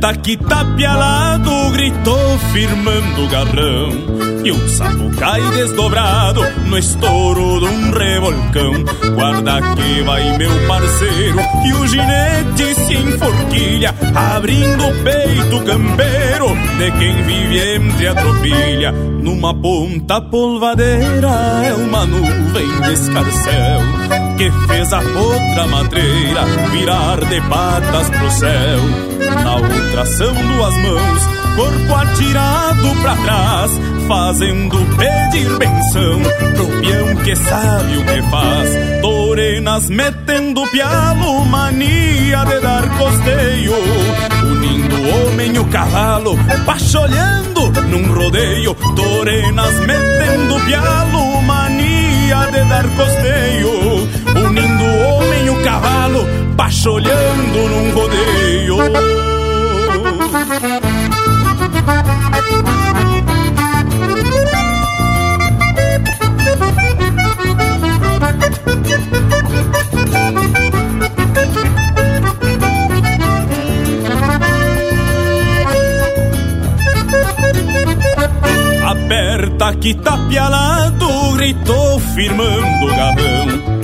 Aperta 0.00 0.16
que 0.22 0.36
tapialado 0.38 1.70
gritou 1.72 2.38
firmando 2.54 3.22
o 3.22 3.28
garrão 3.28 3.90
e 4.42 4.50
um 4.50 4.68
sapo 4.68 5.14
cai 5.18 5.42
desdobrado 5.50 6.40
no 6.66 6.78
estouro 6.78 7.60
de 7.60 7.66
um 7.66 7.90
revolcão. 7.90 8.72
Guarda 9.14 9.60
que 9.74 10.02
vai 10.02 10.38
meu 10.38 10.50
parceiro 10.66 11.38
e 11.66 11.72
o 11.74 11.86
ginete 11.86 12.74
se 12.76 12.94
enforquilha, 12.94 13.94
abrindo 14.14 14.88
o 14.88 15.04
peito 15.04 15.64
campeiro 15.66 16.48
de 16.78 16.90
quem 16.92 17.22
vive 17.22 17.74
entre 17.74 18.08
a 18.08 18.14
tropilha. 18.14 18.92
Numa 18.92 19.54
ponta 19.54 20.18
polvadeira 20.22 21.28
é 21.62 21.74
uma 21.74 22.06
nuvem 22.06 22.80
de 22.80 22.92
escarcel 22.94 23.80
que 24.38 24.50
fez 24.66 24.90
a 24.94 25.00
outra 25.00 25.66
madreira 25.66 26.46
virar 26.70 27.22
de 27.26 27.40
patas 27.42 28.08
pro 28.08 28.30
céu. 28.30 29.10
Na 29.50 29.56
outra 29.56 30.06
são 30.06 30.32
duas 30.32 30.76
mãos, 30.76 31.22
corpo 31.56 31.94
atirado 31.96 32.94
pra 33.02 33.16
trás, 33.16 33.72
fazendo 34.06 34.76
pedir 34.96 35.58
benção 35.58 36.20
pro 36.54 36.80
peão 36.80 37.16
que 37.16 37.34
sabe 37.34 37.96
o 37.96 38.04
que 38.04 38.22
faz. 38.30 38.70
Torenas 39.02 39.90
metendo 39.90 40.64
pialo, 40.68 41.44
mania 41.46 42.44
de 42.44 42.60
dar 42.60 42.88
costeio, 42.96 43.74
unindo 44.52 44.94
o 44.94 45.26
homem 45.26 45.52
e 45.52 45.58
o 45.58 45.64
cavalo, 45.64 46.38
pacholhando 46.64 47.72
num 47.88 48.14
rodeio. 48.14 48.72
Torenas 48.94 49.80
metendo 49.80 50.60
pialo, 50.64 51.42
mania 51.42 52.46
de 52.52 52.68
dar 52.68 52.84
costeio, 52.90 54.08
unindo 54.46 54.84
o 54.84 55.02
homem 55.08 55.46
e 55.46 55.50
o 55.50 55.64
cavalo, 55.64 56.24
pacholhando 56.56 57.68
num 57.68 57.94
rodeio. 57.94 59.29
Aperta 78.86 79.74
que 79.80 79.94
tapialado, 79.94 81.32
gritou 81.34 81.98
firmando 82.14 82.86
o. 82.94 83.79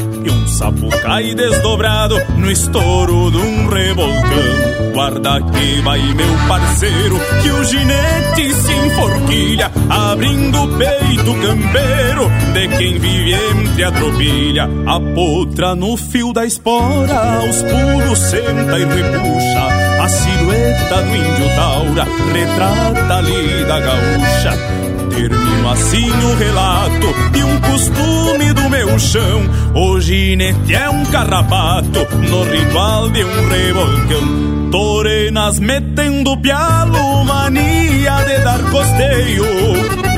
E 0.56 0.58
um 0.58 0.58
sapo 0.58 0.88
cai 1.02 1.34
desdobrado 1.34 2.18
no 2.38 2.50
estouro 2.50 3.30
de 3.30 3.36
um 3.36 3.68
revolcão. 3.68 4.92
Guarda 4.94 5.42
que 5.42 5.80
vai 5.82 6.00
meu 6.14 6.48
parceiro, 6.48 7.20
que 7.42 7.50
o 7.50 7.64
ginete 7.64 8.54
se 8.54 8.72
enforquilha, 8.72 9.70
abrindo 9.90 10.62
o 10.62 10.78
peito 10.78 11.34
campeiro 11.34 12.30
de 12.54 12.68
quem 12.78 12.98
vive 12.98 13.34
entre 13.34 13.84
a 13.84 13.92
tropilha. 13.92 14.68
A 14.86 14.98
potra 15.14 15.74
no 15.74 15.94
fio 15.96 16.32
da 16.32 16.46
espora, 16.46 17.40
aos 17.42 17.62
pulos 17.62 18.18
senta 18.18 18.78
e 18.78 18.84
repuxa. 18.84 20.02
A 20.02 20.08
silhueta 20.08 21.02
do 21.02 21.16
índio 21.16 21.56
taura 21.56 22.06
retrata 22.32 23.14
ali 23.14 23.64
da 23.66 23.80
gaúcha 23.80 24.85
Termino 25.16 25.70
assim 25.70 26.10
o 26.10 26.36
relato 26.36 27.06
de 27.32 27.42
um 27.42 27.58
costume 27.62 28.52
do 28.52 28.68
meu 28.68 28.98
chão. 28.98 29.40
O 29.74 29.98
ginete 29.98 30.74
é 30.74 30.90
um 30.90 31.06
carrapato 31.06 32.06
no 32.28 32.44
ritual 32.44 33.08
de 33.08 33.24
um 33.24 33.48
revolcão. 33.48 34.70
Torenas 34.70 35.58
metendo 35.58 36.36
pialo, 36.36 37.24
mania 37.24 38.24
de 38.26 38.38
dar 38.44 38.60
costeio. 38.70 39.44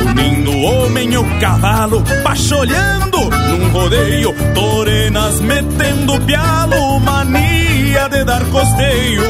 Unindo 0.08 0.50
o 0.50 0.62
homem 0.62 1.12
e 1.12 1.16
o 1.16 1.24
cavalo, 1.38 2.02
pacholhando 2.24 3.18
num 3.20 3.70
rodeio. 3.70 4.34
Torenas 4.52 5.40
metendo 5.40 6.20
pialo, 6.22 6.98
mania 6.98 8.08
de 8.08 8.24
dar 8.24 8.44
costeio. 8.46 9.22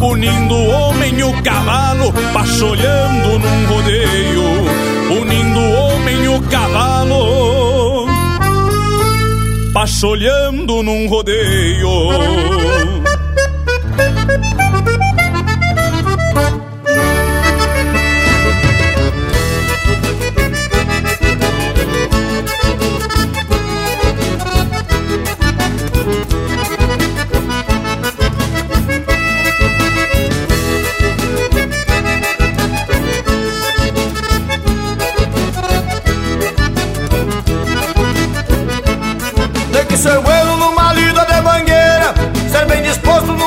Unindo 0.00 0.54
o 0.54 0.70
homem 0.70 1.18
e 1.18 1.24
o 1.24 1.42
cavalo, 1.42 2.12
pacholhando 2.32 3.40
num 3.40 3.66
rodeio 3.66 4.69
unindo 5.10 5.58
o 5.58 5.72
homem 5.72 6.24
e 6.24 6.28
o 6.28 6.40
cavalo, 6.42 8.06
pacholhando 9.72 10.82
num 10.82 11.08
rodeio. 11.08 11.90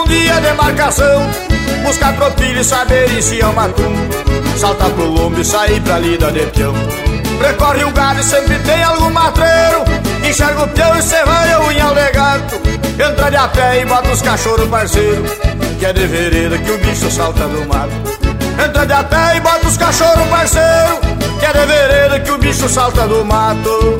Dia 0.08 0.40
de 0.40 0.54
marcação 0.54 1.30
Buscar 1.84 2.16
tropilho 2.16 2.62
e 2.62 2.64
saber 2.64 3.22
se 3.22 3.42
é 3.42 3.46
uma 3.46 3.68
tum 3.70 3.94
salta 4.58 4.86
pro 4.92 5.06
lombo 5.06 5.42
e 5.42 5.44
sai 5.44 5.80
pra 5.82 6.00
lida 6.00 6.32
de 6.32 6.46
peão. 6.48 6.74
Recorre 7.42 7.84
o 7.84 7.92
gado 7.92 8.22
e 8.22 8.24
sempre 8.24 8.58
tem 8.60 8.82
algum 8.84 9.10
matreiro, 9.10 9.84
enxerga 10.26 10.64
o 10.64 10.68
peão 10.70 10.98
e 10.98 11.02
cê 11.02 11.22
vai 11.26 11.52
a 11.52 11.60
unha 11.62 11.84
ao 11.84 11.94
legato. 11.94 12.62
Entra 12.94 13.30
de 13.30 13.36
a 13.36 13.48
pé 13.50 13.82
e 13.82 13.86
bota 13.86 14.12
os 14.12 14.22
cachorros 14.22 14.70
parceiro, 14.70 15.24
que 15.78 15.86
é 15.86 15.92
de 15.92 16.08
vereda 16.08 16.58
que 16.58 16.72
o 16.72 16.78
bicho 16.78 17.12
salta 17.12 17.48
do 17.48 17.68
mato. 17.68 17.92
Entra 18.64 18.86
de 18.86 18.94
a 18.94 19.04
pé 19.04 19.36
e 19.36 19.40
bota 19.42 19.68
os 19.68 19.76
cachorros 19.76 20.28
parceiro, 20.28 21.00
que 21.40 21.46
é 21.46 21.52
de 21.52 21.66
vereda 21.66 22.20
que 22.22 22.32
o 22.32 22.38
bicho 22.38 22.70
salta 22.70 23.08
do 23.08 23.26
mato. 23.26 23.98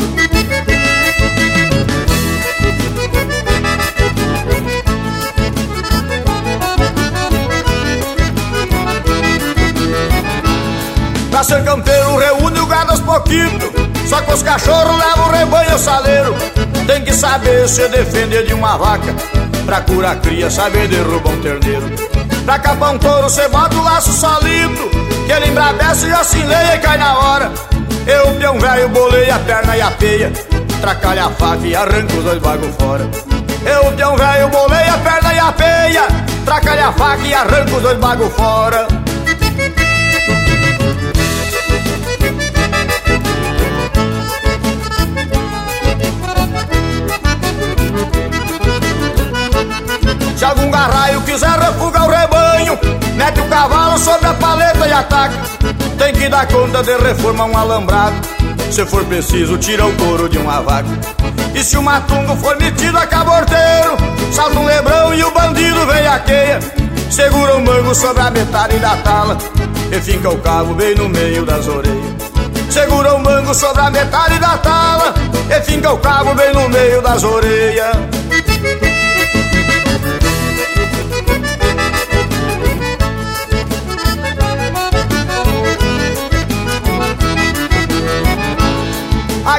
Ser 11.44 11.62
campeiro 11.66 12.18
reúne 12.18 12.58
o 12.62 12.66
gado 12.66 12.92
aos 12.92 13.02
pouquitos 13.02 13.70
Só 14.08 14.22
que 14.22 14.32
os 14.32 14.42
cachorros 14.42 14.98
levam 14.98 15.28
o 15.28 15.32
rebanho 15.32 15.78
saleiro. 15.78 16.34
Tem 16.88 17.04
que 17.04 17.12
saber 17.12 17.68
se 17.68 17.86
defender 17.90 18.46
de 18.46 18.54
uma 18.54 18.78
vaca. 18.78 19.14
Pra 19.66 19.82
curar 19.82 20.16
cria, 20.22 20.50
saber 20.50 20.88
derrubar 20.88 21.32
um 21.32 21.42
terneiro. 21.42 21.92
Pra 22.46 22.60
capar 22.60 22.94
um 22.94 22.98
touro, 22.98 23.30
cê 23.30 23.50
bota 23.50 23.76
o 23.76 23.84
laço 23.84 24.14
solito. 24.14 24.90
Que 25.26 25.34
ele 25.34 25.50
embravece 25.50 26.08
e 26.08 26.44
leia 26.44 26.76
e 26.76 26.80
cai 26.80 26.98
na 26.98 27.18
hora. 27.18 27.52
Eu, 28.08 28.34
peão 28.36 28.58
velho, 28.58 28.88
bolei 28.88 29.30
a 29.30 29.40
perna 29.40 29.76
e 29.76 29.82
a 29.82 29.92
peia. 29.92 30.32
Tracalha 30.80 31.26
a 31.26 31.30
faca 31.30 31.68
e 31.68 31.76
arranca 31.76 32.14
os 32.14 32.24
dois 32.24 32.40
bagos 32.42 32.76
fora. 32.80 33.10
Eu, 33.66 33.92
peão 33.92 34.16
velho, 34.16 34.48
bolei 34.48 34.88
a 34.88 34.98
perna 34.98 35.34
e 35.34 35.40
a 35.40 35.52
peia. 35.52 36.08
Tracalha 36.46 36.88
a 36.88 36.94
faca 36.94 37.28
e 37.28 37.34
arranca 37.34 37.76
os 37.76 37.82
dois 37.82 37.98
bagos 37.98 38.34
fora 38.34 39.03
Tem 55.98 56.14
que 56.14 56.30
dar 56.30 56.46
conta 56.48 56.84
de 56.84 56.96
reformar 56.98 57.46
um 57.46 57.58
alambrado. 57.58 58.16
Se 58.72 58.86
for 58.86 59.04
preciso, 59.06 59.58
tira 59.58 59.86
o 59.86 59.94
couro 59.96 60.30
de 60.30 60.38
uma 60.38 60.62
vaca. 60.62 60.90
E 61.56 61.64
se 61.64 61.78
o 61.78 61.82
matungo 61.82 62.36
for 62.38 62.56
metido 62.60 62.98
a 62.98 63.08
caborteiro, 63.08 63.98
salta 64.32 64.60
um 64.60 64.66
lebrão 64.66 65.14
e 65.14 65.24
o 65.24 65.32
bandido 65.32 65.86
vem 65.88 66.08
a 66.08 66.20
queia. 66.20 66.60
Segura 67.10 67.56
o 67.56 67.62
mango 67.62 67.94
sobre 67.96 68.22
a 68.22 68.32
metade 68.32 68.78
da 68.80 68.96
tala 68.98 69.38
e 69.92 70.00
finca 70.02 70.30
o 70.30 70.38
cabo 70.40 70.74
bem 70.74 70.96
no 70.96 71.10
meio 71.10 71.46
das 71.46 71.68
orelhas. 71.68 72.14
Segura 72.70 73.16
o 73.16 73.20
mango 73.20 73.54
sobre 73.54 73.82
a 73.82 73.90
metade 73.92 74.40
da 74.40 74.58
tala 74.58 75.14
e 75.50 75.62
finca 75.62 75.92
o 75.92 75.98
cabo 75.98 76.34
bem 76.36 76.54
no 76.54 76.70
meio 76.70 77.02
das 77.02 77.24
orelhas. 77.24 77.98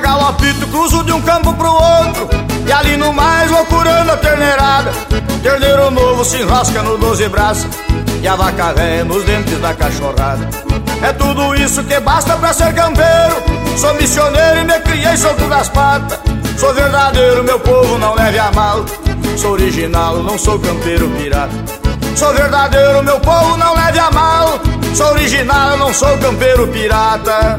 Galopito 0.05 0.67
cruzo 0.67 1.03
de 1.03 1.13
um 1.13 1.23
campo 1.23 1.53
pro 1.55 1.73
outro. 1.73 2.29
E 2.67 2.73
ali 2.73 2.97
no 2.97 3.13
mais 3.13 3.51
vou 3.51 3.65
curando 3.65 4.13
a 4.13 4.17
terneirada. 4.19 4.93
Terneiro 5.43 5.91
novo 5.91 6.25
se 6.25 6.37
enrosca 6.43 6.83
no 6.83 6.99
doze 6.99 7.27
braços. 7.29 7.67
E 8.23 8.29
a 8.29 8.37
vaca 8.37 8.75
velha 8.75 9.05
nos 9.05 9.25
dentes 9.25 9.59
da 9.61 9.73
cachorrada. 9.75 10.49
É 11.03 11.13
tudo 11.15 11.55
isso 11.55 11.83
que 11.85 11.99
basta 12.01 12.37
pra 12.37 12.53
ser 12.53 12.75
campeiro. 12.75 13.37
Sou 13.79 13.95
missioneiro 13.95 14.61
e 14.61 14.65
me 14.65 14.81
criei 14.81 15.17
solto 15.17 15.45
das 15.49 15.69
patas. 15.71 16.19
Sou 16.59 16.73
verdadeiro, 16.75 17.43
meu 17.43 17.59
povo 17.61 17.99
não 17.99 18.15
leve 18.15 18.39
a 18.39 18.53
mal. 18.53 18.85
Sou 19.37 19.53
original, 19.53 20.23
não 20.23 20.39
sou 20.39 20.59
campeiro 20.59 21.09
pirata. 21.11 21.55
Sou 22.15 22.33
verdadeiro, 22.33 23.03
meu 23.03 23.19
povo 23.21 23.57
não 23.57 23.75
leve 23.75 23.99
a 23.99 24.11
mal. 24.11 24.61
Sou 24.95 25.09
original, 25.13 25.77
não 25.77 25.93
sou 25.93 26.17
campeiro 26.19 26.69
pirata 26.69 27.59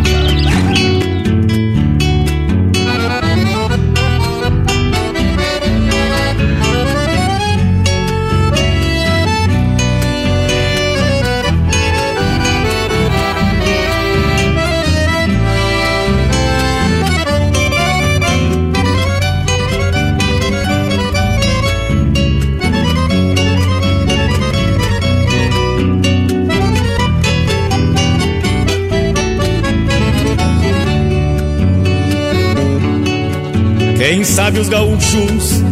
Quem 34.51 34.55
sabe 34.55 34.59
os 34.59 34.69
gaúchos, 34.69 35.63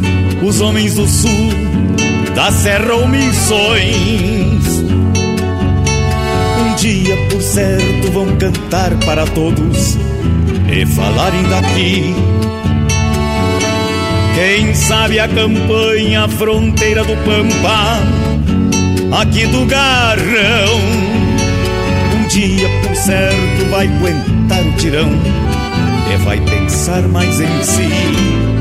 os 0.42 0.62
homens 0.62 0.96
do 0.96 1.06
sul, 1.06 1.50
da 2.34 2.50
serra 2.50 2.94
ou 2.94 3.08
missões. 3.10 4.80
Um 6.62 6.76
dia, 6.76 7.18
por 7.30 7.42
certo, 7.42 8.12
vão 8.14 8.38
cantar 8.38 8.92
para 9.06 9.26
todos 9.28 9.98
e 10.72 10.86
falarem 10.86 11.44
daqui. 11.50 12.16
Quem 14.36 14.74
sabe 14.74 15.20
a 15.20 15.28
campanha, 15.28 16.24
a 16.24 16.30
fronteira 16.30 17.04
do 17.04 17.18
Pampa, 17.26 18.00
aqui 19.20 19.46
do 19.48 19.66
Garrão. 19.66 20.80
Um 22.16 22.28
dia, 22.30 22.70
por 22.84 22.96
certo, 22.96 23.70
vai 23.72 23.88
aguentar 23.88 24.66
o 24.66 24.72
tirão 24.78 25.10
e 26.14 26.18
vai 26.24 26.40
pensar 26.40 27.02
mais 27.10 27.42
em 27.42 27.64
si. 27.64 28.59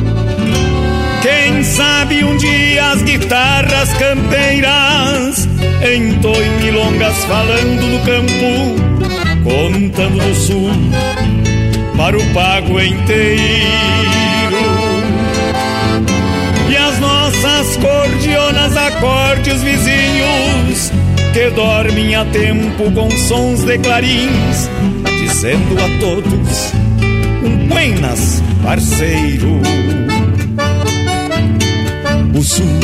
Sabe 1.76 2.24
um 2.24 2.36
dia 2.36 2.92
as 2.92 3.02
guitarras 3.02 3.92
campeiras 3.94 5.48
entoem 5.82 6.50
milongas 6.62 7.24
falando 7.24 7.80
do 7.90 8.04
campo, 8.04 9.44
contando 9.44 10.18
do 10.18 10.34
sul 10.34 10.70
para 11.96 12.16
o 12.16 12.24
pago 12.32 12.80
inteiro. 12.80 13.38
E 16.68 16.76
as 16.76 16.98
nossas 16.98 17.76
cordionas 17.76 18.76
acorde 18.76 19.50
os 19.50 19.62
vizinhos 19.62 20.92
que 21.32 21.50
dormem 21.50 22.14
a 22.16 22.24
tempo 22.26 22.90
com 22.92 23.10
sons 23.10 23.62
de 23.64 23.78
clarins, 23.78 24.70
dizendo 25.20 25.76
a 25.78 26.00
todos 26.00 26.72
buenas, 27.68 28.42
parceiro. 28.62 29.60
Sul 32.42 32.66
um 32.66 32.78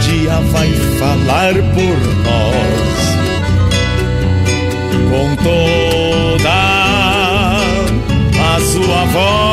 dia 0.00 0.40
vai 0.52 0.70
falar 0.98 1.54
por 1.54 1.98
nós 2.24 3.08
com 5.10 5.36
toda 5.42 6.58
a 8.38 8.60
sua 8.60 9.04
voz. 9.06 9.47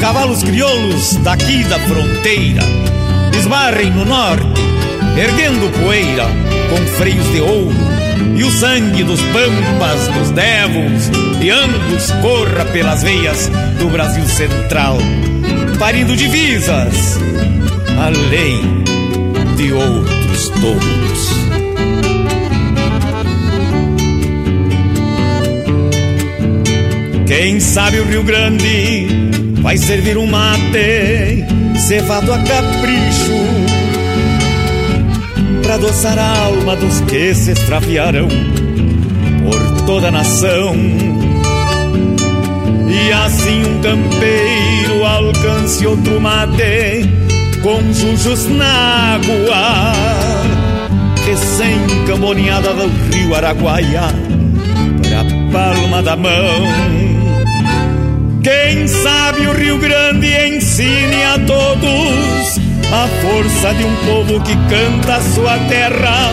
Cavalos 0.00 0.42
crioulos 0.42 1.16
daqui 1.16 1.62
da 1.64 1.78
fronteira 1.80 2.62
esbarrem 3.38 3.90
no 3.90 4.04
norte, 4.04 4.60
erguendo 5.16 5.70
poeira 5.78 6.26
com 6.70 6.76
freios 6.96 7.30
de 7.32 7.40
ouro 7.40 7.76
e 8.34 8.42
o 8.42 8.50
sangue 8.50 9.04
dos 9.04 9.20
pampas, 9.20 10.08
dos 10.08 10.30
devos 10.30 11.10
e 11.42 11.50
angus 11.50 12.10
corra 12.22 12.64
pelas 12.66 13.02
veias 13.02 13.50
do 13.78 13.88
Brasil 13.90 14.24
Central, 14.26 14.98
parindo 15.78 16.16
divisas, 16.16 17.18
além 17.98 18.82
de 19.56 19.72
outros 19.72 20.48
touros. 20.60 21.30
Quem 27.26 27.60
sabe 27.60 28.00
o 28.00 28.04
Rio 28.04 28.24
Grande 28.24 29.19
vai 29.60 29.76
servir 29.76 30.16
um 30.16 30.26
mate 30.26 31.44
cevado 31.76 32.32
a 32.32 32.38
capricho 32.38 33.32
para 35.62 35.74
adoçar 35.74 36.18
a 36.18 36.38
alma 36.44 36.76
dos 36.76 37.00
que 37.02 37.34
se 37.34 37.52
extraviaram 37.52 38.28
por 39.44 39.86
toda 39.86 40.08
a 40.08 40.10
nação. 40.10 40.74
E 42.88 43.12
assim 43.12 43.62
um 43.62 43.80
campeiro 43.80 45.04
alcance 45.06 45.86
outro 45.86 46.20
mate 46.20 47.08
com 47.62 47.92
jujos 47.92 48.46
na 48.46 49.14
água, 49.14 49.92
recém-camboneada 51.24 52.72
do 52.72 52.88
rio 53.14 53.34
Araguaia, 53.34 54.08
pra 55.02 55.24
palma 55.52 56.02
da 56.02 56.16
mão. 56.16 57.09
Quem 58.42 58.88
sabe 58.88 59.46
o 59.46 59.52
Rio 59.52 59.76
Grande 59.78 60.26
ensine 60.26 61.22
a 61.24 61.38
todos 61.46 62.58
a 62.90 63.06
força 63.20 63.74
de 63.74 63.84
um 63.84 63.96
povo 64.06 64.40
que 64.42 64.56
canta 64.68 65.16
a 65.16 65.20
sua 65.20 65.58
terra, 65.68 66.32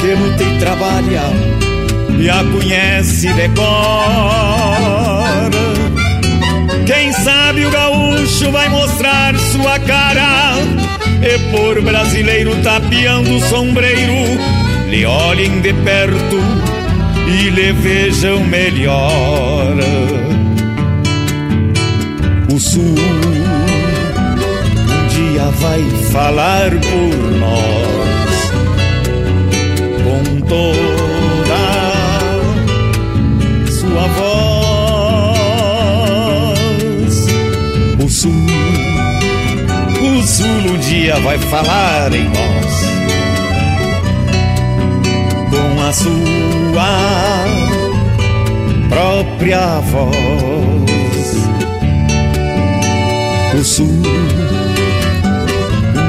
que 0.00 0.14
luta 0.14 0.42
e 0.42 0.58
trabalha 0.58 1.22
e 2.18 2.28
a 2.28 2.42
conhece 2.42 3.32
de 3.32 3.48
cor. 3.50 3.68
Quem 6.84 7.12
sabe 7.12 7.66
o 7.66 7.70
gaúcho 7.70 8.50
vai 8.50 8.68
mostrar 8.68 9.38
sua 9.38 9.78
cara 9.78 10.54
e 11.22 11.38
por 11.52 11.80
brasileiro 11.82 12.56
tapeando 12.64 13.36
o 13.36 13.40
sombreiro, 13.42 14.40
lhe 14.90 15.04
olhem 15.06 15.60
de 15.60 15.72
perto 15.72 16.42
e 17.28 17.50
lhe 17.50 17.72
vejam 17.72 18.44
melhor 18.44 19.76
o 22.58 22.60
sul. 22.60 22.82
Um 24.90 25.06
dia 25.06 25.44
vai 25.60 25.80
falar 26.10 26.70
por 26.70 27.16
nós. 27.38 28.50
Com 30.02 30.22
toda 30.40 31.62
sua 33.70 34.06
voz. 34.18 34.76
O 38.04 38.08
sul, 38.08 38.32
o 40.02 40.22
sul 40.26 40.72
um 40.72 40.78
dia 40.78 41.16
vai 41.20 41.38
falar 41.38 42.12
em 42.12 42.24
nós. 42.24 42.88
Com 45.50 45.80
a 45.80 45.92
sua 45.92 46.90
própria 48.88 49.80
voz 49.80 50.97
sul 53.64 53.88
um 53.88 54.02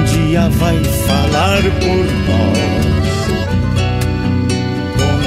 dia 0.06 0.50
vai 0.50 0.84
falar 0.84 1.62
por 1.64 2.06
nós 2.28 2.70
com 4.98 5.20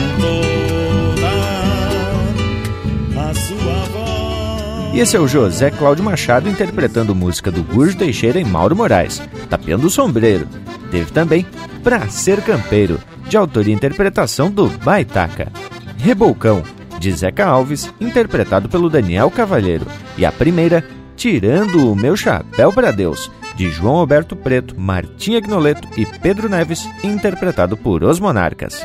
toda 3.15 3.21
a 3.21 3.35
sua 3.35 3.85
voz. 3.93 4.95
E 4.95 5.01
esse 5.01 5.17
é 5.17 5.21
o 5.21 5.27
José 5.27 5.71
Cláudio 5.71 6.05
Machado 6.05 6.49
interpretando 6.49 7.15
música 7.15 7.51
do 7.51 7.63
Gurjo 7.63 7.97
Teixeira 7.97 8.39
e 8.39 8.45
Mauro 8.45 8.77
Moraes, 8.77 9.23
Tapeando 9.49 9.87
o 9.87 9.91
Sombreiro. 9.91 10.47
Teve 10.91 11.11
também 11.11 11.47
Pra 11.83 12.09
Ser 12.09 12.43
Campeiro, 12.43 13.01
de 13.29 13.37
autoria 13.37 13.73
e 13.73 13.77
interpretação 13.77 14.51
do 14.51 14.69
Baitaca. 14.69 15.51
Rebolcão, 15.99 16.63
de 16.99 17.11
Zeca 17.11 17.47
Alves, 17.47 17.93
interpretado 18.01 18.69
pelo 18.69 18.89
Daniel 18.89 19.31
Cavalheiro. 19.31 19.87
E 20.17 20.25
a 20.25 20.31
primeira, 20.31 20.85
Tirando 21.23 21.89
o 21.89 21.95
Meu 21.95 22.17
Chapéu 22.17 22.73
para 22.73 22.91
Deus, 22.91 23.31
de 23.55 23.71
João 23.71 23.95
Alberto 23.95 24.35
Preto, 24.35 24.75
Martinha 24.77 25.41
Gnoleto 25.41 25.87
e 25.97 26.05
Pedro 26.05 26.49
Neves, 26.49 26.85
interpretado 27.05 27.77
por 27.77 28.03
Os 28.03 28.19
Monarcas. 28.19 28.85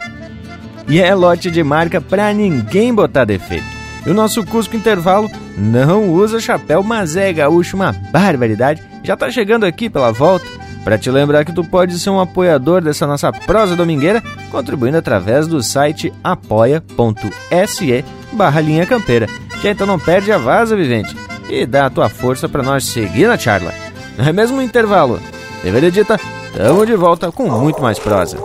E 0.88 1.02
é 1.02 1.16
lote 1.16 1.50
de 1.50 1.64
marca 1.64 2.00
pra 2.00 2.32
ninguém 2.32 2.94
botar 2.94 3.26
defeito. 3.26 3.66
E 4.06 4.12
o 4.12 4.14
nosso 4.14 4.46
Cusco 4.46 4.76
Intervalo 4.76 5.32
não 5.58 6.12
usa 6.14 6.40
chapéu, 6.40 6.84
mas 6.84 7.16
é 7.16 7.34
gaúcho 7.34 7.76
uma 7.76 7.92
barbaridade. 7.92 8.84
Já 9.04 9.18
tá 9.18 9.32
chegando 9.32 9.66
aqui 9.66 9.90
pela 9.90 10.12
volta 10.12 10.46
para 10.84 10.96
te 10.96 11.10
lembrar 11.10 11.44
que 11.44 11.52
tu 11.52 11.64
pode 11.64 11.98
ser 11.98 12.12
um 12.12 12.20
apoiador 12.20 12.84
dessa 12.84 13.08
nossa 13.08 13.34
prosa 13.34 13.76
domingueira, 13.76 14.22
contribuindo 14.52 14.98
através 15.00 15.48
do 15.48 15.64
site 15.64 16.14
apoia.se 16.24 18.06
barra 18.32 18.62
linha 18.62 18.86
campeira. 18.86 19.28
Já 19.64 19.72
então 19.72 19.88
não 19.88 19.98
perde 19.98 20.32
a 20.32 20.38
vaza, 20.38 20.76
vivente 20.76 21.16
e 21.50 21.66
dá 21.66 21.86
a 21.86 21.90
tua 21.90 22.10
força 22.10 22.48
para 22.48 22.64
nós 22.64 22.86
seguir 22.86 23.28
na 23.28 23.38
charla. 23.38 23.74
Não 24.18 24.26
é 24.26 24.34
mesmo 24.34 24.58
um 24.58 24.62
intervalo? 24.62 25.20
Deveria 25.64 25.92
dita, 25.92 26.20
tamo 26.54 26.86
de 26.86 26.96
volta 26.96 27.32
com 27.32 27.50
muito 27.50 27.82
mais 27.82 28.00
prosa. 28.00 28.38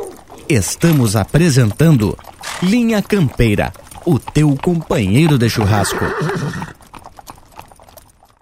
Estamos 0.49 1.17
apresentando 1.17 2.17
Linha 2.63 3.03
Campeira, 3.03 3.73
o 4.05 4.19
teu 4.19 4.57
companheiro 4.63 5.39
de 5.39 5.49
churrasco. 5.49 6.05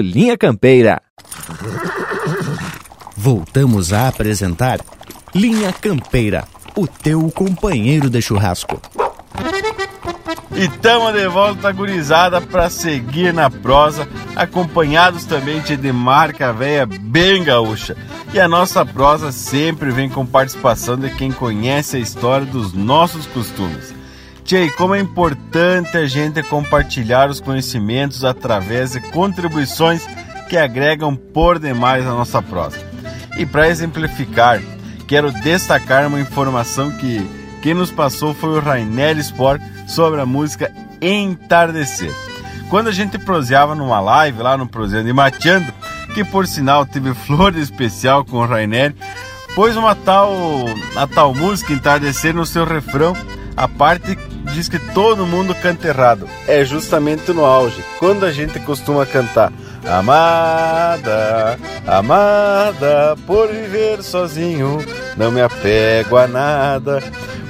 Linha 0.00 0.36
Campeira. 0.36 1.00
Voltamos 3.16 3.92
a 3.92 4.08
apresentar 4.08 4.80
Linha 5.34 5.72
Campeira, 5.72 6.44
o 6.76 6.86
teu 6.86 7.30
companheiro 7.30 8.08
de 8.08 8.22
churrasco. 8.22 8.80
E 10.56 10.68
tamo 10.78 11.12
de 11.12 11.28
volta, 11.28 11.70
gurizada, 11.70 12.40
para 12.40 12.68
seguir 12.68 13.32
na 13.32 13.48
prosa, 13.48 14.08
acompanhados 14.34 15.24
também 15.24 15.60
de 15.60 15.92
marca 15.92 16.52
véia 16.52 16.84
bem 16.84 17.44
gaúcha. 17.44 17.96
E 18.32 18.40
a 18.40 18.48
nossa 18.48 18.84
prosa 18.84 19.30
sempre 19.30 19.90
vem 19.90 20.08
com 20.08 20.26
participação 20.26 20.96
de 20.96 21.10
quem 21.10 21.30
conhece 21.30 21.96
a 21.96 22.00
história 22.00 22.46
dos 22.46 22.72
nossos 22.72 23.26
costumes. 23.26 23.97
Tchê, 24.48 24.70
como 24.70 24.94
é 24.94 24.98
importante 24.98 25.94
a 25.98 26.06
gente 26.06 26.42
compartilhar 26.42 27.28
os 27.28 27.38
conhecimentos 27.38 28.24
através 28.24 28.92
de 28.92 29.00
contribuições 29.10 30.08
que 30.48 30.56
agregam 30.56 31.14
por 31.14 31.58
demais 31.58 32.06
a 32.06 32.12
nossa 32.12 32.40
prosa. 32.40 32.78
E 33.36 33.44
para 33.44 33.68
exemplificar, 33.68 34.58
quero 35.06 35.30
destacar 35.30 36.06
uma 36.06 36.18
informação 36.18 36.90
que 36.92 37.28
quem 37.60 37.74
nos 37.74 37.90
passou 37.90 38.32
foi 38.32 38.56
o 38.56 38.60
Rainelli 38.60 39.20
Sport 39.20 39.60
sobre 39.86 40.18
a 40.18 40.24
música 40.24 40.72
Entardecer. 41.02 42.10
Quando 42.70 42.88
a 42.88 42.92
gente 42.92 43.18
proseava 43.18 43.74
numa 43.74 44.00
live 44.00 44.40
lá 44.40 44.56
no 44.56 44.66
Proseando 44.66 45.10
e 45.10 45.12
Mateando, 45.12 45.70
que 46.14 46.24
por 46.24 46.46
sinal 46.46 46.86
teve 46.86 47.12
flor 47.26 47.54
especial 47.54 48.24
com 48.24 48.38
o 48.38 48.46
Rainelli, 48.46 48.96
pôs 49.54 49.76
uma 49.76 49.94
tal, 49.94 50.32
a 50.96 51.06
tal 51.06 51.34
música 51.34 51.74
Entardecer 51.74 52.34
no 52.34 52.46
seu 52.46 52.64
refrão, 52.64 53.14
a 53.54 53.68
parte 53.68 54.16
diz 54.54 54.68
que 54.68 54.78
todo 54.78 55.26
mundo 55.26 55.54
canta 55.54 55.88
errado. 55.88 56.28
É 56.46 56.64
justamente 56.64 57.32
no 57.32 57.44
auge, 57.44 57.82
quando 57.98 58.24
a 58.24 58.32
gente 58.32 58.58
costuma 58.60 59.06
cantar 59.06 59.52
Amada, 59.86 61.58
amada, 61.86 63.16
por 63.26 63.48
viver 63.48 64.02
sozinho, 64.02 64.84
não 65.16 65.30
me 65.30 65.40
apego 65.40 66.16
a 66.18 66.26
nada. 66.26 67.02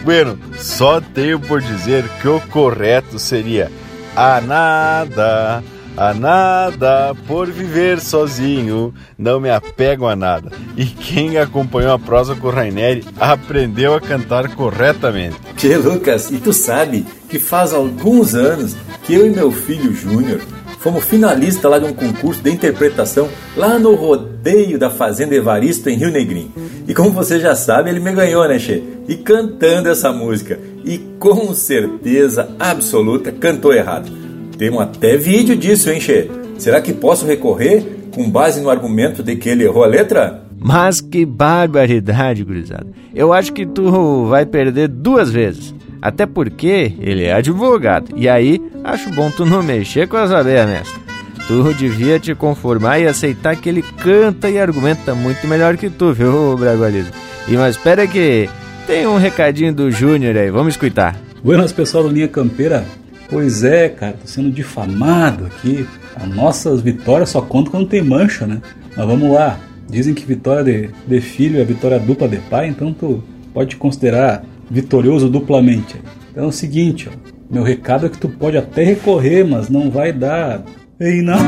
Bueno, 0.04 0.38
só 0.56 1.00
tenho 1.00 1.40
por 1.40 1.60
dizer 1.60 2.04
que 2.20 2.28
o 2.28 2.40
correto 2.42 3.18
seria 3.18 3.72
a 4.14 4.40
nada, 4.40 5.64
a 5.98 6.14
nada, 6.14 7.12
por 7.26 7.50
viver 7.50 8.00
sozinho, 8.00 8.94
não 9.18 9.40
me 9.40 9.50
apego 9.50 10.06
a 10.06 10.14
nada. 10.14 10.52
E 10.76 10.86
quem 10.86 11.36
acompanhou 11.38 11.92
a 11.92 11.98
prosa 11.98 12.36
com 12.36 12.46
o 12.46 12.50
Raineri 12.50 13.04
aprendeu 13.18 13.94
a 13.94 14.00
cantar 14.00 14.54
corretamente. 14.54 15.36
Tchê, 15.56 15.76
Lucas, 15.76 16.30
e 16.30 16.38
tu 16.38 16.52
sabe 16.52 17.04
que 17.28 17.40
faz 17.40 17.72
alguns 17.72 18.36
anos 18.36 18.76
que 19.02 19.12
eu 19.12 19.26
e 19.26 19.30
meu 19.30 19.50
filho 19.50 19.92
Júnior 19.92 20.40
fomos 20.78 21.04
finalistas 21.04 21.68
lá 21.68 21.78
de 21.80 21.86
um 21.86 21.92
concurso 21.92 22.40
de 22.42 22.50
interpretação 22.50 23.28
lá 23.56 23.76
no 23.78 23.96
rodeio 23.96 24.78
da 24.78 24.88
Fazenda 24.88 25.34
Evaristo 25.34 25.90
em 25.90 25.96
Rio 25.96 26.12
Negrinho. 26.12 26.52
E 26.86 26.94
como 26.94 27.10
você 27.10 27.40
já 27.40 27.56
sabe, 27.56 27.90
ele 27.90 27.98
me 27.98 28.12
ganhou, 28.12 28.46
né, 28.46 28.58
Che? 28.58 28.82
E 29.08 29.16
cantando 29.16 29.88
essa 29.88 30.12
música. 30.12 30.58
E 30.84 30.98
com 31.18 31.52
certeza 31.52 32.48
absoluta 32.58 33.32
cantou 33.32 33.74
errado. 33.74 34.27
Temos 34.58 34.82
até 34.82 35.16
vídeo 35.16 35.56
disso, 35.56 35.88
hein, 35.88 36.00
Che? 36.00 36.28
Será 36.58 36.80
que 36.80 36.92
posso 36.92 37.24
recorrer 37.24 38.10
com 38.12 38.28
base 38.28 38.60
no 38.60 38.68
argumento 38.68 39.22
de 39.22 39.36
que 39.36 39.48
ele 39.48 39.62
errou 39.62 39.84
a 39.84 39.86
letra? 39.86 40.42
Mas 40.58 41.00
que 41.00 41.24
barbaridade, 41.24 42.42
gurizada. 42.42 42.88
Eu 43.14 43.32
acho 43.32 43.52
que 43.52 43.64
tu 43.64 44.26
vai 44.26 44.44
perder 44.44 44.88
duas 44.88 45.30
vezes. 45.30 45.72
Até 46.02 46.26
porque 46.26 46.92
ele 46.98 47.24
é 47.24 47.32
advogado. 47.32 48.12
E 48.16 48.28
aí, 48.28 48.60
acho 48.82 49.10
bom 49.10 49.30
tu 49.30 49.46
não 49.46 49.62
mexer 49.62 50.08
com 50.08 50.16
as 50.16 50.32
abelhas, 50.32 50.68
mestre. 50.68 51.00
Tu 51.46 51.74
devia 51.74 52.18
te 52.18 52.34
conformar 52.34 52.98
e 52.98 53.06
aceitar 53.06 53.54
que 53.54 53.68
ele 53.68 53.82
canta 53.82 54.50
e 54.50 54.58
argumenta 54.58 55.14
muito 55.14 55.46
melhor 55.46 55.76
que 55.76 55.88
tu, 55.88 56.12
viu, 56.12 56.56
Bragualismo? 56.56 57.12
E 57.46 57.56
mas 57.56 57.76
espera 57.76 58.06
que 58.06 58.50
tem 58.88 59.06
um 59.06 59.16
recadinho 59.18 59.72
do 59.72 59.90
Júnior 59.90 60.36
aí, 60.36 60.50
vamos 60.50 60.74
escutar. 60.74 61.16
Buenas, 61.42 61.72
pessoal 61.72 62.02
do 62.04 62.10
Linha 62.10 62.28
Campeira. 62.28 62.84
Pois 63.30 63.62
é, 63.62 63.88
cara, 63.90 64.14
tô 64.14 64.26
sendo 64.26 64.50
difamado 64.50 65.46
aqui. 65.46 65.86
As 66.16 66.28
nossas 66.28 66.80
vitórias 66.80 67.28
só 67.28 67.42
contam 67.42 67.72
quando 67.72 67.88
tem 67.88 68.02
mancha, 68.02 68.46
né? 68.46 68.60
Mas 68.96 69.06
vamos 69.06 69.30
lá. 69.32 69.58
Dizem 69.88 70.14
que 70.14 70.24
vitória 70.24 70.64
de, 70.64 70.90
de 71.06 71.20
filho 71.20 71.60
é 71.60 71.64
vitória 71.64 71.98
dupla 71.98 72.28
de 72.28 72.38
pai, 72.38 72.68
então 72.68 72.92
tu 72.92 73.22
pode 73.52 73.76
considerar 73.76 74.44
vitorioso 74.70 75.28
duplamente. 75.28 76.00
Então 76.30 76.44
é 76.44 76.46
o 76.46 76.52
seguinte, 76.52 77.08
ó, 77.08 77.12
meu 77.50 77.62
recado 77.62 78.06
é 78.06 78.08
que 78.08 78.18
tu 78.18 78.28
pode 78.28 78.56
até 78.56 78.82
recorrer, 78.82 79.44
mas 79.44 79.68
não 79.68 79.90
vai 79.90 80.12
dar 80.12 80.62
em 81.00 81.22
nada. 81.22 81.44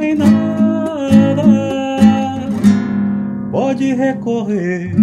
Em 0.00 0.14
nada. 0.14 0.32
Pode 3.50 3.94
recorrer, 3.94 4.94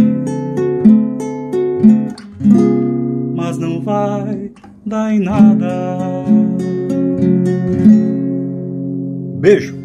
vai 4.08 4.52
dar 4.86 5.14
em 5.14 5.20
nada. 5.20 5.68
Beijo. 9.40 9.78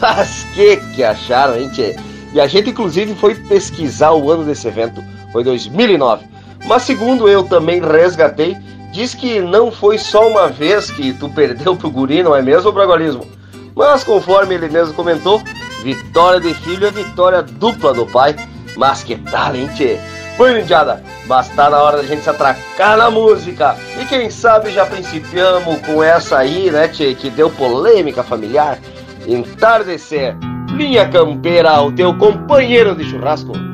Mas 0.00 0.44
que 0.54 0.76
que 0.94 1.02
acharam, 1.02 1.56
hein, 1.56 1.70
tchê? 1.70 1.96
E 2.32 2.40
a 2.40 2.46
gente, 2.46 2.70
inclusive, 2.70 3.14
foi 3.14 3.34
pesquisar 3.34 4.12
o 4.12 4.30
ano 4.30 4.44
desse 4.44 4.66
evento. 4.66 5.02
Foi 5.32 5.44
2009. 5.44 6.26
Mas 6.66 6.82
segundo 6.82 7.28
eu 7.28 7.44
também 7.44 7.80
resgatei, 7.80 8.56
diz 8.92 9.14
que 9.14 9.40
não 9.40 9.70
foi 9.70 9.98
só 9.98 10.28
uma 10.28 10.48
vez 10.48 10.90
que 10.90 11.12
tu 11.12 11.28
perdeu 11.28 11.76
pro 11.76 11.90
guri, 11.90 12.22
não 12.22 12.34
é 12.34 12.42
mesmo, 12.42 12.72
Bragualismo? 12.72 13.26
Mas 13.74 14.04
conforme 14.04 14.54
ele 14.54 14.68
mesmo 14.68 14.94
comentou, 14.94 15.42
vitória 15.82 16.40
de 16.40 16.54
filho 16.54 16.86
é 16.86 16.90
vitória 16.90 17.42
dupla 17.42 17.92
do 17.92 18.06
pai. 18.06 18.34
Mas 18.76 19.04
que 19.04 19.16
tal, 19.16 19.54
hein, 19.54 19.68
tchê? 19.74 19.98
Foi, 20.36 20.60
Indiada, 20.60 21.00
mas 21.26 21.48
tá 21.50 21.70
na 21.70 21.80
hora 21.80 21.98
da 21.98 22.02
gente 22.02 22.22
se 22.22 22.30
atracar 22.30 22.96
na 22.96 23.10
música. 23.10 23.76
E 24.00 24.04
quem 24.04 24.28
sabe 24.30 24.70
já 24.70 24.84
principiamos 24.84 25.80
com 25.86 26.02
essa 26.02 26.38
aí, 26.38 26.70
né, 26.70 26.88
tchê, 26.88 27.14
que 27.14 27.30
deu 27.30 27.48
polêmica 27.50 28.22
familiar. 28.22 28.78
Entardecer, 29.26 30.36
linha 30.72 31.08
campeira, 31.08 31.80
o 31.80 31.92
teu 31.92 32.16
companheiro 32.18 32.96
de 32.96 33.04
churrasco. 33.04 33.73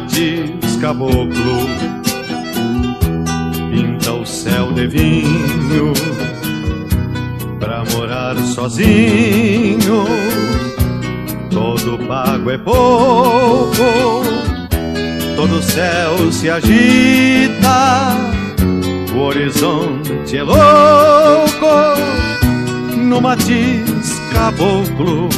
Matiz 0.00 0.76
caboclo 0.80 1.66
pinta 3.72 4.12
o 4.12 4.24
céu 4.24 4.72
de 4.72 4.86
vinho 4.86 5.92
pra 7.58 7.82
morar 7.92 8.36
sozinho. 8.38 10.04
Todo 11.50 11.98
pago 12.06 12.50
é 12.50 12.58
pouco, 12.58 13.74
todo 15.34 15.60
céu 15.62 16.30
se 16.30 16.48
agita, 16.48 18.16
o 19.12 19.18
horizonte 19.18 20.36
é 20.36 20.42
louco 20.44 21.66
no 22.96 23.20
matiz 23.20 24.20
caboclo 24.32 25.28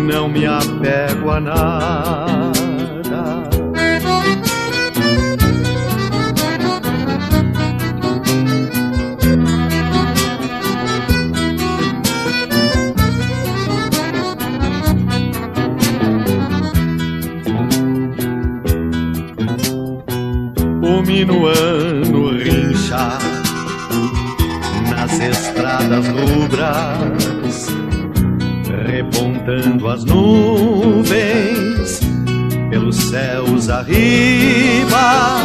não 0.09 0.29
me 0.29 0.47
apego 0.47 1.31
a 1.31 1.41
nada. 1.41 2.58
Minuano 21.03 22.31
rincha 22.31 23.19
nas 24.91 25.21
estradas 25.21 26.07
rubras 26.09 27.69
repontando 28.87 29.89
as 29.89 30.05
nuvens 30.05 32.01
pelos 32.71 32.97
céus 32.97 33.69
arriba. 33.69 35.37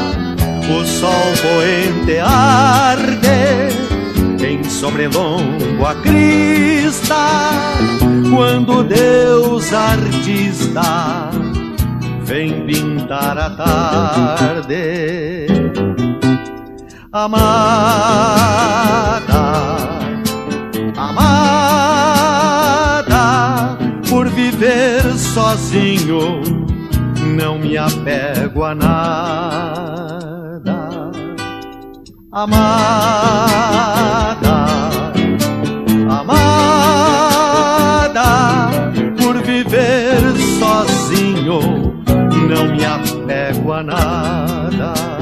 O 0.70 0.86
sol 0.86 1.34
poente 1.42 2.18
arde 2.20 3.74
em 4.46 4.64
sobrelongo 4.64 5.86
a 5.86 5.96
crista. 5.96 7.52
Quando 8.34 8.84
Deus 8.84 9.72
artista 9.74 11.30
vem 12.34 12.66
pintar 12.66 13.38
a 13.38 13.48
tarde, 13.52 15.46
amada, 17.12 17.44
amada 20.98 22.18
por 24.10 24.28
viver 24.30 25.04
sozinho, 25.14 26.42
não 27.38 27.60
me 27.60 27.78
apego 27.78 28.64
a 28.64 28.74
nada. 28.74 29.94
Amada, 32.32 32.66
amada, 36.10 37.12
por 39.22 39.40
viver 39.44 40.20
sozinho, 40.58 41.93
não 42.54 42.68
me 42.68 42.86
apego 42.86 43.74
a 43.74 43.84
nada. 43.84 45.13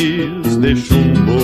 De 0.00 0.76
chumbo 0.76 1.38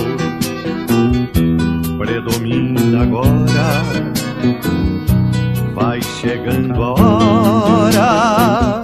predomina 1.99 3.03
agora. 3.03 3.83
Vai 5.75 6.01
chegando 6.01 6.81
a 6.81 6.93
hora 6.93 8.81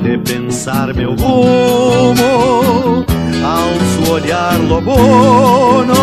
de 0.00 0.18
pensar 0.18 0.94
meu 0.94 1.16
rumo 1.16 3.04
ao 3.44 4.04
seu 4.04 4.12
olhar 4.14 4.56
lobono, 4.68 5.96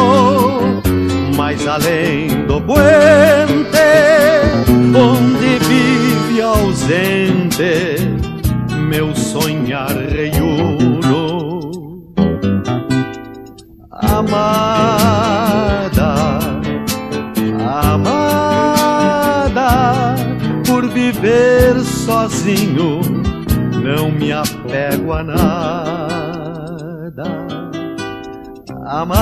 mais 1.37 1.65
além 1.65 2.27
do 2.47 2.59
puente, 2.59 3.79
onde 4.93 5.57
vive 5.69 6.41
ausente 6.41 7.95
meu 8.89 9.15
sonhar 9.15 9.95
reiuno. 9.95 10.48
Amada, 14.31 16.13
amada, 17.81 19.69
por 20.67 20.87
viver 20.87 21.79
sozinho, 21.79 23.01
não 23.83 24.11
me 24.11 24.31
apego 24.31 25.13
a 25.13 25.23
nada. 25.23 26.59
Amada, 28.85 29.19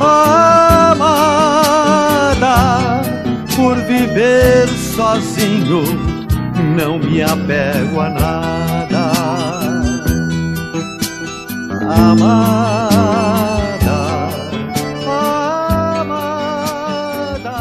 amada, 0.00 1.12
por 3.54 3.76
viver 3.84 4.66
sozinho, 4.68 5.82
não 6.74 6.98
me 6.98 7.22
apego 7.22 8.00
a 8.00 8.08
nada. 8.08 8.97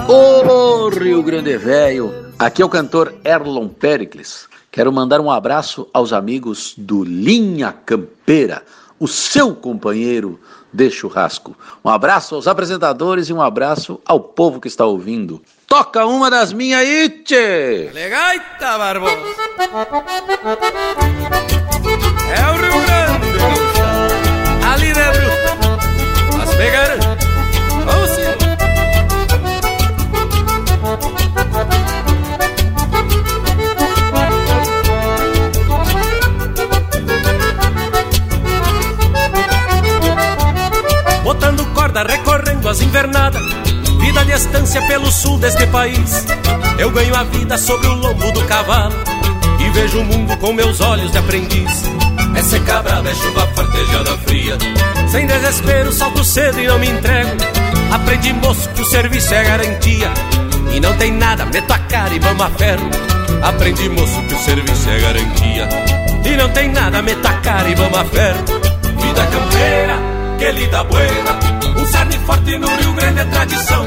Ô 0.09 0.89
Rio 0.89 1.23
Grande 1.23 1.57
Velho, 1.57 2.13
aqui 2.37 2.61
é 2.61 2.65
o 2.65 2.69
cantor 2.69 3.13
Erlon 3.23 3.67
Pericles. 3.67 4.47
Quero 4.71 4.91
mandar 4.91 5.19
um 5.21 5.31
abraço 5.31 5.87
aos 5.93 6.13
amigos 6.13 6.73
do 6.77 7.03
Linha 7.03 7.71
Campeira, 7.71 8.63
o 8.99 9.07
seu 9.07 9.55
companheiro 9.55 10.39
de 10.73 10.89
churrasco. 10.91 11.55
Um 11.83 11.89
abraço 11.89 12.35
aos 12.35 12.47
apresentadores 12.47 13.29
e 13.29 13.33
um 13.33 13.41
abraço 13.41 13.99
ao 14.05 14.19
povo 14.19 14.59
que 14.59 14.67
está 14.67 14.85
ouvindo. 14.85 15.41
Toca 15.65 16.05
uma 16.05 16.29
das 16.29 16.53
minhas 16.53 16.81
aí, 16.81 17.09
tchê! 17.09 17.89
Legaita, 17.93 18.77
Barbosa! 18.77 19.17
É 22.29 22.51
o 22.51 22.55
Rio 22.55 22.86
pegaram. 26.57 26.97
Vamos 27.85 28.09
sim. 28.09 28.57
Botando 41.23 41.65
corda, 41.73 42.03
recorrendo 42.03 42.69
as 42.69 42.81
invernadas 42.81 43.41
Vida 43.99 44.23
de 44.23 44.31
estância 44.31 44.81
pelo 44.87 45.11
sul 45.11 45.37
deste 45.37 45.67
país 45.67 46.25
Eu 46.79 46.89
ganho 46.91 47.13
a 47.15 47.23
vida 47.23 47.57
sobre 47.57 47.87
o 47.87 47.95
lombo 47.95 48.31
do 48.31 48.45
cavalo 48.45 48.95
E 49.59 49.69
vejo 49.71 49.99
o 49.99 50.05
mundo 50.05 50.37
com 50.37 50.53
meus 50.53 50.79
olhos 50.79 51.11
de 51.11 51.17
aprendiz 51.17 51.83
É 52.33 52.41
seca 52.41 52.81
brava, 52.81 53.09
é 53.09 53.15
chuva 53.15 53.45
fria. 54.25 54.57
Sem 55.09 55.25
desespero, 55.25 55.91
salto 55.91 56.23
cedo 56.23 56.59
e 56.59 56.67
não 56.67 56.79
me 56.79 56.89
entrego. 56.89 57.31
Aprendi 57.91 58.33
moço 58.33 58.69
que 58.69 58.81
o 58.81 58.85
serviço 58.85 59.33
é 59.33 59.43
garantia. 59.43 60.11
E 60.73 60.79
não 60.79 60.95
tem 60.97 61.11
nada, 61.11 61.45
meto 61.45 61.71
a 61.71 61.79
cara 61.79 62.13
e 62.13 62.19
vamos 62.19 62.45
a 62.45 62.49
ferro. 62.49 62.89
Aprendi 63.41 63.89
moço 63.89 64.21
que 64.23 64.33
o 64.33 64.39
serviço 64.39 64.89
é 64.89 64.99
garantia. 64.99 65.69
E 66.25 66.37
não 66.37 66.49
tem 66.49 66.69
nada, 66.69 67.01
meto 67.01 67.25
a 67.25 67.33
cara 67.33 67.69
e 67.69 67.75
vamos 67.75 67.97
a 67.97 68.05
ferro. 68.05 68.45
Vida 69.01 69.27
campeira, 69.27 69.97
que 70.37 70.51
lida 70.51 70.83
buena. 70.83 71.39
Um 71.79 71.85
cerne 71.85 72.17
forte 72.25 72.57
no 72.57 72.67
Rio 72.67 72.93
Grande 72.93 73.19
é 73.19 73.25
tradição. 73.25 73.85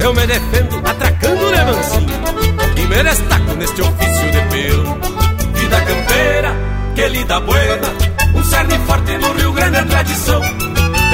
Eu 0.00 0.14
me 0.14 0.26
defendo 0.26 0.82
atracando 0.84 1.52
de 1.54 1.64
mansinho 1.64 2.14
E 2.76 2.80
me 2.80 3.02
destaco 3.02 3.54
neste 3.56 3.80
ofício 3.80 4.30
de 4.30 4.40
pelo 4.50 4.98
Vida 5.54 5.80
campeira, 5.80 6.54
que 6.94 7.08
lida 7.08 7.40
buena 7.40 8.13
Cerne 8.54 8.78
forte 8.86 9.18
no 9.18 9.32
Rio 9.32 9.52
Grande 9.52 9.78
é 9.78 9.84
tradição. 9.84 10.40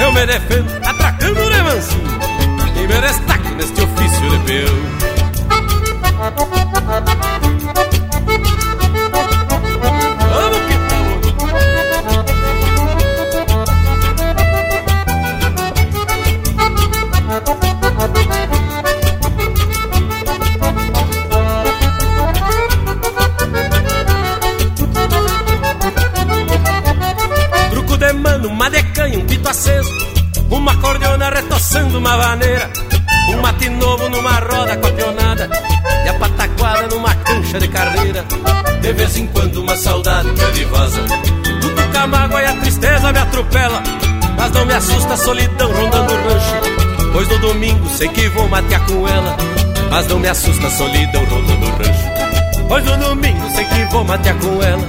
Eu 0.03 0.13
me 0.13 0.27
defendo 0.27 0.71
atracando 0.87 1.41
de 1.41 1.63
mansinho 1.63 2.21
E 2.77 2.87
me 2.87 3.01
destaco 3.01 3.49
neste 3.57 3.81
ofício 3.81 4.31
de 4.31 4.39
pelo 4.45 5.01
uma 32.01 32.17
vaneira 32.17 32.71
Um 33.29 33.41
mate 33.41 33.69
novo 33.69 34.09
numa 34.09 34.33
roda 34.33 34.77
campeonada 34.77 35.51
E 36.05 36.09
a 36.09 36.15
pataquada 36.15 36.89
numa 36.89 37.15
cancha 37.15 37.61
de 37.61 37.69
carreira. 37.69 38.25
De 38.81 38.93
vez 38.93 39.17
em 39.17 39.27
quando 39.29 39.63
uma 39.63 39.77
saudade 39.77 40.29
me 40.29 40.65
vaza 40.65 41.03
Tudo 41.61 41.97
a 41.97 42.07
mágoa 42.07 42.43
e 42.43 42.47
a 42.47 42.57
tristeza 42.57 43.13
me 43.13 43.19
atropela 43.19 43.83
Mas 44.37 44.51
não 44.53 44.65
me 44.65 44.73
assusta 44.73 45.13
a 45.13 45.17
solidão 45.17 45.71
rondando 45.73 46.13
o 46.13 46.17
rancho 46.17 47.13
Pois 47.13 47.29
no 47.29 47.39
domingo 47.39 47.89
sei 47.91 48.09
que 48.09 48.29
vou 48.31 48.49
matear 48.49 48.87
com 48.87 49.07
ela 49.07 49.37
Mas 49.91 50.07
não 50.07 50.19
me 50.19 50.29
assusta 50.29 50.67
a 50.67 50.71
solidão 50.71 51.25
rondando 51.27 51.67
o 51.67 51.71
rancho 51.71 52.67
Pois 52.69 52.85
no 52.85 52.97
domingo 52.97 53.51
sei 53.51 53.65
que 53.65 53.85
vou 53.87 54.05
matear 54.05 54.39
com 54.39 54.63
ela. 54.63 54.87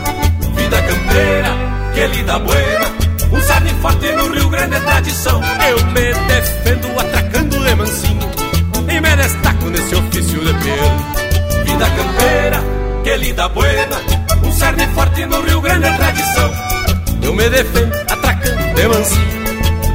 Vida 0.56 0.82
campeira, 0.84 1.50
que 1.96 2.08
lida 2.16 2.38
buena 2.38 3.01
Um 3.32 3.42
cerne 3.42 3.70
forte 3.82 4.12
no 4.14 4.34
Rio 4.34 4.50
Grande 4.50 4.76
é 4.76 4.80
tradição. 4.80 5.42
Eu 5.70 5.86
me 5.88 6.14
defendo 6.28 7.00
atracando 7.00 7.60
de 7.60 7.76
mansinho 7.76 8.30
E 8.90 9.02
me 9.02 9.16
destaco 9.16 9.66
nesse 9.70 9.96
ofício 9.96 10.40
de 10.40 10.54
pelo 10.54 11.64
Vida 11.66 11.86
campeira, 11.86 12.64
que 13.04 13.18
lida 13.18 13.48
buena. 13.50 13.98
Um 14.44 14.52
cerne 14.52 14.88
forte 14.88 15.26
no 15.26 15.42
Rio 15.42 15.62
Grande 15.62 15.86
é 15.86 15.98
tradição. 15.98 16.52
Eu 17.22 17.34
me 17.34 17.50
defendo 17.50 17.96
atracando 18.10 18.76
de 18.76 18.88
mansinho 18.88 19.44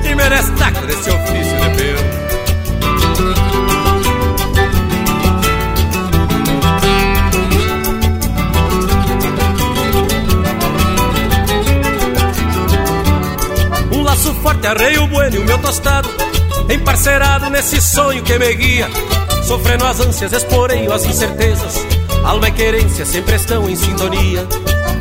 E 0.04 0.14
me 0.14 0.28
destaco 0.28 0.86
nesse 0.86 1.10
ofício 1.10 1.56
de 1.56 1.76
pelo 1.76 2.25
Laço 14.26 14.40
forte, 14.40 14.66
arreio 14.66 15.06
bueno 15.06 15.36
e 15.36 15.38
o 15.38 15.44
meu 15.44 15.56
tostado 15.58 16.08
Emparcerado 16.68 17.48
nesse 17.48 17.80
sonho 17.80 18.24
que 18.24 18.36
me 18.36 18.54
guia. 18.54 18.88
Sofrendo 19.44 19.86
as 19.86 20.00
ânsias, 20.00 20.32
esporeio 20.32 20.92
as 20.92 21.04
incertezas. 21.04 21.76
Alma 22.24 22.48
e 22.48 22.50
querência 22.50 23.06
sempre 23.06 23.36
estão 23.36 23.70
em 23.70 23.76
sintonia. 23.76 24.44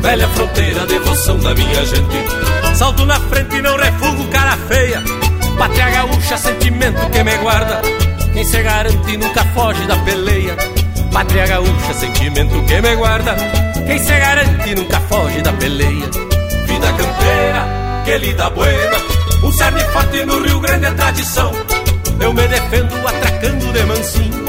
Velha 0.00 0.28
fronteira, 0.28 0.86
devoção 0.86 1.40
da 1.40 1.52
minha 1.56 1.84
gente. 1.84 2.76
Salto 2.76 3.04
na 3.04 3.18
frente 3.18 3.56
e 3.56 3.62
não 3.62 3.76
refugo 3.76 4.28
cara 4.28 4.56
feia. 4.68 5.02
Pátria 5.58 5.90
gaúcha, 5.90 6.36
sentimento 6.36 7.10
que 7.10 7.24
me 7.24 7.36
guarda. 7.38 7.82
Quem 8.32 8.44
se 8.44 8.62
garante 8.62 9.16
nunca 9.16 9.44
foge 9.46 9.86
da 9.86 9.96
peleia. 9.96 10.56
Pátria 11.12 11.46
gaúcha, 11.46 11.94
sentimento 11.94 12.62
que 12.64 12.80
me 12.80 12.94
guarda. 12.94 13.34
Quem 13.86 13.98
se 13.98 14.18
garante 14.18 14.74
nunca 14.76 15.00
foge 15.00 15.42
da 15.42 15.52
peleia. 15.52 16.08
Vida 16.64 16.92
campeira, 16.92 18.04
que 18.04 18.18
lida 18.18 18.50
buena 18.50 19.15
Um 19.42 19.52
cerne 19.52 19.80
forte 19.92 20.24
no 20.24 20.42
Rio 20.42 20.60
Grande 20.60 20.86
é 20.86 20.90
tradição. 20.92 21.52
Eu 22.20 22.32
me 22.32 22.48
defendo 22.48 23.06
atracando 23.06 23.72
de 23.72 23.84
mansinho. 23.84 24.44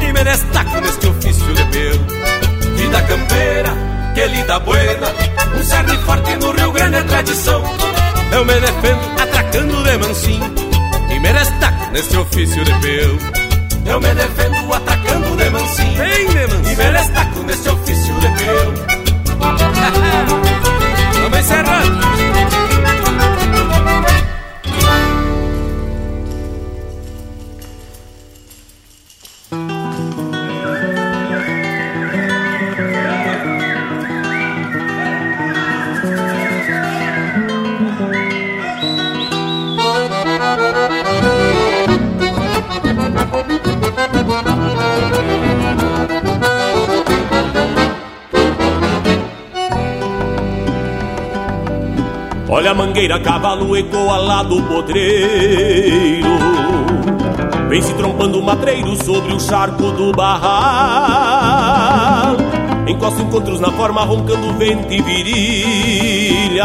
E 0.00 0.12
me 0.12 0.24
destaco 0.24 0.80
neste 0.80 1.06
ofício 1.06 1.54
de 1.54 1.64
pelo 1.64 2.06
Vida 2.76 3.02
campeira, 3.02 3.74
que 4.14 4.26
lida 4.26 4.58
buena. 4.60 5.08
Um 5.54 5.64
cerne 5.64 5.96
forte 5.98 6.36
no 6.36 6.52
Rio 6.52 6.72
Grande 6.72 6.96
é 6.96 7.02
tradição. 7.02 7.62
Eu 8.32 8.44
me 8.44 8.54
defendo 8.54 9.22
atracando 9.22 9.82
de 9.82 9.98
mansinho. 9.98 10.54
E 11.10 11.18
me 11.18 11.32
destaco 11.32 11.90
neste 11.92 12.16
ofício 12.16 12.64
de 12.64 12.72
pelo 12.80 13.18
Eu 13.86 14.00
me 14.00 14.14
defendo 14.14 14.74
atacando 14.74 15.36
de 15.36 15.50
mansinho. 15.50 15.98
Bem 15.98 16.28
de 16.28 16.46
mansinho. 16.46 16.72
E 16.72 16.76
me 16.76 16.98
destaco 16.98 17.40
neste 17.40 17.68
ofício 17.68 18.14
de 18.14 18.28
pelo 18.28 18.74
Vamos 21.22 21.38
encerrando 21.38 22.15
Olha 52.66 52.72
a 52.72 52.74
mangueira, 52.74 53.20
cavalo 53.20 53.76
ecoa 53.76 54.16
lá 54.16 54.42
do 54.42 54.60
podreiro 54.64 56.26
Vem 57.68 57.80
se 57.80 57.94
trompando 57.94 58.40
o 58.40 58.42
matreiro 58.42 58.96
sobre 59.04 59.32
o 59.32 59.38
charco 59.38 59.92
do 59.92 60.10
barral. 60.10 60.48
Encosta 62.88 63.22
encontros 63.22 63.60
na 63.60 63.70
forma, 63.70 64.02
roncando 64.02 64.52
vento 64.54 64.92
e 64.92 65.00
virilha. 65.00 66.64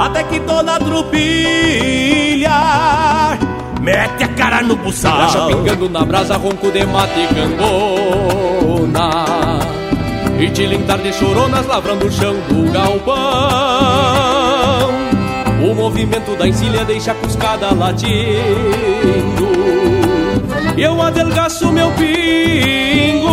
Até 0.00 0.22
que 0.22 0.40
toda 0.40 0.78
trupilha 0.78 2.48
Mete 3.82 4.24
a 4.24 4.28
cara 4.28 4.62
no 4.62 4.74
buçal. 4.76 5.18
Graxa 5.18 5.46
pingando 5.48 5.90
na 5.90 6.02
brasa, 6.02 6.38
ronco 6.38 6.70
de 6.70 6.82
mate 6.86 7.20
e 7.20 7.26
cangona. 7.34 9.10
E 10.40 10.48
tilintar 10.48 10.96
de 11.02 11.12
choronas, 11.12 11.66
lavrando 11.66 12.06
o 12.06 12.10
chão 12.10 12.34
do 12.48 12.72
galpão 12.72 13.75
movimento 15.76 16.34
da 16.36 16.48
encilha 16.48 16.84
deixa 16.84 17.12
a 17.12 17.14
cuscada 17.14 17.72
latindo. 17.72 18.16
Eu 20.76 21.00
adelgaço 21.00 21.70
meu 21.72 21.90
pingo 21.92 23.28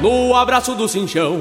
No 0.00 0.34
abraço 0.34 0.74
do 0.74 0.88
cinchão. 0.88 1.40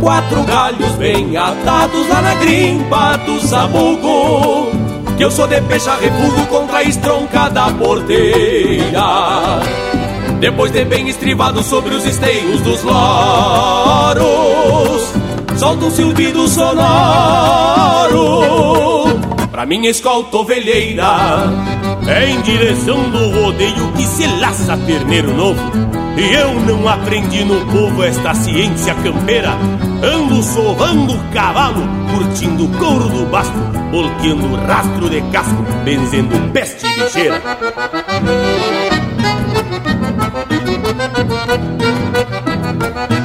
Quatro 0.00 0.42
galhos 0.42 0.92
bem 0.96 1.36
atados 1.36 2.08
lá 2.08 2.20
na 2.20 2.34
grimpa 2.34 3.16
do 3.24 3.40
sabugo 3.40 4.70
Que 5.16 5.24
eu 5.24 5.30
sou 5.30 5.46
de 5.46 5.60
pecha 5.62 5.94
refugo 5.94 6.46
contra 6.48 6.78
a 6.78 6.82
estronca 6.82 7.48
da 7.48 7.70
porteira. 7.70 9.62
Depois 10.40 10.72
de 10.72 10.84
bem 10.84 11.08
estrivado 11.08 11.62
sobre 11.62 11.94
os 11.94 12.04
esteios 12.04 12.60
dos 12.60 12.82
loros 12.82 14.14
Solta 15.56 15.86
um 15.86 15.90
silbido 15.90 16.48
sonoro 16.48 16.74
Pra 19.50 19.64
minha 19.66 19.90
escolta 19.90 20.36
ovelheira 20.38 21.04
em 22.26 22.40
direção 22.42 23.08
do 23.10 23.30
rodeio 23.30 23.92
que 23.92 24.02
se 24.02 24.26
laça 24.38 24.76
terneiro 24.76 25.32
novo. 25.32 25.60
E 26.16 26.34
eu 26.34 26.52
não 26.60 26.86
aprendi 26.86 27.44
no 27.44 27.64
povo 27.72 28.04
esta 28.04 28.34
ciência 28.34 28.94
campeira. 28.96 29.56
Ando 30.02 30.42
sovando 30.42 31.14
o 31.14 31.32
cavalo, 31.32 31.82
curtindo 32.12 32.66
o 32.66 32.68
couro 32.78 33.08
do 33.08 33.24
basto 33.26 33.58
Volteando 33.90 34.46
o 34.46 34.56
rastro 34.66 35.08
de 35.08 35.22
casco, 35.30 35.64
benzendo 35.84 36.52
peste 36.52 36.86
bicheira 36.94 37.40
Saio 42.94 43.23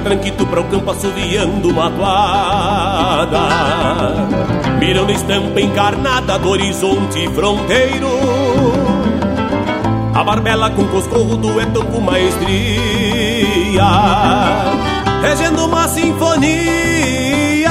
tranquito 0.00 0.46
para 0.46 0.60
o 0.60 0.64
campo 0.64 0.90
assoviando 0.90 1.68
uma 1.68 1.90
toada. 1.90 3.40
Mirando 4.80 5.12
estampa 5.12 5.60
encarnada 5.60 6.38
do 6.38 6.48
horizonte 6.48 7.28
fronteiro 7.34 8.08
A 10.14 10.24
barbela 10.24 10.70
com 10.70 10.86
coscorro 10.86 11.36
do 11.36 11.60
etão 11.60 11.84
com 11.84 12.00
maestria 12.00 12.48
Regendo 15.20 15.66
uma 15.66 15.86
sinfonia 15.86 17.70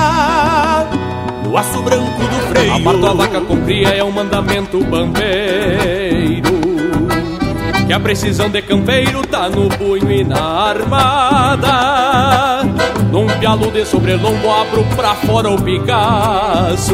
No 1.43 1.57
aço 1.57 1.81
branco 1.81 2.21
do 2.21 2.47
freio. 2.49 2.73
A 3.09 3.13
vaca 3.13 3.41
com 3.41 3.59
cria 3.65 3.89
é 3.89 4.03
um 4.03 4.11
mandamento 4.11 4.83
bambeiro 4.85 6.58
que 7.89 7.93
a 7.93 7.99
precisão 7.99 8.51
de 8.51 8.61
campeiro 8.61 9.25
tá 9.25 9.49
no 9.49 9.67
punho 9.67 10.11
e 10.11 10.23
na 10.23 10.39
armada. 10.39 11.71
Num 13.11 13.25
pialo 13.39 13.71
de 13.71 13.83
sobrelombo 13.83 14.47
abro 14.47 14.85
pra 14.95 15.15
fora 15.15 15.49
o 15.49 15.59
Picasso. 15.59 16.93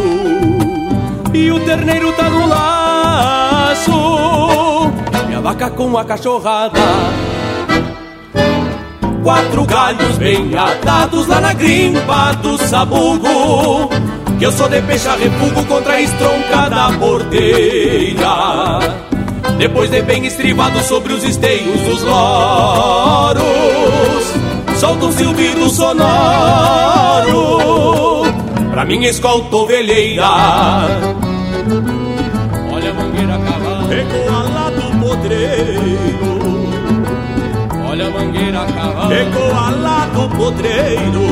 E 1.34 1.52
o 1.52 1.60
terneiro 1.66 2.14
tá 2.14 2.30
no 2.30 2.48
laço. 2.48 3.92
E 5.30 5.36
a 5.36 5.42
vaca 5.42 5.70
com 5.70 5.98
a 5.98 6.06
cachorrada. 6.06 6.80
Quatro 9.22 9.66
galhos 9.66 10.18
bem 10.18 10.58
atados 10.58 11.28
lá 11.28 11.42
na 11.42 11.52
grimpa 11.52 12.32
do 12.42 12.58
sabugo. 12.58 13.90
Que 14.40 14.46
eu 14.46 14.52
sou 14.54 14.70
de 14.70 14.82
peixe 14.84 15.10
refugo 15.10 15.66
contra 15.66 15.92
a 15.92 16.02
estronca 16.02 16.70
da 16.70 16.90
porteira 16.98 19.05
depois 19.58 19.90
de 19.90 20.02
bem 20.02 20.26
estrivado 20.26 20.80
sobre 20.84 21.14
os 21.14 21.24
esteios 21.24 21.80
dos 21.82 22.04
loros 22.04 23.46
Solta 24.78 25.06
um 25.06 25.12
silbido 25.12 25.70
sonoro 25.70 25.96
Pra 28.72 28.84
minha 28.84 29.10
escolta 29.10 29.56
ovelheira. 29.56 30.26
Olha 32.74 32.92
a 32.92 32.94
mangueira 32.94 33.38
cavalo 33.38 33.94
Ecoa 33.94 34.44
lá 34.54 34.70
do 34.70 35.00
podreiro 35.00 36.36
Olha 37.88 38.08
a 38.08 38.10
mangueira 38.10 38.66
cavalo 38.66 39.14
Ecoa 39.14 39.70
lá 39.82 40.06
do 40.14 40.30
podreiro 40.36 41.26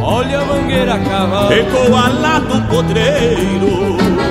Olha 0.00 0.40
a 0.40 0.44
mangueira 0.46 0.98
cavalo 0.98 1.52
Ecoa 1.52 2.08
lá 2.08 2.38
do 2.38 2.62
podreiro 2.68 4.21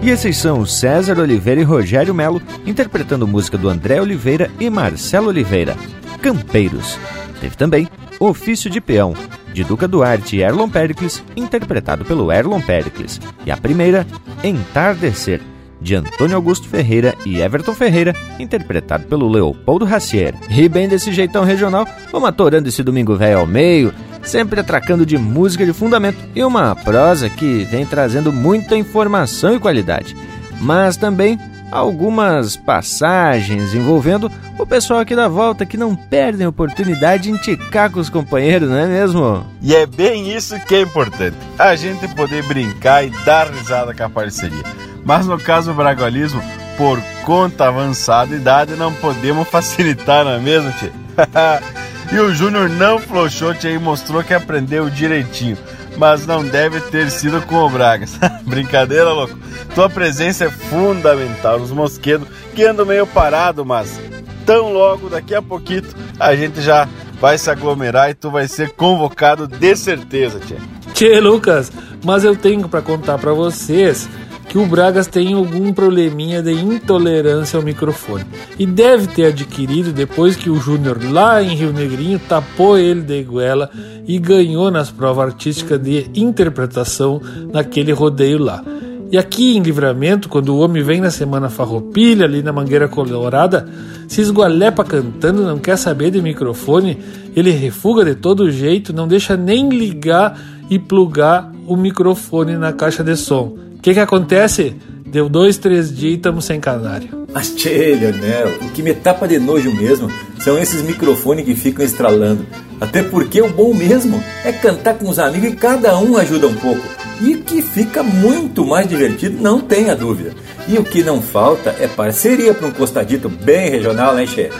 E 0.00 0.10
esses 0.10 0.36
são 0.36 0.64
César 0.64 1.18
Oliveira 1.18 1.60
e 1.60 1.64
Rogério 1.64 2.14
Melo 2.14 2.40
interpretando 2.64 3.26
música 3.26 3.58
do 3.58 3.68
André 3.68 4.00
Oliveira 4.00 4.50
e 4.60 4.70
Marcelo 4.70 5.28
Oliveira, 5.28 5.76
Campeiros. 6.22 6.96
Teve 7.40 7.56
também 7.56 7.88
Ofício 8.20 8.70
de 8.70 8.80
Peão, 8.80 9.14
de 9.52 9.64
Duca 9.64 9.88
Duarte 9.88 10.36
e 10.36 10.42
Erlon 10.42 10.68
Pericles, 10.68 11.22
interpretado 11.36 12.04
pelo 12.04 12.30
Erlon 12.30 12.60
Pericles. 12.60 13.20
E 13.44 13.50
a 13.50 13.56
primeira, 13.56 14.06
Entardecer, 14.42 15.40
de 15.80 15.94
Antônio 15.94 16.36
Augusto 16.36 16.68
Ferreira 16.68 17.14
e 17.24 17.40
Everton 17.40 17.74
Ferreira, 17.74 18.14
interpretado 18.38 19.04
pelo 19.06 19.28
Leopoldo 19.28 19.84
Racier. 19.84 20.34
E 20.50 20.68
bem 20.68 20.88
desse 20.88 21.12
jeitão 21.12 21.44
regional, 21.44 21.86
vamos 22.10 22.28
atorando 22.28 22.68
esse 22.68 22.82
domingo 22.82 23.16
velho 23.16 23.38
ao 23.38 23.46
meio, 23.46 23.92
sempre 24.28 24.60
atracando 24.60 25.06
de 25.06 25.16
música 25.16 25.64
de 25.64 25.72
fundamento 25.72 26.18
e 26.34 26.44
uma 26.44 26.76
prosa 26.76 27.30
que 27.30 27.64
vem 27.64 27.86
trazendo 27.86 28.32
muita 28.32 28.76
informação 28.76 29.54
e 29.54 29.58
qualidade, 29.58 30.14
mas 30.60 30.96
também 30.96 31.38
algumas 31.70 32.56
passagens 32.56 33.74
envolvendo 33.74 34.30
o 34.58 34.66
pessoal 34.66 35.00
aqui 35.00 35.14
da 35.14 35.28
volta 35.28 35.66
que 35.66 35.76
não 35.76 35.94
perdem 35.94 36.46
a 36.46 36.50
oportunidade 36.50 37.24
de 37.24 37.30
enticar 37.30 37.90
com 37.90 38.00
os 38.00 38.10
companheiros, 38.10 38.68
não 38.68 38.76
é 38.76 38.86
mesmo? 38.86 39.46
E 39.62 39.74
é 39.74 39.86
bem 39.86 40.34
isso 40.34 40.58
que 40.60 40.74
é 40.74 40.80
importante, 40.82 41.36
a 41.58 41.74
gente 41.74 42.06
poder 42.08 42.42
brincar 42.44 43.04
e 43.04 43.10
dar 43.24 43.50
risada 43.50 43.94
com 43.94 44.04
a 44.04 44.10
parceria. 44.10 44.62
Mas 45.04 45.26
no 45.26 45.38
caso 45.38 45.70
do 45.70 45.76
bragualismo, 45.76 46.42
por 46.76 47.00
conta 47.24 47.68
avançada 47.68 48.34
idade, 48.34 48.74
não 48.76 48.92
podemos 48.92 49.48
facilitar, 49.48 50.24
não 50.24 50.32
é 50.32 50.38
mesmo, 50.38 50.70
tio? 50.72 50.92
E 52.10 52.18
o 52.18 52.34
Júnior 52.34 52.70
não 52.70 52.98
flochou 52.98 53.54
e 53.62 53.78
mostrou 53.78 54.24
que 54.24 54.32
aprendeu 54.32 54.88
direitinho. 54.88 55.58
Mas 55.96 56.26
não 56.26 56.44
deve 56.44 56.80
ter 56.80 57.10
sido 57.10 57.42
com 57.42 57.56
o 57.56 57.68
Bragas. 57.68 58.18
Brincadeira, 58.46 59.12
louco. 59.12 59.36
Tua 59.74 59.90
presença 59.90 60.46
é 60.46 60.50
fundamental 60.50 61.58
nos 61.58 61.70
mosquedos 61.70 62.28
que 62.54 62.64
andam 62.64 62.86
meio 62.86 63.06
parado, 63.06 63.64
mas 63.64 64.00
tão 64.46 64.72
logo 64.72 65.10
daqui 65.10 65.34
a 65.34 65.42
pouquinho 65.42 65.82
a 66.18 66.34
gente 66.34 66.62
já 66.62 66.88
vai 67.20 67.36
se 67.36 67.50
aglomerar 67.50 68.10
e 68.10 68.14
tu 68.14 68.30
vai 68.30 68.48
ser 68.48 68.70
convocado 68.70 69.46
de 69.46 69.76
certeza, 69.76 70.40
tia. 70.40 70.58
Tchê, 70.94 71.20
Lucas, 71.20 71.70
mas 72.04 72.24
eu 72.24 72.34
tenho 72.34 72.68
para 72.68 72.80
contar 72.80 73.18
para 73.18 73.32
vocês 73.32 74.08
que 74.48 74.56
o 74.56 74.66
Bragas 74.66 75.06
tem 75.06 75.34
algum 75.34 75.72
probleminha 75.72 76.42
de 76.42 76.52
intolerância 76.52 77.58
ao 77.58 77.62
microfone 77.62 78.24
e 78.58 78.64
deve 78.64 79.06
ter 79.08 79.26
adquirido 79.26 79.92
depois 79.92 80.36
que 80.36 80.48
o 80.48 80.58
Júnior 80.58 80.98
lá 81.12 81.42
em 81.42 81.54
Rio 81.54 81.72
Negrinho 81.72 82.18
tapou 82.18 82.78
ele 82.78 83.02
de 83.02 83.22
goela 83.22 83.70
e 84.06 84.18
ganhou 84.18 84.70
nas 84.70 84.90
provas 84.90 85.26
artísticas 85.26 85.80
de 85.80 86.10
interpretação 86.14 87.20
naquele 87.52 87.92
rodeio 87.92 88.38
lá. 88.38 88.64
E 89.10 89.16
aqui 89.16 89.56
em 89.56 89.62
Livramento, 89.62 90.28
quando 90.28 90.50
o 90.50 90.58
homem 90.58 90.82
vem 90.82 91.00
na 91.00 91.10
semana 91.10 91.48
farroupilha, 91.48 92.26
ali 92.26 92.42
na 92.42 92.52
Mangueira 92.52 92.88
Colorada, 92.88 93.66
se 94.06 94.20
esgualepa 94.20 94.84
cantando, 94.84 95.46
não 95.46 95.58
quer 95.58 95.78
saber 95.78 96.10
de 96.10 96.20
microfone, 96.20 96.98
ele 97.34 97.50
refuga 97.50 98.04
de 98.04 98.14
todo 98.14 98.50
jeito, 98.50 98.92
não 98.92 99.08
deixa 99.08 99.34
nem 99.34 99.70
ligar 99.70 100.38
e 100.70 100.78
plugar 100.78 101.52
o 101.66 101.76
microfone 101.76 102.56
na 102.56 102.72
caixa 102.72 103.02
de 103.02 103.16
som. 103.16 103.56
O 103.76 103.80
que, 103.80 103.94
que 103.94 104.00
acontece? 104.00 104.74
Deu 105.06 105.28
dois, 105.28 105.56
três 105.56 105.94
dias 105.94 106.12
e 106.12 106.16
estamos 106.16 106.44
sem 106.44 106.60
canário. 106.60 107.26
Mas 107.32 107.54
tchê, 107.54 107.96
Leonel, 107.98 108.58
o 108.60 108.70
que 108.70 108.82
me 108.82 108.92
tapa 108.92 109.26
de 109.26 109.38
nojo 109.38 109.72
mesmo 109.72 110.10
são 110.38 110.58
esses 110.58 110.82
microfones 110.82 111.44
que 111.44 111.54
ficam 111.54 111.84
estralando. 111.84 112.44
Até 112.80 113.02
porque 113.02 113.40
o 113.40 113.50
bom 113.50 113.72
mesmo 113.72 114.22
é 114.44 114.52
cantar 114.52 114.94
com 114.94 115.08
os 115.08 115.18
amigos 115.18 115.50
e 115.50 115.56
cada 115.56 115.98
um 115.98 116.16
ajuda 116.16 116.46
um 116.46 116.54
pouco. 116.54 116.82
E 117.20 117.34
o 117.34 117.42
que 117.42 117.62
fica 117.62 118.02
muito 118.02 118.64
mais 118.64 118.86
divertido, 118.86 119.42
não 119.42 119.60
tenha 119.60 119.96
dúvida. 119.96 120.32
E 120.68 120.78
o 120.78 120.84
que 120.84 121.02
não 121.02 121.20
falta 121.20 121.74
é 121.80 121.88
parceria 121.88 122.52
para 122.54 122.66
um 122.66 122.72
costadito 122.72 123.28
bem 123.28 123.70
regional, 123.70 124.14
né, 124.14 124.26
Che? 124.26 124.50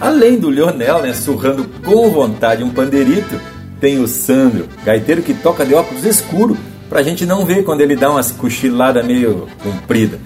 Além 0.00 0.38
do 0.38 0.48
Leonel, 0.48 1.02
né, 1.02 1.12
surrando 1.12 1.64
com 1.84 2.10
vontade 2.10 2.64
um 2.64 2.70
pandeirito, 2.70 3.38
tem 3.82 3.98
o 3.98 4.06
Sandro, 4.06 4.68
gaiteiro 4.84 5.22
que 5.22 5.34
toca 5.34 5.66
de 5.66 5.74
óculos 5.74 6.04
escuro, 6.04 6.56
pra 6.88 7.02
gente 7.02 7.26
não 7.26 7.44
ver 7.44 7.64
quando 7.64 7.80
ele 7.80 7.96
dá 7.96 8.12
umas 8.12 8.30
cochiladas 8.30 9.04
meio 9.04 9.48
comprida. 9.60 10.20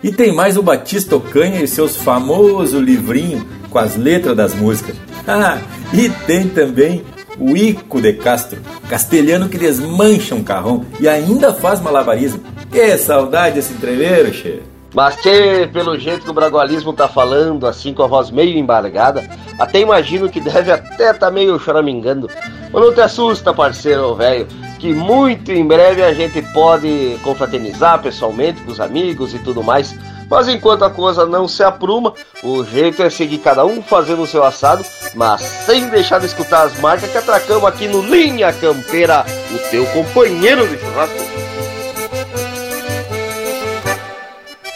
E 0.00 0.12
tem 0.12 0.32
mais 0.32 0.56
o 0.56 0.62
Batista 0.62 1.16
Ocanha 1.16 1.60
e 1.60 1.66
seus 1.66 1.96
famosos 1.96 2.80
livrinhos 2.80 3.42
com 3.68 3.80
as 3.80 3.96
letras 3.96 4.36
das 4.36 4.54
músicas. 4.54 4.94
E 5.92 6.08
tem 6.24 6.46
também 6.46 7.02
o 7.36 7.56
Ico 7.56 8.00
de 8.00 8.12
Castro, 8.12 8.60
castelhano 8.88 9.48
que 9.48 9.58
desmancha 9.58 10.36
um 10.36 10.44
carrão 10.44 10.86
e 11.00 11.08
ainda 11.08 11.52
faz 11.52 11.80
malabarismo. 11.80 12.40
Que 12.70 12.96
saudade 12.96 13.56
desse 13.56 13.72
entreveiro, 13.72 14.32
che! 14.32 14.69
Mas 14.92 15.16
que, 15.16 15.68
pelo 15.72 15.98
jeito 15.98 16.24
que 16.24 16.30
o 16.30 16.34
bragualismo 16.34 16.92
tá 16.92 17.06
falando, 17.06 17.66
assim 17.66 17.94
com 17.94 18.02
a 18.02 18.06
voz 18.06 18.30
meio 18.30 18.58
embargada, 18.58 19.28
até 19.58 19.80
imagino 19.80 20.28
que 20.28 20.40
deve 20.40 20.72
até 20.72 21.12
tá 21.12 21.30
meio 21.30 21.58
choramingando. 21.58 22.28
Mas 22.72 22.82
não 22.82 22.92
te 22.92 23.00
assusta, 23.00 23.54
parceiro 23.54 24.14
velho, 24.14 24.46
que 24.78 24.92
muito 24.92 25.52
em 25.52 25.66
breve 25.66 26.02
a 26.02 26.12
gente 26.12 26.42
pode 26.52 27.18
confraternizar 27.22 28.00
pessoalmente 28.00 28.62
com 28.62 28.72
os 28.72 28.80
amigos 28.80 29.32
e 29.34 29.38
tudo 29.38 29.62
mais. 29.62 29.96
Mas 30.28 30.48
enquanto 30.48 30.84
a 30.84 30.90
coisa 30.90 31.26
não 31.26 31.48
se 31.48 31.62
apruma, 31.62 32.14
o 32.42 32.64
jeito 32.64 33.02
é 33.02 33.10
seguir 33.10 33.38
cada 33.38 33.64
um 33.64 33.82
fazendo 33.82 34.22
o 34.22 34.26
seu 34.26 34.44
assado, 34.44 34.84
mas 35.14 35.40
sem 35.40 35.88
deixar 35.88 36.20
de 36.20 36.26
escutar 36.26 36.62
as 36.62 36.78
marcas 36.80 37.10
que 37.10 37.18
atracamos 37.18 37.64
aqui 37.64 37.88
no 37.88 38.00
Linha 38.00 38.52
Campeira, 38.52 39.26
o 39.52 39.70
teu 39.70 39.84
companheiro 39.86 40.68
de 40.68 40.78
churrasco. 40.78 41.49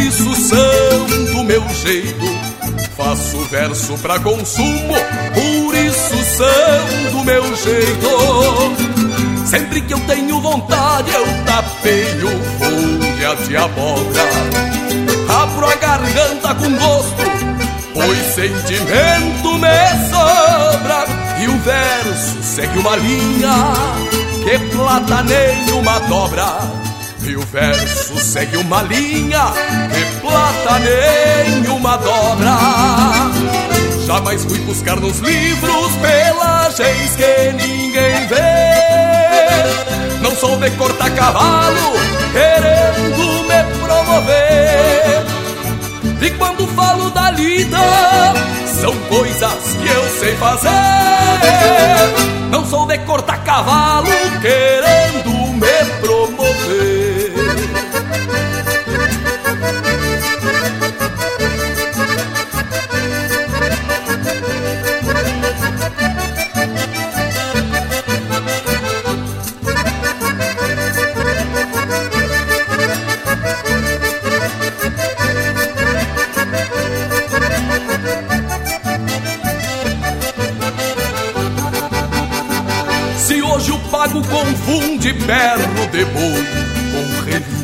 por 0.00 0.06
isso 0.06 0.56
do 1.32 1.44
meu 1.44 1.68
jeito. 1.68 2.24
Faço 2.96 3.38
verso 3.50 3.98
pra 3.98 4.18
consumo, 4.18 4.94
por 5.34 5.74
isso 5.74 6.44
do 7.12 7.24
meu 7.24 7.42
jeito. 7.56 9.46
Sempre 9.46 9.82
que 9.82 9.92
eu 9.92 10.00
tenho 10.00 10.40
vontade, 10.40 11.12
eu 11.12 11.26
tapeio 11.44 12.28
folha 12.58 13.36
de 13.46 13.56
abóbora 13.56 14.70
abro 15.42 15.64
a 15.64 15.74
garganta 15.76 16.54
com 16.56 16.72
gosto, 16.72 17.22
pois 17.94 18.18
sentimento 18.34 19.58
me 19.58 20.08
sobra. 20.10 21.04
E 21.40 21.48
o 21.48 21.58
verso 21.58 22.42
segue 22.42 22.78
uma 22.78 22.96
linha 22.96 23.72
que 24.44 24.58
plataneia 24.74 25.74
uma 25.74 25.98
dobra. 26.00 26.89
E 27.22 27.36
o 27.36 27.40
verso 27.42 28.18
segue 28.18 28.56
uma 28.56 28.82
linha 28.82 29.52
que 29.92 30.20
plataneia 30.20 31.72
uma 31.72 31.96
dobra. 31.96 32.56
Jamais 34.06 34.44
fui 34.44 34.58
buscar 34.60 34.96
nos 34.96 35.18
livros 35.18 35.92
pelagens 35.96 37.16
que 37.16 37.52
ninguém 37.52 38.26
vê. 38.26 40.20
Não 40.22 40.34
sou 40.36 40.56
de 40.58 40.70
cortar 40.72 41.10
cavalo 41.10 41.92
querendo 42.32 43.44
me 43.44 43.64
promover. 43.86 45.24
E 46.22 46.30
quando 46.30 46.66
falo 46.68 47.10
da 47.10 47.30
lida, 47.30 47.78
são 48.80 48.94
coisas 49.08 49.76
que 49.80 49.88
eu 49.88 50.20
sei 50.20 50.36
fazer. 50.36 50.70
Não 52.50 52.66
sou 52.66 52.86
de 52.86 52.98
cortar 52.98 53.42
cavalo 53.44 54.08
querendo 54.42 54.89
boi 86.04 86.44
com 86.92 87.30
relincho 87.30 87.60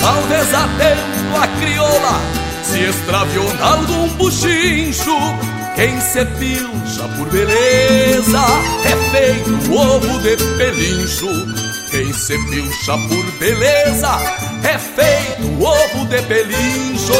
Talvez 0.00 0.54
atento 0.54 1.36
a 1.36 1.46
crioula 1.60 2.40
se 2.64 2.80
extraviou 2.84 3.44
em 3.44 3.60
algum 3.60 4.08
buchincho. 4.16 5.16
Quem 5.74 6.00
se 6.00 6.24
pilcha 6.24 7.08
por 7.16 7.28
beleza 7.30 8.44
é 8.84 8.96
feito 9.10 9.72
ovo 9.72 10.18
de 10.20 10.36
pelincho. 10.56 11.28
Quem 11.90 12.12
se 12.12 12.38
pilcha 12.50 12.92
por 13.08 13.32
beleza 13.38 14.18
é 14.62 14.78
feito 14.78 15.46
ovo 15.62 16.04
de 16.06 16.22
pelincho. 16.22 17.12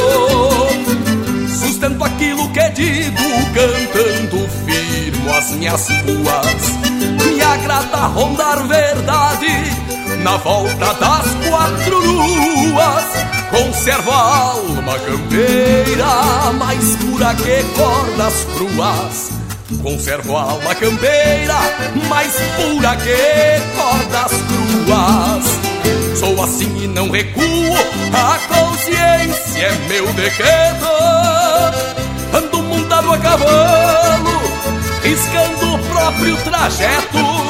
Sustento 1.49 2.05
aquilo 2.05 2.49
que 2.53 2.69
digo 2.71 3.23
cantando 3.55 4.49
firmo 4.65 5.33
as 5.33 5.51
minhas 5.53 5.89
ruas 5.89 6.80
me 7.71 7.77
agrada 7.77 8.07
rondar 8.09 8.67
verdade 8.67 9.49
na 10.25 10.37
volta 10.39 10.93
das 10.95 11.49
quatro 11.49 11.99
luas. 12.01 13.05
Conservo 13.51 14.11
a 14.11 14.39
alma 14.39 14.99
campeira 14.99 16.53
mais 16.59 16.97
pura 16.97 17.35
que 17.35 17.63
cordas 17.77 18.47
cruas. 18.57 19.31
Conservo 19.83 20.37
a 20.37 20.43
alma 20.43 20.75
campeira 20.75 21.55
mais 22.09 22.35
pura 22.57 22.97
que 22.97 23.61
cordas 23.77 24.33
cruas. 24.49 26.19
Sou 26.19 26.43
assim 26.43 26.85
e 26.85 26.87
não 26.89 27.09
recuo, 27.09 27.75
a 28.13 28.39
consciência 28.55 29.67
é 29.67 29.89
meu 29.89 30.07
decreto. 30.15 30.87
Ando 32.35 32.63
montado 32.65 33.13
a 33.13 33.19
cavalo, 33.19 34.43
riscando 35.03 35.75
o 35.75 35.79
próprio 35.79 36.37
trajeto. 36.39 37.50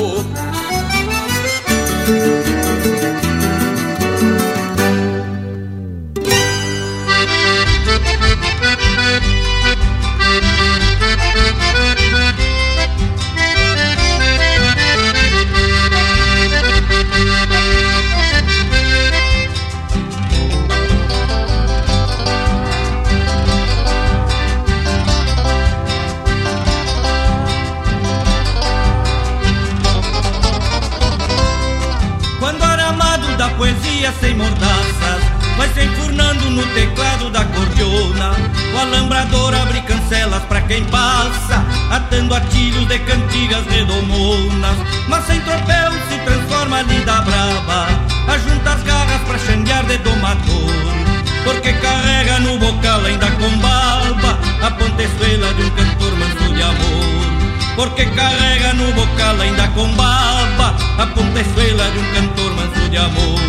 No 36.51 36.65
teclado 36.73 37.29
da 37.29 37.43
cordiona. 37.45 38.35
O 38.73 38.77
alambrador 38.77 39.53
abre 39.53 39.81
cancelas 39.81 40.43
pra 40.43 40.61
quem 40.61 40.83
passa 40.85 41.65
Atando 41.91 42.33
atilhos 42.33 42.87
de 42.87 42.99
cantigas 42.99 43.65
redomonas. 43.67 44.77
Mas 45.07 45.25
sem 45.25 45.39
tropel 45.41 45.91
se 46.09 46.17
transforma 46.19 46.77
ali 46.79 46.99
da 47.01 47.21
brava 47.21 47.87
Ajunta 48.27 48.73
as 48.73 48.83
garras 48.83 49.21
pra 49.27 49.37
xanguear 49.39 49.85
de 49.85 49.97
domador. 49.99 50.91
Porque 51.43 51.73
carrega 51.73 52.39
no 52.39 52.59
bocal 52.59 53.01
ainda 53.05 53.31
com 53.31 53.57
barba 53.57 54.39
A 54.61 54.71
pontezuela 54.71 55.53
de 55.53 55.63
um 55.63 55.69
cantor 55.71 56.13
manso 56.17 56.53
de 56.53 56.61
amor. 56.61 57.75
Porque 57.75 58.05
carrega 58.05 58.73
no 58.73 58.91
bocal 58.93 59.41
ainda 59.41 59.67
com 59.69 59.87
baba 59.95 60.75
A 60.97 61.07
pontezuela 61.07 61.89
de 61.91 61.99
um 61.99 62.13
cantor 62.13 62.51
manso 62.55 62.89
de 62.89 62.97
amor. 62.97 63.41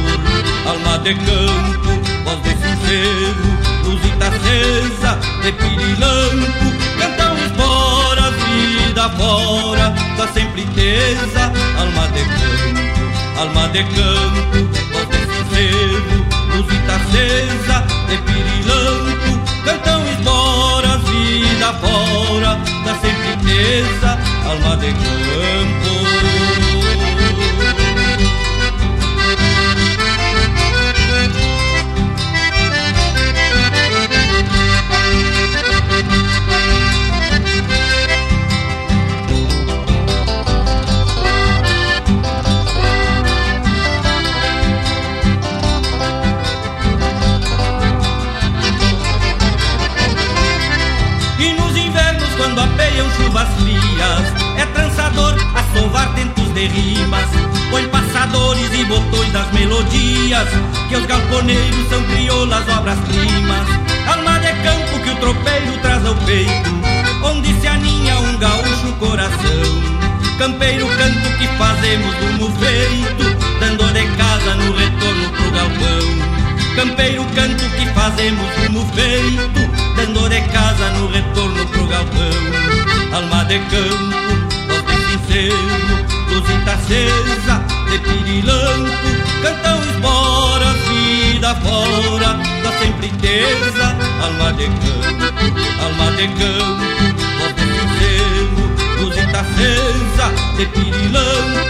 Alma 0.64 0.98
de 1.00 1.14
campo, 1.14 2.11
voz 2.24 2.42
de 2.42 2.50
sincero 2.50 3.42
Luzita 3.84 4.28
acesa, 4.28 5.18
de 5.42 5.52
pirilampo 5.52 6.72
Cantam 6.98 7.36
esporas, 7.38 8.34
vida 8.34 9.08
fora 9.10 9.94
Da 10.16 10.28
sempre 10.28 10.64
tesa 10.74 11.52
Alma 11.78 12.08
de 12.08 12.24
campo, 12.24 13.40
alma 13.40 13.68
de 13.68 13.84
campo 13.84 14.58
Voz 14.92 15.08
de 15.08 15.18
sincero, 15.18 16.26
luzita 16.54 16.96
acesa 16.96 17.84
De 18.08 18.18
pirilampo 18.18 19.40
Cantam 19.64 20.02
esporas, 20.08 21.02
vida 21.02 21.72
fora 21.74 22.58
Da 22.84 22.94
sempre 23.00 23.36
tesa 23.44 24.18
Alma 24.48 24.76
de 24.76 24.92
campo 24.92 26.61
É 54.56 54.66
trançador 54.66 55.34
a 55.54 55.62
sovar 55.74 56.14
tentos 56.14 56.52
de 56.54 56.66
rimas 56.66 57.28
Põe 57.70 57.86
passadores 57.88 58.72
e 58.72 58.84
botões 58.84 59.32
das 59.32 59.50
melodias 59.52 60.48
Que 60.88 60.96
os 60.96 61.06
galponeiros 61.06 61.88
são 61.88 62.02
crioulas 62.04 62.68
obras-primas 62.68 63.68
Alma 64.06 64.38
de 64.40 64.52
campo 64.62 64.98
que 65.02 65.10
o 65.10 65.16
tropeiro 65.16 65.78
traz 65.80 66.04
ao 66.06 66.14
peito 66.16 66.70
Onde 67.24 67.60
se 67.60 67.66
aninha 67.66 68.18
um 68.18 68.36
gaúcho 68.38 68.92
coração. 68.98 69.92
Campeiro 70.38 70.86
canto 70.86 71.38
que 71.38 71.46
fazemos 71.58 72.14
do 72.38 72.50
feito 72.58 73.24
Dando 73.60 73.92
de 73.92 74.06
casa 74.16 74.54
no 74.54 74.72
retorno 74.72 75.30
pro 75.30 75.50
galpão. 75.50 76.74
Campeiro 76.76 77.24
canto 77.34 77.64
que 77.76 77.86
fazemos 77.94 78.48
rumo 78.56 78.86
feito 78.94 79.60
Dando 79.96 80.28
de 80.28 80.40
casa 80.52 80.90
no 80.90 81.06
retorno 81.08 81.66
pro 81.66 81.86
galpão. 81.86 83.12
Alma 83.12 83.44
de 83.44 83.58
campo, 83.58 84.41
sincero 85.32 85.56
Luzita 86.28 86.74
acesa, 86.74 87.62
de 87.90 87.98
pirilampo 87.98 88.90
Cantam 89.42 89.82
esporas, 89.82 90.76
vida 90.88 91.54
fora 91.56 92.38
Da 92.62 92.72
sempre 92.78 93.08
tesa 93.20 93.96
Alma 94.22 94.52
de 94.52 94.66
campo, 94.66 95.58
alma 95.84 96.10
de 96.12 96.28
campo 96.28 96.82
Voz 97.38 97.54
de 97.56 97.64
luzita 99.02 99.40
acesa 99.40 100.30
De 100.56 100.66
pirilampo 100.66 101.60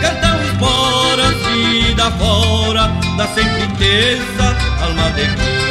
Cantam 0.00 0.42
esporas, 0.42 1.34
vida 1.52 2.10
fora 2.12 2.88
Da 3.16 3.26
sempre 3.28 3.66
tesa 3.78 4.56
Alma 4.82 5.10
de 5.10 5.26
campo 5.26 5.61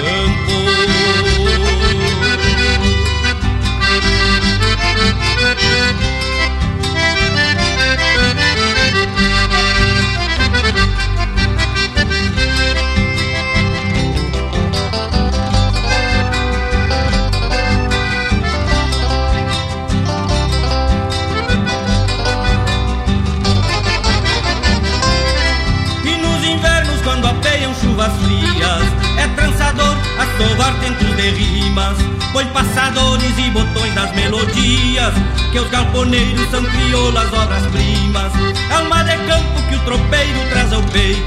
sovar 30.41 30.73
tentos 30.79 31.15
de 31.15 31.29
rimas. 31.29 31.97
Põe 32.33 32.45
passadores 32.47 33.37
e 33.37 33.49
botões 33.49 33.93
das 33.93 34.15
melodias 34.15 35.13
Que 35.51 35.59
os 35.59 35.69
galponeiros 35.69 36.49
são 36.49 36.63
crioulas 36.63 37.31
obras-primas 37.33 38.31
Alma 38.73 39.03
de 39.03 39.17
campo 39.27 39.61
que 39.67 39.75
o 39.75 39.79
tropeiro 39.79 40.39
traz 40.49 40.71
ao 40.71 40.81
peito 40.83 41.21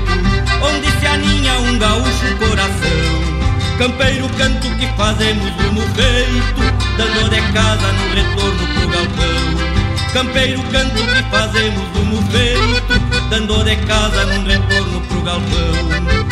Onde 0.63 0.91
se 0.99 1.07
aninha 1.07 1.59
um 1.59 1.79
gaúcho 1.79 2.37
coração. 2.39 3.77
Campeiro 3.77 4.29
canto 4.31 4.67
que 4.77 4.87
fazemos 4.97 5.51
rumo 5.63 5.83
feito 5.95 6.61
Dando 6.97 7.29
de 7.29 7.53
casa 7.53 7.93
no 7.93 8.15
retorno 8.15 8.67
pro 8.75 8.89
galpão. 8.89 10.13
Campeiro 10.15 10.63
canto 10.73 11.07
que 11.07 11.23
fazemos 11.31 11.85
rumo 11.95 12.23
feito 12.31 13.29
Dando 13.29 13.63
de 13.63 13.77
casa 13.85 14.25
num 14.25 14.45
retorno 14.47 15.01
pro 15.03 15.21
galpão 15.21 16.24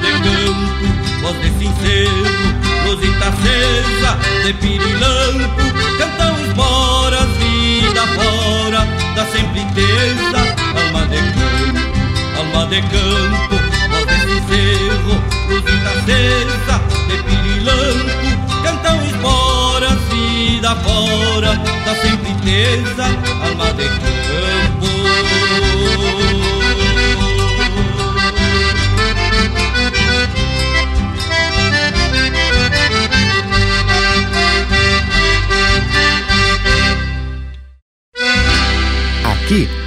de 0.00 0.10
campo, 0.12 1.22
voz 1.22 1.36
de 1.38 1.50
sincero 1.58 2.60
Luzita 2.86 3.28
acesa, 3.28 4.18
de 4.44 4.54
pirilampo 4.54 5.62
Cantam 5.98 6.34
esporas, 6.44 7.28
vida 7.38 8.06
fora 8.16 8.86
Da 9.14 9.24
sempre 9.26 9.64
tesa 9.74 10.40
Alma 10.74 11.06
de 11.06 11.18
campo, 11.18 12.38
alma 12.38 12.66
de 12.66 12.80
campo 12.82 13.56
Voz 13.90 14.06
de 14.06 14.18
sincero, 14.26 15.22
luzita 15.48 15.90
acesa 15.90 16.80
De 17.06 17.16
pirilampo 17.22 18.62
Cantam 18.64 19.00
esporas, 19.04 19.98
vida 20.10 20.74
fora 20.76 21.54
Da 21.84 21.94
sempre 21.94 22.34
tesa 22.44 23.04
Alma 23.44 23.72
de 23.74 23.84
campo 23.84 24.30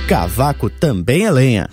cavaco 0.07 0.69
também 0.69 1.25
é 1.25 1.31
lenha. 1.31 1.69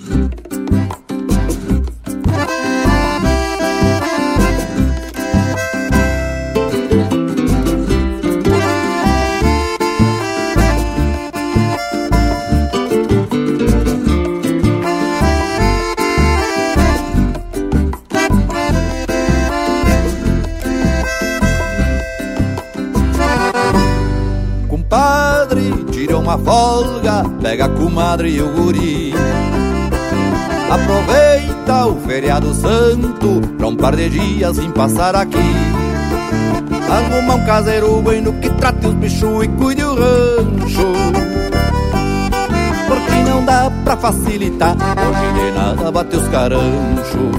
Pega 27.50 27.64
a 27.64 27.68
comadre 27.68 28.30
e 28.30 28.40
o 28.40 28.48
guri. 28.52 29.12
Aproveita 30.70 31.86
o 31.86 32.00
feriado 32.06 32.54
santo 32.54 33.40
pra 33.58 33.66
um 33.66 33.74
par 33.74 33.96
de 33.96 34.08
dias 34.08 34.54
sem 34.54 34.70
passar 34.70 35.16
aqui. 35.16 35.36
Arruma 36.88 37.34
um 37.34 37.44
caseiro 37.44 38.00
bueno 38.02 38.32
que 38.34 38.48
trate 38.50 38.86
os 38.86 38.94
bichos 38.94 39.42
e 39.42 39.48
cuide 39.48 39.82
o 39.82 39.96
rancho. 39.96 40.92
Porque 42.86 43.16
não 43.28 43.44
dá 43.44 43.68
pra 43.82 43.96
facilitar, 43.96 44.76
hoje 44.76 45.32
de 45.34 45.50
nada 45.50 45.90
bate 45.90 46.16
os 46.16 46.28
caranchos. 46.28 47.34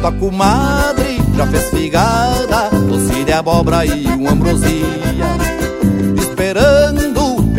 Tua 0.00 0.12
comadre 0.12 1.20
já 1.36 1.46
fez 1.46 1.64
figada, 1.68 2.70
doce 2.88 3.22
de 3.22 3.32
abóbora 3.34 3.84
e 3.84 4.06
um 4.06 4.30
ambrosia. 4.30 5.53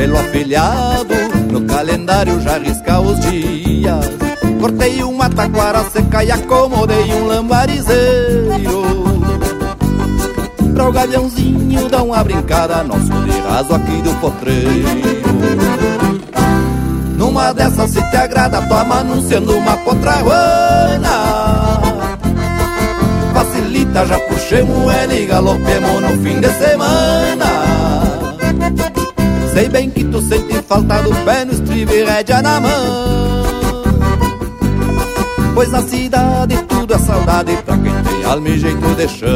Pelo 0.06 0.19
afilhado, 0.19 1.15
no 1.52 1.61
calendário 1.61 2.40
já 2.40 2.60
risca 2.60 2.99
os 2.99 3.19
dias. 3.22 4.06
Cortei 4.60 5.02
uma 5.02 5.27
taquara 5.27 5.84
seca 5.86 6.23
e 6.23 6.32
acomodei 6.32 7.11
um 7.11 7.26
lambarizeiro. 7.26 8.84
Pra 10.76 10.90
o 10.90 10.91
galhãozinho 10.91 11.90
dar 11.90 12.03
uma 12.03 12.23
brincada, 12.23 12.84
nosso 12.84 13.02
de 13.02 13.73
aqui 13.73 14.02
do 14.03 14.14
potreiro. 14.22 14.88
Numa 17.18 17.52
dessas 17.52 17.90
se 17.90 18.10
te 18.11 18.15
agrada, 18.15 18.61
toma 18.61 18.99
anunciando 18.99 19.57
uma 19.57 19.76
potraguana 19.77 21.15
facilita, 23.34 24.06
já 24.06 24.19
puxemos 24.19 24.94
ele 24.94 25.23
e 25.23 25.26
galopemos 25.26 26.02
no 26.02 26.10
fim 26.23 26.40
de 26.40 26.49
semana. 26.53 27.65
Sei 29.56 29.69
bem 29.69 29.90
que 29.90 30.03
tu 30.03 30.22
sente 30.22 30.53
falta 30.64 31.02
do 31.02 31.15
pé 31.23 31.45
no 31.45 31.53
estribo 31.53 31.94
e 31.94 32.03
rédea 32.03 32.41
na 32.41 32.60
mão. 32.60 33.45
Pois 35.53 35.72
na 35.72 35.82
cidade 35.82 36.57
tudo 36.68 36.94
é 36.94 36.98
saudade 36.98 37.56
pra 37.65 37.77
quem 37.77 37.94
tem 38.03 38.26
alma 38.26 38.49
e 38.49 38.60
jeito 38.60 38.95
de 38.95 39.07
chão. 39.07 39.30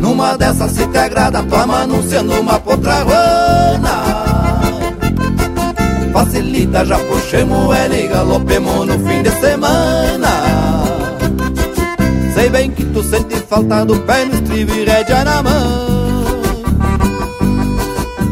Numa 0.00 0.36
dessas 0.36 0.70
se 0.70 0.86
te 0.86 0.98
agrada, 0.98 1.42
toma 1.42 1.80
anunciando 1.80 2.40
uma 2.40 2.60
potraguana. 2.60 4.04
Facilita, 6.12 6.84
já 6.84 6.98
puxemos 7.00 7.76
ele 7.76 8.04
e 8.04 8.06
galopemos 8.06 8.86
no 8.86 8.98
fim 9.00 9.20
de 9.20 9.30
semana. 9.30 10.28
Sei 12.34 12.48
bem 12.50 12.70
que 12.70 12.84
tu 12.84 13.02
sente 13.02 13.34
falta 13.48 13.84
do 13.84 13.98
pé 14.02 14.26
no 14.26 14.34
estribo 14.36 14.72
e 14.74 14.84
rédea 14.84 15.24
na 15.24 15.42
mão 15.42 16.07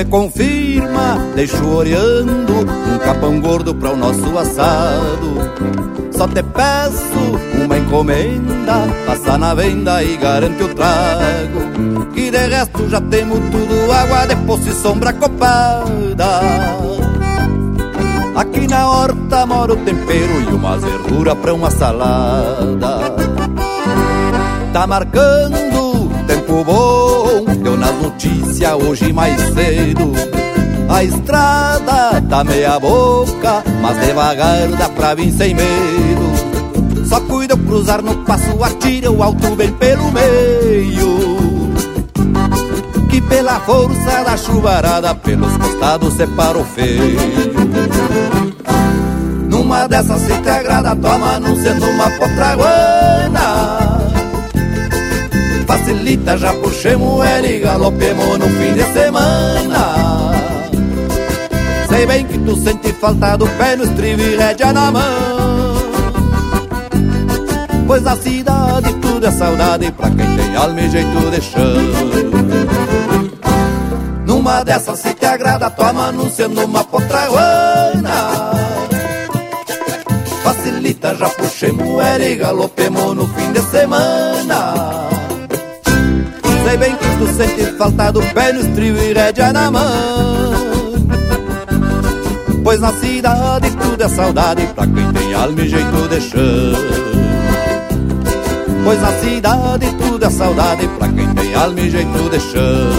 me 0.00 0.04
confirma, 0.06 1.18
deixo 1.34 1.62
oreando 1.68 2.60
um 2.60 2.98
capão 3.04 3.38
gordo 3.38 3.74
para 3.74 3.92
o 3.92 3.96
nosso 3.96 4.38
assado. 4.38 5.50
Só 6.10 6.26
te 6.26 6.42
peço 6.42 7.62
uma 7.62 7.76
encomenda, 7.76 8.88
passa 9.06 9.36
na 9.36 9.54
venda 9.54 10.02
e 10.02 10.16
garante 10.16 10.62
o 10.62 10.74
trago. 10.74 12.06
Que 12.14 12.30
de 12.30 12.46
resto 12.46 12.88
já 12.88 13.00
temos 13.00 13.40
tudo, 13.50 13.92
água 13.92 14.26
de 14.26 14.36
poço 14.46 14.68
e 14.68 14.72
sombra 14.72 15.12
copada. 15.12 16.40
Aqui 18.36 18.66
na 18.66 18.88
horta 18.88 19.44
mora 19.44 19.74
o 19.74 19.76
tempero 19.76 20.40
e 20.48 20.54
uma 20.54 20.78
verdura 20.78 21.36
pra 21.36 21.52
uma 21.52 21.70
salada. 21.70 23.14
Tá 24.72 24.86
marcando 24.86 25.70
tempo 26.30 26.64
bom, 26.64 27.19
nas 27.80 27.94
notícias 28.02 28.72
hoje 28.74 29.12
mais 29.12 29.40
cedo. 29.54 30.12
A 30.88 31.02
estrada 31.02 32.20
tá 32.28 32.44
meia 32.44 32.78
boca, 32.78 33.62
mas 33.80 33.98
devagar 33.98 34.68
dá 34.68 34.88
pra 34.90 35.14
vir 35.14 35.32
sem 35.32 35.54
medo. 35.54 37.06
Só 37.08 37.20
cuida 37.20 37.56
cruzar 37.56 38.02
no 38.02 38.14
passo, 38.18 38.62
atira 38.62 39.10
o 39.10 39.22
alto 39.22 39.56
bem 39.56 39.72
pelo 39.72 40.12
meio. 40.12 41.70
Que 43.08 43.20
pela 43.22 43.58
força 43.60 44.22
da 44.24 44.36
chuvarada, 44.36 45.14
pelos 45.14 45.56
costados 45.56 46.14
separa 46.14 46.58
o 46.58 46.64
feio. 46.64 47.18
Numa 49.48 49.88
dessas 49.88 50.20
se 50.20 50.38
te 50.38 50.48
agrada, 50.48 50.94
toma 50.94 51.36
anunciando 51.36 51.86
uma 51.86 52.10
potraguana 52.10 53.79
facilita, 55.80 56.36
já 56.36 56.52
puxemos 56.54 57.24
ele 57.26 57.56
e 57.56 57.60
galopemos 57.60 58.38
no 58.38 58.48
fim 58.48 58.74
de 58.74 58.84
semana. 58.92 60.32
Sei 61.88 62.06
bem 62.06 62.26
que 62.26 62.38
tu 62.38 62.56
sente 62.56 62.92
falta 62.92 63.36
do 63.36 63.46
pé 63.46 63.76
no 63.76 63.84
estribo 63.84 64.22
e 64.22 64.36
rédea 64.36 64.72
na 64.72 64.90
mão. 64.90 65.80
Pois 67.86 68.02
na 68.02 68.16
cidade 68.16 68.92
tudo 68.94 69.26
é 69.26 69.30
saudade 69.32 69.90
pra 69.92 70.10
quem 70.10 70.36
tem 70.36 70.56
alma 70.56 70.80
e 70.80 70.90
jeito 70.90 71.30
de 71.30 71.40
chão. 71.40 71.60
Numa 74.26 74.62
dessas 74.62 74.98
se 75.00 75.12
te 75.14 75.26
agrada, 75.26 75.70
toma 75.70 76.08
anunciando 76.08 76.64
uma 76.64 76.84
potraguana. 76.84 78.52
Facilita, 80.44 81.16
já 81.16 81.28
puxemos 81.30 82.04
ele 82.06 82.32
e 82.32 82.36
galopemos 82.36 83.16
no 83.16 83.26
fim 83.26 83.52
de 83.52 83.60
semana. 83.62 84.99
Sei 86.70 86.78
bem 86.78 86.94
que 86.94 87.16
tu 87.16 87.26
sente 87.34 87.64
falta 87.76 88.12
do 88.12 88.22
pé 88.32 88.52
no 88.52 88.60
estribo 88.60 88.96
e 88.98 89.12
rédea 89.12 89.52
na 89.52 89.72
mão. 89.72 90.52
Pois 92.62 92.78
na 92.78 92.92
cidade 92.92 93.72
tudo 93.72 94.00
é 94.00 94.08
saudade 94.08 94.64
pra 94.68 94.86
quem 94.86 95.12
tem 95.12 95.34
alma 95.34 95.60
e 95.62 95.68
jeito 95.68 96.08
de 96.08 96.20
chão. 96.20 96.40
Pois 98.84 99.02
na 99.02 99.12
cidade 99.14 99.96
tudo 99.98 100.24
é 100.24 100.30
saudade 100.30 100.88
pra 100.96 101.08
quem 101.08 101.34
tem 101.34 101.54
alma 101.56 101.80
e 101.80 101.90
jeito 101.90 102.30
de 102.30 102.38
chão. 102.38 102.90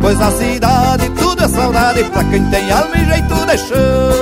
Pois 0.00 0.18
na 0.18 0.30
cidade 0.30 1.10
tudo 1.18 1.44
é 1.44 1.48
saudade 1.48 2.04
pra 2.04 2.24
quem 2.24 2.48
tem 2.48 2.72
alma 2.72 2.96
e 2.96 3.04
jeito 3.04 3.46
de 3.46 3.58
chão 3.58 4.17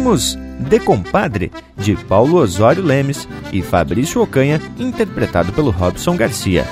Ouvimos 0.00 0.38
De 0.58 0.80
Compadre, 0.80 1.52
de 1.76 1.94
Paulo 1.94 2.38
Osório 2.38 2.82
Lemes 2.82 3.28
e 3.52 3.60
Fabrício 3.60 4.22
Ocanha, 4.22 4.58
interpretado 4.78 5.52
pelo 5.52 5.70
Robson 5.70 6.16
Garcia. 6.16 6.66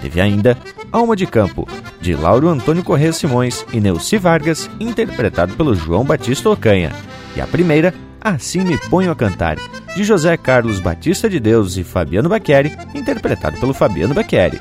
Teve 0.00 0.20
ainda 0.20 0.56
Alma 0.92 1.16
de 1.16 1.26
Campo, 1.26 1.66
de 2.00 2.14
Lauro 2.14 2.48
Antônio 2.48 2.84
Corrêa 2.84 3.12
Simões 3.12 3.66
e 3.72 3.80
Neuci 3.80 4.16
Vargas, 4.16 4.70
interpretado 4.78 5.54
pelo 5.54 5.74
João 5.74 6.04
Batista 6.04 6.50
Ocanha. 6.50 6.92
E 7.34 7.40
a 7.40 7.48
primeira, 7.48 7.92
Assim 8.20 8.60
Me 8.60 8.78
Ponho 8.78 9.10
a 9.10 9.16
Cantar, 9.16 9.56
de 9.96 10.04
José 10.04 10.36
Carlos 10.36 10.78
Batista 10.78 11.28
de 11.28 11.40
Deus 11.40 11.76
e 11.76 11.82
Fabiano 11.82 12.28
Baqueri, 12.28 12.72
interpretado 12.94 13.58
pelo 13.58 13.74
Fabiano 13.74 14.14
Baqueri. 14.14 14.60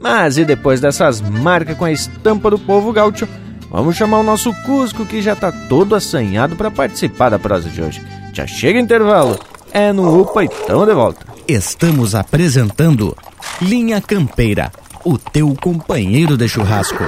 Mas 0.00 0.38
e 0.38 0.44
depois 0.46 0.80
dessas 0.80 1.20
marcas 1.20 1.76
com 1.76 1.84
a 1.84 1.92
estampa 1.92 2.48
do 2.48 2.58
povo 2.58 2.94
gaúcho, 2.94 3.28
Vamos 3.76 3.94
chamar 3.94 4.20
o 4.20 4.22
nosso 4.22 4.54
Cusco 4.62 5.04
que 5.04 5.20
já 5.20 5.36
tá 5.36 5.52
todo 5.52 5.94
assanhado 5.94 6.56
para 6.56 6.70
participar 6.70 7.28
da 7.28 7.38
prosa 7.38 7.68
de 7.68 7.82
hoje. 7.82 8.02
Já 8.32 8.46
chega 8.46 8.80
intervalo. 8.80 9.38
É 9.70 9.92
no 9.92 10.22
UPA 10.22 10.44
e 10.44 10.48
tamo 10.48 10.86
de 10.86 10.94
volta. 10.94 11.26
Estamos 11.46 12.14
apresentando 12.14 13.14
Linha 13.60 14.00
Campeira, 14.00 14.72
o 15.04 15.18
teu 15.18 15.54
companheiro 15.60 16.38
de 16.38 16.48
churrasco. 16.48 17.04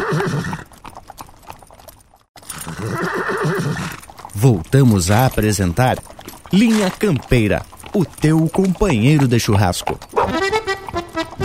Voltamos 4.35 5.11
a 5.11 5.25
apresentar 5.25 5.97
Linha 6.53 6.91
Campeira, 6.91 7.63
o 7.95 8.05
teu 8.05 8.47
companheiro 8.47 9.27
de 9.27 9.41
churrasco. 9.41 9.99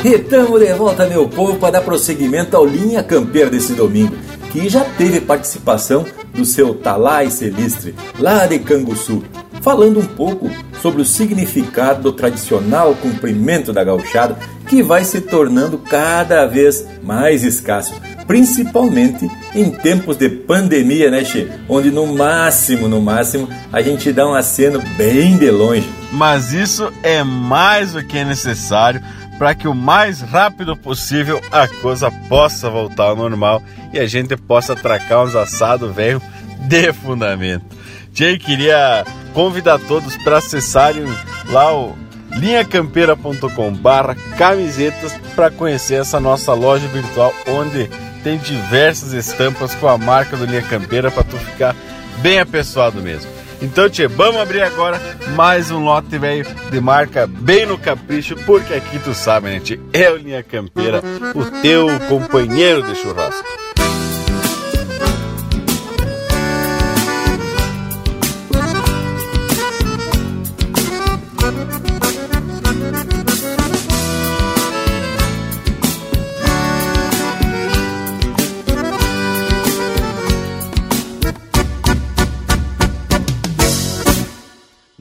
Retamo 0.03 0.59
de 0.59 0.73
volta, 0.73 1.07
meu 1.07 1.29
povo, 1.29 1.55
para 1.55 1.71
dar 1.71 1.81
prosseguimento 1.81 2.57
ao 2.57 2.65
Linha 2.65 3.01
Campeira 3.01 3.49
desse 3.49 3.73
domingo, 3.73 4.13
que 4.53 4.69
já 4.69 4.85
teve 4.85 5.19
participação 5.19 6.05
do 6.31 6.45
seu 6.45 6.75
Talai 6.75 7.31
Celistre, 7.31 7.95
lá 8.19 8.45
de 8.45 8.59
Canguçu, 8.59 9.23
falando 9.61 9.99
um 9.99 10.05
pouco 10.05 10.47
sobre 10.79 11.01
o 11.01 11.05
significado 11.05 12.03
do 12.03 12.13
tradicional 12.13 12.93
cumprimento 12.93 13.73
da 13.73 13.83
gauchada, 13.83 14.37
que 14.67 14.83
vai 14.83 15.03
se 15.05 15.21
tornando 15.21 15.79
cada 15.79 16.45
vez 16.45 16.85
mais 17.01 17.43
escasso, 17.43 17.95
principalmente 18.27 19.27
em 19.55 19.71
tempos 19.71 20.17
de 20.17 20.29
pandemia, 20.29 21.09
né, 21.09 21.23
Che? 21.25 21.49
Onde 21.67 21.89
no 21.89 22.05
máximo, 22.05 22.87
no 22.87 23.01
máximo, 23.01 23.49
a 23.71 23.81
gente 23.81 24.13
dá 24.13 24.27
um 24.27 24.35
aceno 24.35 24.79
bem 24.95 25.35
de 25.35 25.49
longe. 25.49 25.89
Mas 26.11 26.53
isso 26.53 26.93
é 27.01 27.23
mais 27.23 27.93
do 27.93 28.05
que 28.05 28.23
necessário 28.23 29.01
para 29.37 29.55
que 29.55 29.67
o 29.67 29.73
mais 29.73 30.21
rápido 30.21 30.75
possível 30.75 31.41
a 31.51 31.67
coisa 31.67 32.11
possa 32.29 32.69
voltar 32.69 33.05
ao 33.05 33.15
normal 33.15 33.61
e 33.91 33.99
a 33.99 34.07
gente 34.07 34.35
possa 34.37 34.73
atracar 34.73 35.23
uns 35.23 35.35
assados 35.35 35.93
velho 35.93 36.21
de 36.67 36.93
fundamento. 36.93 37.65
Jay 38.13 38.37
queria 38.37 39.05
convidar 39.33 39.79
todos 39.79 40.15
para 40.17 40.37
acessarem 40.37 41.05
lá 41.49 41.73
o 41.75 41.95
linhacampeira.com 42.31 43.73
barra 43.73 44.15
camisetas 44.37 45.13
para 45.35 45.51
conhecer 45.51 45.95
essa 45.95 46.19
nossa 46.19 46.53
loja 46.53 46.87
virtual 46.87 47.33
onde 47.47 47.89
tem 48.23 48.37
diversas 48.37 49.13
estampas 49.13 49.75
com 49.75 49.87
a 49.87 49.97
marca 49.97 50.37
do 50.37 50.45
Linha 50.45 50.61
Campeira 50.61 51.11
para 51.11 51.23
tu 51.23 51.37
ficar 51.37 51.75
bem 52.21 52.39
apessoado 52.39 53.01
mesmo. 53.01 53.29
Então, 53.63 53.89
tchê, 53.89 54.07
vamos 54.07 54.41
abrir 54.41 54.61
agora 54.61 55.01
mais 55.35 55.71
um 55.71 55.85
lote 55.85 56.17
velho 56.17 56.45
de 56.69 56.81
marca 56.81 57.25
bem 57.25 57.65
no 57.65 57.77
capricho, 57.77 58.35
porque 58.45 58.73
aqui 58.73 58.99
tu 58.99 59.13
sabe, 59.13 59.47
né, 59.47 59.61
tchê? 59.61 59.79
É 59.93 60.11
o 60.11 60.17
Linha 60.17 60.43
Campeira, 60.43 61.01
o 61.33 61.61
teu 61.61 61.87
companheiro 62.09 62.83
de 62.83 62.93
churrasco. 62.95 63.62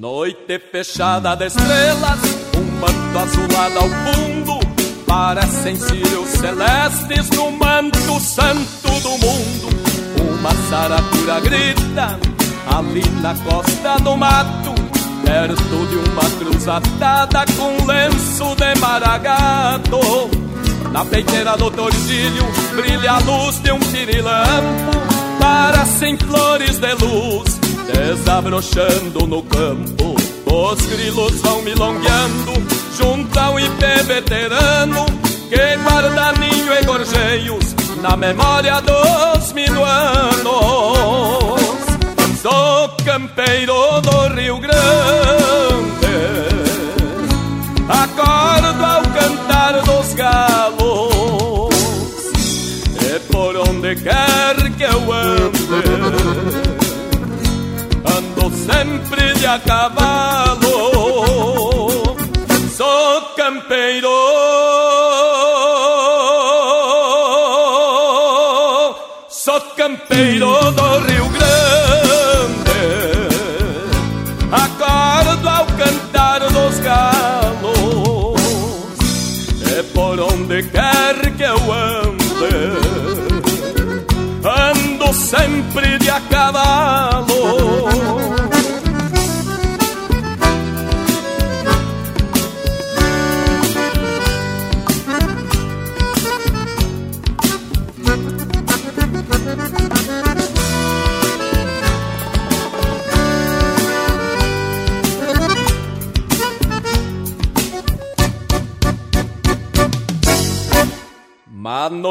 Noite 0.02 0.58
fechada 0.58 1.36
de 1.36 1.46
estrelas, 1.46 2.18
um 2.58 2.80
manto 2.80 3.18
azulado 3.20 3.78
ao 3.78 3.88
fundo, 3.88 4.58
parecem 5.06 5.76
círios 5.76 6.28
celestes 6.28 7.30
no 7.30 7.52
manto 7.52 8.18
santo 8.18 8.90
do 9.00 9.10
mundo. 9.10 9.68
Uma 10.28 10.50
saracura 10.68 11.38
grita 11.38 12.18
ali 12.66 13.08
na 13.20 13.32
costa 13.44 14.02
do 14.02 14.16
mato, 14.16 14.74
perto 15.24 15.86
de 15.86 16.10
uma 16.10 16.30
cruz 16.36 16.66
atada 16.66 17.44
com 17.56 17.86
lenço 17.86 18.56
de 18.56 18.80
maragato. 18.80 20.00
Na 20.90 21.04
peiteira 21.04 21.56
do 21.56 21.70
tordilho 21.70 22.44
brilha 22.74 23.12
a 23.12 23.18
luz 23.20 23.60
de 23.60 23.70
um 23.70 23.78
pirilampo, 23.78 24.98
parecem 25.38 26.18
flores 26.18 26.80
de 26.80 26.92
luz 26.94 27.51
desabrochando 27.92 29.26
no 29.26 29.42
campo. 29.42 30.14
Os 30.46 30.80
grilos 30.86 31.40
vão 31.40 31.62
milongueando 31.62 32.52
junto 32.96 33.38
ao 33.38 33.58
IP 33.58 34.02
veterano 34.04 35.06
que 35.48 35.76
guarda 35.82 36.32
ninho 36.38 36.72
e 36.72 36.84
gorjeios 36.84 37.74
na 38.00 38.16
memória 38.16 38.80
dos 38.80 39.52
minuanos. 39.52 40.42
Sou 42.40 42.88
campeiro 43.04 44.00
do 44.00 44.34
Rio 44.34 44.58
Grande, 44.58 44.76
acordo 47.88 48.84
ao 48.84 49.02
cantar 49.02 49.80
dos 49.82 50.14
galos, 50.14 51.74
e 53.00 53.20
por 53.30 53.56
onde 53.56 53.94
quer 53.96 54.70
que 54.76 54.82
eu 54.82 55.12
ande 55.12 56.61
sempre 58.66 59.34
de 59.34 59.46
a 59.46 59.58
cavalo. 59.58 60.70
Sou 62.76 63.22
campeiro, 63.36 64.08
sou 69.28 69.60
campeiro 69.76 70.72
do 70.72 70.98
Rio 71.06 71.28
Grande. 71.28 71.52
Acordo 74.52 75.48
ao 75.48 75.66
cantar 75.66 76.40
dos 76.40 76.78
galos, 76.80 78.40
é 79.76 79.82
por 79.94 80.20
onde 80.20 80.62
quer 80.64 81.30
que 81.36 81.42
eu 81.42 81.72
ande. 81.72 82.22
Ando 84.44 85.14
sempre 85.14 85.98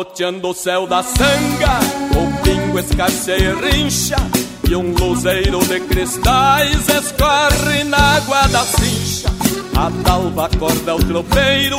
Manoteando 0.01 0.49
o 0.49 0.53
céu 0.55 0.87
da 0.87 1.03
sanga, 1.03 1.79
o 2.17 2.41
pingo 2.41 2.79
escarceia 2.79 3.51
e 3.51 3.69
rincha, 3.69 4.15
e 4.67 4.75
um 4.75 4.95
luzeiro 4.95 5.59
de 5.59 5.79
cristais 5.81 6.87
escorre 6.89 7.83
na 7.83 8.15
água 8.15 8.47
da 8.47 8.65
cincha. 8.65 9.29
A 9.77 9.91
talva 10.03 10.47
acorda 10.47 10.95
o 10.95 11.03
tropeiro, 11.03 11.75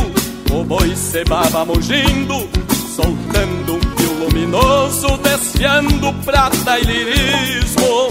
o 0.52 0.62
boi 0.62 0.94
se 0.94 1.24
baba 1.24 1.64
mugindo, 1.64 2.48
soltando 2.94 3.74
um 3.74 3.96
fio 3.96 4.12
luminoso, 4.20 5.18
desfiando 5.18 6.12
prata 6.24 6.78
e 6.78 6.84
lirismo. 6.84 8.06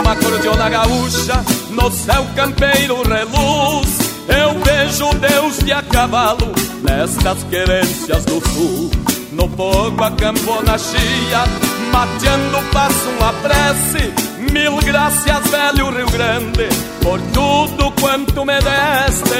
Uma 0.00 0.16
cordiona 0.16 0.68
gaúcha, 0.68 1.44
no 1.70 1.88
céu 1.92 2.26
campeiro 2.34 3.02
reluz, 3.04 3.98
eu 4.26 4.58
vejo 4.64 5.14
Deus 5.20 5.58
de 5.58 5.70
a 5.70 5.82
cavalo 5.82 6.52
nestas 6.82 7.44
querências 7.44 8.24
do 8.24 8.40
sul. 8.48 8.90
No 9.38 9.48
fogo 9.50 10.02
a 10.02 10.10
campona 10.10 10.76
chia, 10.76 11.44
mateando 11.92 12.58
passo 12.72 13.08
uma 13.10 13.32
prece. 13.34 14.12
Mil 14.52 14.78
graças, 14.78 15.48
velho 15.48 15.90
Rio 15.90 16.10
Grande, 16.10 16.68
por 17.00 17.20
tudo 17.32 17.92
quanto 18.00 18.44
me 18.44 18.58
deste. 18.58 19.38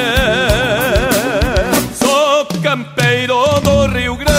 Sou 1.98 2.46
campeiro 2.62 3.42
do 3.60 3.86
Rio 3.88 4.14
Grande, 4.14 4.38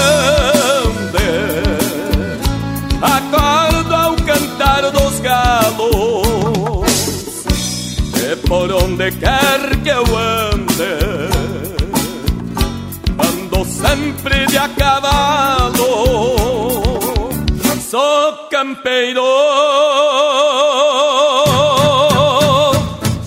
acordo 3.01 3.93
ao 3.93 4.15
cantar 4.15 4.89
dos 4.91 5.19
galos. 5.19 5.89
E 8.15 8.35
por 8.47 8.71
onde 8.71 9.11
quer 9.11 9.75
que 9.83 9.89
eu 9.89 10.05
ande, 10.17 11.08
ando 13.59 13.65
sempre 13.65 14.45
de 14.47 14.57
a 14.57 14.69
cavalo. 14.69 15.73
Sou 17.89 18.33
campeiro, 18.49 19.23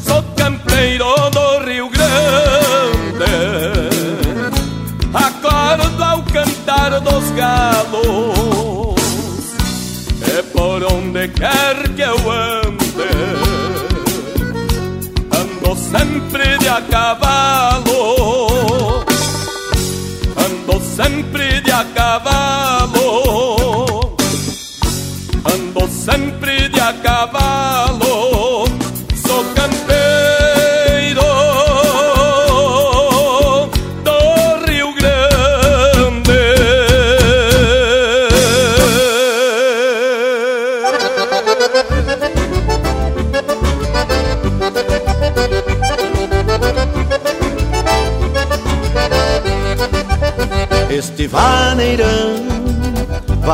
sou 0.07 0.23
campeiro 0.37 1.05
do 1.31 1.65
Rio 1.67 1.89
Grande. 1.91 3.25
Acordo 5.13 6.03
ao 6.03 6.23
cantar 6.23 7.01
dos 7.01 7.31
galos, 7.33 8.95
é 10.39 10.43
por 10.43 10.83
onde 10.85 11.29
quer 11.29 11.89
que 11.95 12.03
eu 12.03 12.31
ande, 12.31 13.11
ando 15.31 15.77
sempre 15.77 16.57
de 16.59 16.69
a 16.69 16.81
cavalo. 16.83 18.22
Sempre 20.95 21.63
de 21.63 21.73
a 21.73 21.85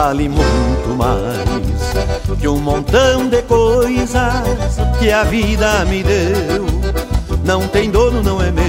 vale 0.08 0.26
muito 0.26 0.96
mais 0.96 2.40
que 2.40 2.48
um 2.48 2.58
montão 2.58 3.28
de 3.28 3.42
coisas 3.42 4.78
que 4.98 5.12
a 5.12 5.22
vida 5.24 5.84
me 5.84 6.02
deu. 6.02 6.66
Não 7.44 7.68
tem 7.68 7.90
dono, 7.90 8.22
não 8.22 8.40
é 8.40 8.50
meu. 8.50 8.64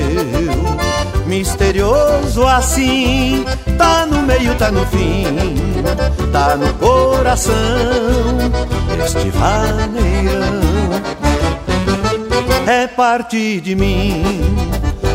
Misterioso 1.27 2.45
assim, 2.45 3.45
tá 3.77 4.05
no 4.05 4.21
meio, 4.23 4.53
tá 4.55 4.69
no 4.69 4.85
fim, 4.87 5.23
tá 6.33 6.57
no 6.57 6.73
coração. 6.73 7.53
Este 9.05 9.29
vaneirão 9.29 10.59
é 12.67 12.85
parte 12.85 13.61
de 13.61 13.75
mim. 13.75 14.41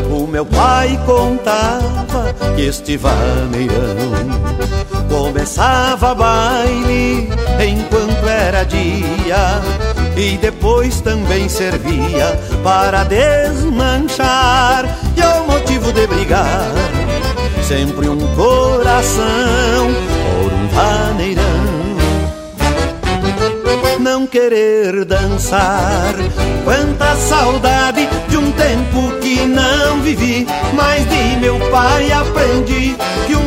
O 0.09 0.25
meu 0.25 0.45
pai 0.45 0.99
contava 1.05 2.33
que 2.55 2.63
este 2.63 2.97
vaneirão 2.97 4.55
Começava 5.17 6.13
baile 6.13 7.29
enquanto 7.65 8.27
era 8.27 8.65
dia 8.65 9.61
e 10.17 10.37
depois 10.37 10.99
também 10.99 11.47
servia 11.47 12.37
para 12.61 13.05
desmanchar. 13.05 14.83
E 15.15 15.21
é 15.21 15.27
o 15.39 15.47
motivo 15.47 15.93
de 15.93 16.05
brigar 16.05 16.69
sempre 17.63 18.09
um 18.09 18.19
coração 18.35 19.87
por 20.37 20.53
um 20.53 20.67
vaneirão. 20.67 21.85
Não 24.01 24.27
querer 24.27 25.05
dançar 25.05 26.13
quanta 26.65 27.15
saudade 27.15 28.07
de 28.27 28.37
um 28.37 28.51
tempo 28.51 29.17
que 29.19 29.45
não 29.45 30.01
vivi. 30.01 30.45
Mas 30.73 31.07
de 31.09 31.37
meu 31.39 31.57
pai 31.71 32.11
aprendi 32.11 32.95
que 33.25 33.35
um 33.35 33.44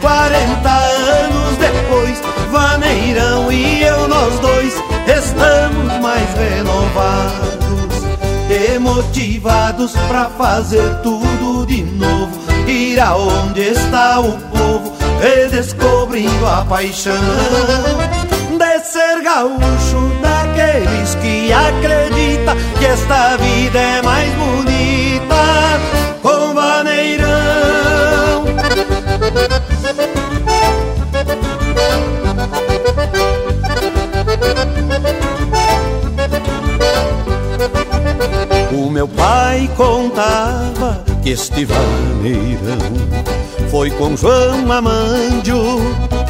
40 0.00 0.68
anos 0.70 1.56
depois, 1.58 2.22
Vaneirão 2.50 3.52
e 3.52 3.82
eu, 3.82 4.08
nós 4.08 4.38
dois, 4.40 4.74
estamos 5.06 6.00
mais 6.00 6.28
renovados 6.34 7.60
e 8.50 8.78
motivados 8.78 9.92
pra 10.08 10.26
fazer 10.30 10.94
tudo 11.02 11.66
de 11.66 11.82
novo. 11.82 12.30
Ir 12.66 13.00
aonde 13.00 13.60
está 13.60 14.20
o 14.20 14.32
povo, 14.32 14.92
redescobrindo 15.20 16.46
a 16.46 16.64
paixão 16.64 17.14
de 18.58 18.84
ser 18.84 19.22
gaúcho 19.22 20.12
daqueles 20.22 21.14
que 21.16 21.52
acredita 21.52 22.56
que 22.78 22.86
esta 22.86 23.36
vida 23.36 23.78
é 23.78 24.02
mais 24.02 24.34
pai 39.20 39.70
contava 39.76 41.04
que 41.22 41.30
este 41.30 41.66
vaneirão 41.66 42.78
foi 43.70 43.90
com 43.90 44.16
João 44.16 44.72
Amandio 44.72 45.78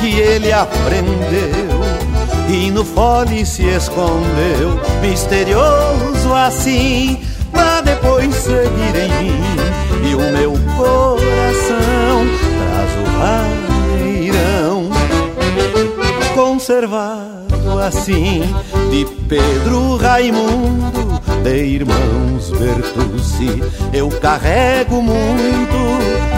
que 0.00 0.18
ele 0.18 0.52
aprendeu 0.52 1.80
e 2.48 2.68
no 2.72 2.84
fole 2.84 3.46
se 3.46 3.62
escondeu, 3.62 4.80
misterioso 5.00 6.34
assim, 6.34 7.20
pra 7.52 7.80
depois 7.80 8.34
seguir 8.34 8.96
em 8.96 9.24
mim. 9.24 9.40
E 10.10 10.14
o 10.16 10.32
meu 10.32 10.52
coração 10.76 12.26
traz 12.58 12.90
o 12.98 13.04
vaneirão, 14.00 14.90
conservado 16.34 17.78
assim, 17.80 18.42
de 18.90 19.04
Pedro 19.28 19.96
Raimundo, 19.96 21.19
de 21.42 21.64
irmãos 21.64 22.50
Bertucci. 22.50 23.62
Eu 23.92 24.08
carrego 24.08 25.02
muito 25.02 25.80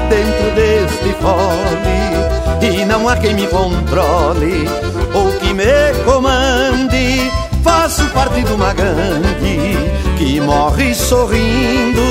dentro 0.08 0.54
deste 0.54 1.14
fole, 1.20 2.76
e 2.80 2.84
não 2.84 3.08
há 3.08 3.16
quem 3.16 3.34
me 3.34 3.46
controle 3.46 4.68
ou 5.14 5.32
que 5.38 5.52
me 5.52 6.04
comande. 6.04 7.30
Faço 7.62 8.04
parte 8.10 8.42
de 8.42 8.52
uma 8.52 8.72
gangue 8.72 9.76
que 10.18 10.40
morre 10.40 10.94
sorrindo 10.94 12.02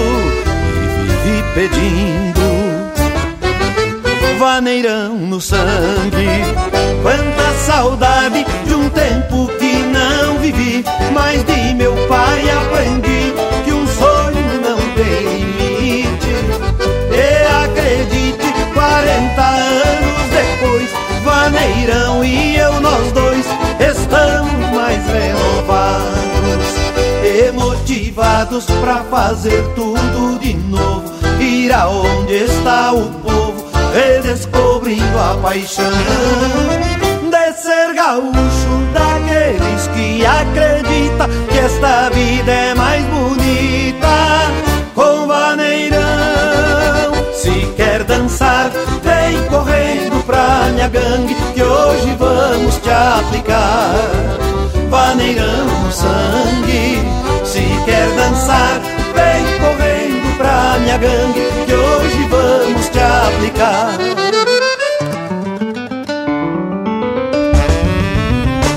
e 0.76 1.30
vive 1.30 1.44
pedindo 1.54 2.42
vaneirão 4.42 5.16
no 5.18 5.40
sangue. 5.40 6.28
Quanta 7.04 7.54
saudade 7.64 8.44
de 8.66 8.74
um 8.74 8.90
tempo 8.90 9.48
que 9.60 9.84
não 9.84 10.40
vivi, 10.40 10.84
mas 11.14 11.44
de 11.44 11.74
meu 11.76 11.96
pai 12.08 12.50
aprendi 12.50 13.34
que 13.64 13.72
um 13.72 13.88
sonho 13.88 14.62
não 14.62 14.78
tem 14.96 15.44
limite. 15.44 16.28
E 17.12 17.64
acredite, 17.64 18.54
40 18.74 19.42
anos 19.42 20.22
depois, 20.32 20.90
vaneirão 21.24 22.24
e 22.24 22.58
eu, 22.58 22.80
nós 22.82 23.12
dois, 23.12 23.46
estamos 23.80 24.70
mais 24.74 25.06
renovados 25.08 26.12
e 27.24 27.52
motivados 27.52 28.66
pra 28.66 29.04
fazer 29.06 29.62
tudo 29.76 30.40
de 30.40 30.54
novo. 30.54 31.12
Ir 31.40 31.72
aonde 31.74 32.34
está 32.34 32.94
o 32.94 33.10
povo, 33.22 33.66
redescobrindo 33.94 35.20
a 35.20 35.38
paixão 35.42 35.92
de 37.32 37.54
ser 37.54 37.94
gaúcho 37.94 38.92
daqueles 38.94 39.88
que 39.88 40.26
que 41.50 41.58
esta 41.58 42.10
vida 42.10 42.52
é 42.52 42.74
mais 42.76 43.04
bonita 43.06 44.52
com 44.96 45.28
vaneirão. 45.28 46.02
Se 47.34 47.74
quer 47.76 48.04
dançar, 48.04 48.70
vem 49.04 49.44
correndo 49.48 50.24
pra 50.26 50.70
minha 50.74 50.88
gangue 50.88 51.36
que 51.54 51.64
hoje 51.64 52.16
vamos 52.18 52.78
te 52.78 52.90
aplicar 52.90 54.42
vaneirão 54.92 55.66
no 55.86 55.92
sangue. 55.92 57.00
Se 57.46 57.64
quer 57.86 58.08
dançar, 58.16 58.82
vem 59.16 59.44
correndo 59.60 60.38
pra 60.38 60.78
minha 60.80 60.98
gangue 60.98 61.42
que 61.66 61.74
hoje 61.74 62.28
vamos 62.30 62.90
te 62.90 63.00
aplicar. 63.00 63.98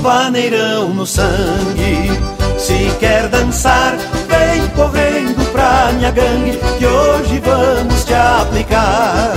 Vaneirão 0.01 0.93
no 0.93 1.05
sangue. 1.05 2.14
Quer 2.99 3.27
dançar, 3.27 3.95
vem 4.27 4.67
correndo 4.69 5.51
pra 5.51 5.91
minha 5.93 6.11
gangue 6.11 6.59
que 6.77 6.85
hoje 6.85 7.39
vamos 7.39 8.03
te 8.05 8.13
aplicar. 8.13 9.33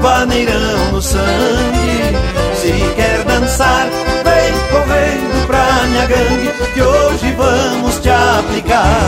Vaneirão 0.00 0.92
no 0.92 1.00
sangue. 1.00 2.16
Se 2.54 2.72
quer 2.96 3.24
dançar, 3.24 3.86
vem 4.24 4.52
correndo 4.70 5.46
pra 5.46 5.84
minha 5.88 6.06
gangue 6.06 6.52
que 6.74 6.82
hoje 6.82 7.32
vamos 7.32 7.98
te 8.00 8.10
aplicar. 8.10 9.00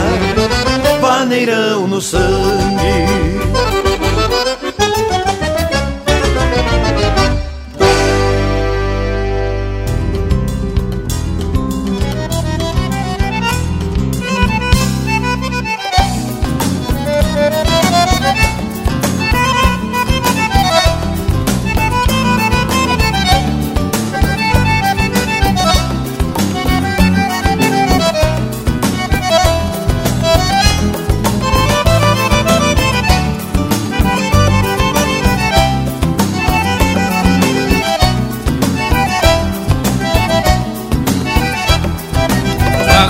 Vaneirão 1.01 1.87
no 1.87 2.01
sangue. 2.01 3.35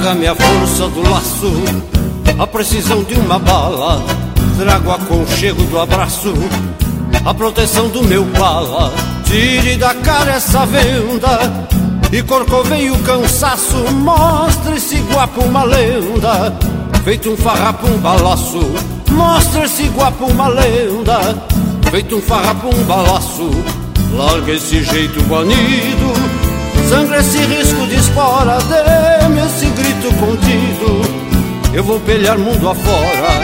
Traga-me 0.06 0.28
a 0.28 0.36
força 0.36 0.88
do 0.90 1.02
laço, 1.10 1.52
a 2.38 2.46
precisão 2.46 3.04
de 3.06 3.16
uma 3.16 3.40
bala. 3.40 4.06
Trago 4.56 4.92
a 4.92 5.00
conchego 5.00 5.64
do 5.64 5.80
abraço, 5.80 6.32
a 7.26 7.34
proteção 7.34 7.88
do 7.88 8.04
meu 8.04 8.24
bala. 8.24 8.94
Tire 9.24 9.78
da 9.78 9.96
cara 9.96 10.34
essa 10.34 10.64
venda 10.68 11.68
e 12.12 12.22
corcoveie 12.22 12.92
o 12.92 13.00
cansaço. 13.00 13.78
Mostre 13.94 14.76
esse 14.76 14.98
guapo 14.98 15.44
uma 15.44 15.64
lenda, 15.64 16.54
feito 17.04 17.32
um 17.32 17.36
farrapo, 17.36 17.88
um 17.88 17.98
balaço. 17.98 18.62
Mostra 19.10 19.66
esse 19.66 19.88
guapo 19.88 20.26
uma 20.26 20.50
lenda 20.50 21.36
Feito 21.90 22.18
um 22.18 22.22
farrapo, 22.22 22.68
um 22.68 22.84
balaço 22.84 23.50
Larga 24.14 24.52
esse 24.52 24.84
jeito 24.84 25.24
banido 25.24 26.14
Sangra 26.90 27.20
esse 27.20 27.38
risco 27.38 27.88
de 27.88 27.96
espora 27.96 28.58
Dê-me 28.68 29.15
grito 30.06 30.16
contido. 30.16 31.02
Eu 31.74 31.84
vou 31.84 32.00
pelear 32.00 32.38
mundo 32.38 32.70
afora. 32.70 33.42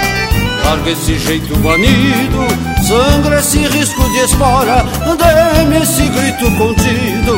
Larga 0.65 0.91
esse 0.91 1.17
jeito 1.17 1.57
banido. 1.59 2.47
Sangra 2.88 3.39
esse 3.39 3.59
risco 3.59 4.03
de 4.11 4.19
espora. 4.19 4.85
Dê-me 5.17 5.81
esse 5.81 6.03
grito 6.03 6.51
contido 6.57 7.38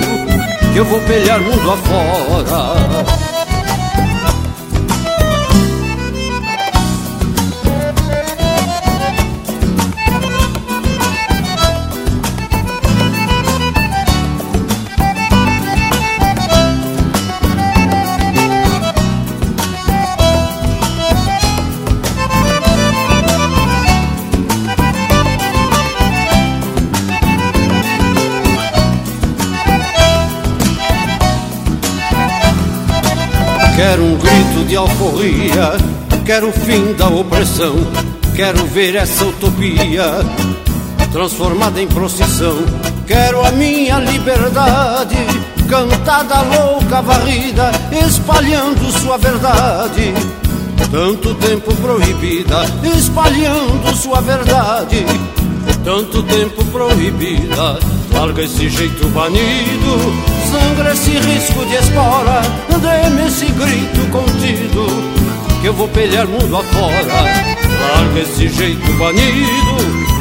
Que 0.71 0.79
eu 0.79 0.85
vou 0.85 0.99
pelear 1.01 1.39
mundo 1.39 1.71
afora 1.71 3.12
Quero 33.75 34.03
um 34.03 34.17
grito 34.17 34.65
de 34.67 34.75
alforria, 34.75 35.71
quero 36.25 36.49
o 36.49 36.51
fim 36.51 36.93
da 36.93 37.07
opressão, 37.07 37.75
quero 38.35 38.63
ver 38.67 38.95
essa 38.95 39.25
utopia 39.25 40.23
transformada 41.11 41.81
em 41.81 41.87
procissão. 41.87 42.55
Quero 43.07 43.43
a 43.43 43.51
minha 43.51 43.99
liberdade, 43.99 45.17
cantada 45.67 46.41
louca, 46.41 47.01
varrida, 47.01 47.71
espalhando 48.05 48.91
sua 48.91 49.17
verdade. 49.17 50.13
Tanto 50.91 51.33
tempo 51.35 51.73
proibida, 51.75 52.65
espalhando 52.95 53.95
sua 53.95 54.21
verdade. 54.21 55.03
Tanto 55.83 56.21
tempo 56.23 56.63
proibida, 56.65 57.79
larga 58.13 58.43
esse 58.43 58.69
jeito 58.69 59.07
banido, 59.09 60.32
sangra 60.53 60.93
esse 60.93 61.09
risco 61.09 61.65
de 61.65 61.75
espora, 61.75 62.41
dê-me 62.69 63.27
esse 63.27 63.45
grito 63.45 64.11
contido, 64.11 64.85
que 65.59 65.67
eu 65.67 65.73
vou 65.73 65.87
pelear 65.87 66.27
mundo 66.27 66.57
afora. 66.57 66.93
Larga 67.01 68.19
esse 68.19 68.47
jeito 68.49 68.93
banido, 68.93 69.77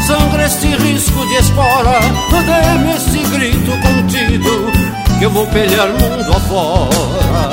sangra 0.06 0.46
esse 0.46 0.68
risco 0.68 1.26
de 1.26 1.34
espora, 1.34 2.00
dê-me 2.30 2.96
esse 2.96 3.18
grito 3.30 3.72
contido, 3.82 4.72
que 5.18 5.24
eu 5.24 5.30
vou 5.30 5.46
pelear 5.48 5.88
mundo 5.88 6.32
afora. 6.34 7.51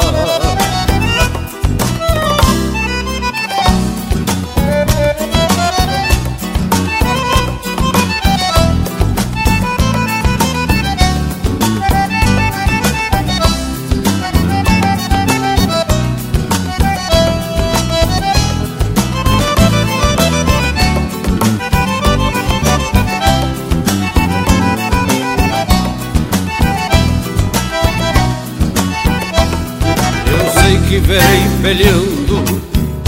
Verei 31.70 31.86
peleando 31.86 32.62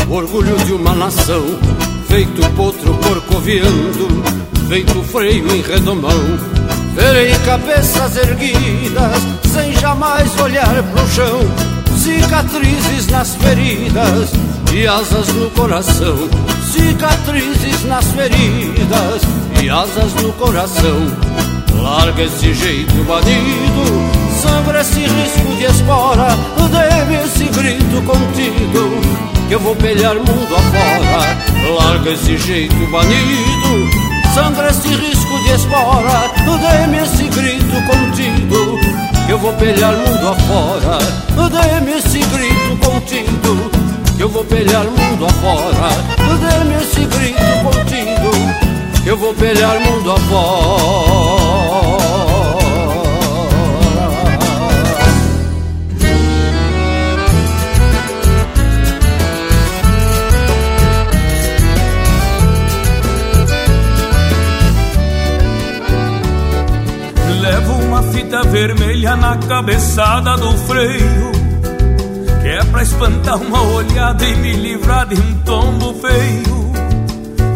Orgulho 0.10 0.56
de 0.66 0.74
uma 0.74 0.94
nação 0.94 1.44
Feito 2.08 2.42
potro 2.52 2.94
corcoviando 2.96 4.08
Feito 4.68 5.04
freio 5.04 5.54
em 5.54 5.62
redomão. 5.62 6.40
Verei 6.94 7.34
cabeças 7.46 8.18
erguidas 8.18 9.22
Sem 9.52 9.74
jamais 9.74 10.40
olhar 10.40 10.84
pro 10.84 11.08
chão 11.08 11.40
Cicatrizes 11.98 13.08
nas 13.08 13.36
feridas 13.36 14.32
E 14.74 14.88
asas 14.88 15.28
no 15.30 15.50
coração. 15.52 16.30
Cicatrizes 16.72 17.84
nas 17.86 18.06
feridas 18.12 19.22
E 19.62 19.70
asas 19.70 20.14
no 20.22 20.32
coração. 20.34 21.08
Larga 21.82 22.24
esse 22.24 22.54
jeito 22.54 23.04
banido 23.06 24.21
sangra 24.42 24.82
esse 24.82 25.00
risco 25.00 25.56
de 25.58 25.66
espora 25.66 26.28
Dê-me 26.72 27.24
esse 27.24 27.46
grito 27.46 28.02
contido 28.04 28.90
Que 29.48 29.54
eu 29.54 29.60
vou 29.60 29.76
pelear 29.76 30.16
mundo 30.16 30.56
afora. 30.56 31.38
Larga 31.78 32.12
esse 32.12 32.38
jeito 32.38 32.76
banido 32.92 33.90
Sangra 34.34 34.70
esse 34.70 34.88
risco 34.88 35.44
de 35.44 35.52
espora 35.52 36.32
Dê-me 36.60 36.98
esse 36.98 37.24
grito 37.24 37.76
contido 37.86 38.80
Que 39.26 39.32
eu 39.32 39.38
vou 39.38 39.54
pelear 39.54 39.94
mundo 39.94 40.30
afora. 40.30 40.98
Dê-me 41.50 41.98
esse 41.98 42.20
grito 42.20 42.78
contido 42.86 43.72
Que 44.16 44.24
eu 44.24 44.30
vou 44.30 44.44
pelear 44.46 44.84
mundo 44.84 45.26
afora. 45.26 45.90
Dê-me 46.40 46.82
esse 46.82 47.06
grito 47.06 47.64
contido 47.64 49.04
Que 49.04 49.10
eu 49.10 49.18
vou 49.18 49.34
pelear 49.36 49.80
mundo 49.80 50.12
afora 50.12 51.81
vermelha 68.52 69.16
na 69.16 69.38
cabeçada 69.38 70.36
do 70.36 70.52
freio 70.68 71.32
Que 72.42 72.50
é 72.50 72.64
pra 72.66 72.84
espantar 72.84 73.38
uma 73.38 73.62
olhada 73.62 74.26
e 74.26 74.36
me 74.36 74.52
livrar 74.54 75.08
de 75.08 75.16
um 75.16 75.38
tombo 75.40 75.94
feio. 75.94 76.72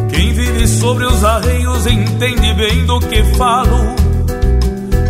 Quem 0.09 0.33
vive 0.33 0.67
sobre 0.67 1.05
os 1.05 1.23
arreios 1.23 1.85
entende 1.85 2.53
bem 2.53 2.85
do 2.85 2.99
que 3.01 3.23
falo 3.35 3.95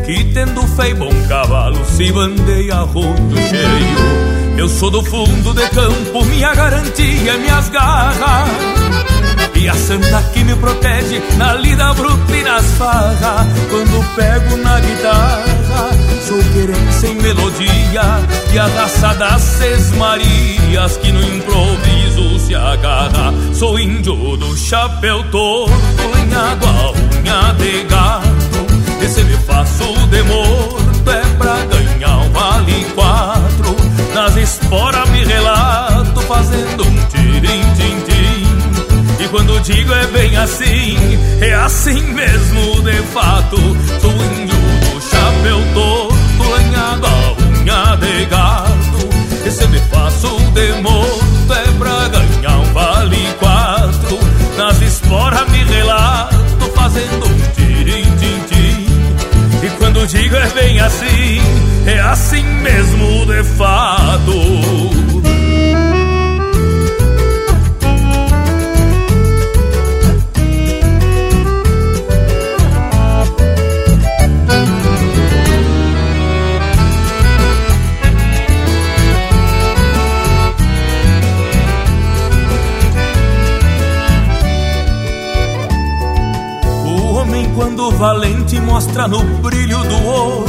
Que 0.05 0.23
tendo 0.33 0.63
fé 0.75 0.89
e 0.89 0.93
bom 0.95 1.13
cavalo 1.27 1.85
se 1.85 2.11
bandeia 2.11 2.77
rodo 2.77 3.37
cheio. 3.49 4.57
Eu 4.57 4.69
sou 4.69 4.89
do 4.89 5.03
fundo 5.03 5.53
de 5.53 5.69
campo, 5.69 6.25
minha 6.25 6.55
garantia, 6.55 7.37
minhas 7.37 7.69
garras 7.69 8.74
e 9.55 9.69
a 9.69 9.73
santa 9.73 10.21
que 10.33 10.43
me 10.43 10.55
protege 10.55 11.21
na 11.37 11.53
lida 11.53 11.93
bruta 11.93 12.35
e 12.35 12.43
nas 12.43 12.65
farras 12.77 13.47
Quando 13.69 14.15
pego 14.15 14.57
na 14.57 14.79
guitarra 14.79 15.89
Sou 16.27 16.37
querência 16.53 17.07
em 17.07 17.15
melodia. 17.21 18.01
E 18.53 18.57
a 18.59 18.65
raça 18.67 19.13
das 19.15 19.41
seis 19.41 19.91
marias 19.91 20.97
Que 20.97 21.11
no 21.11 21.21
improviso 21.21 22.39
se 22.39 22.55
agarra. 22.55 23.33
Sou 23.53 23.79
índio 23.79 24.37
do 24.37 24.55
chapéu 24.57 25.23
torto 25.31 25.73
Lenhado 26.15 26.65
a 26.65 26.91
unha 26.91 27.53
de 27.53 27.83
gato. 27.83 29.03
Esse 29.03 29.23
me 29.23 29.37
faço 29.37 29.83
de 30.07 30.23
morto 30.23 31.11
É 31.11 31.21
pra 31.37 31.55
ganhar 31.65 32.17
um 32.17 32.31
vale 32.31 32.85
quatro. 32.95 33.75
Nas 34.13 34.35
esporas 34.37 35.09
me 35.09 35.23
relato 35.23 36.21
Fazendo 36.21 36.84
quando 39.35 39.59
digo 39.63 39.93
é 39.93 40.07
bem 40.07 40.37
assim, 40.37 40.95
é 41.41 41.53
assim 41.55 42.01
mesmo 42.13 42.81
de 42.83 42.93
fato. 43.11 43.57
Sou 43.99 44.11
índio 44.11 44.55
do 44.55 45.01
chapéu 45.01 45.59
torto, 45.73 46.49
lanhado 46.51 47.05
a 47.05 47.35
unha 47.59 47.95
de 47.97 48.25
gato. 48.27 49.09
E 49.45 49.51
se 49.51 49.67
me 49.67 49.79
faço 49.91 50.29
de 50.53 50.81
morto 50.81 51.53
é 51.53 51.71
pra 51.77 52.07
ganhar 52.07 52.59
um 52.59 52.73
vale 52.73 53.27
quatro. 53.37 54.19
Nas 54.57 54.81
esporas 54.81 55.49
me 55.49 55.65
relato, 55.65 56.71
fazendo 56.73 57.25
um 57.25 57.39
tirim-tim-tim. 57.57 58.87
E 59.65 59.69
quando 59.77 60.07
digo 60.07 60.37
é 60.37 60.47
bem 60.51 60.79
assim, 60.79 61.41
é 61.85 61.99
assim 61.99 62.43
mesmo 62.61 63.25
de 63.25 63.43
fato. 63.43 65.34
Mostra 88.75 89.07
no 89.07 89.23
brilho 89.39 89.81
do 89.85 90.05
olho. 90.05 90.45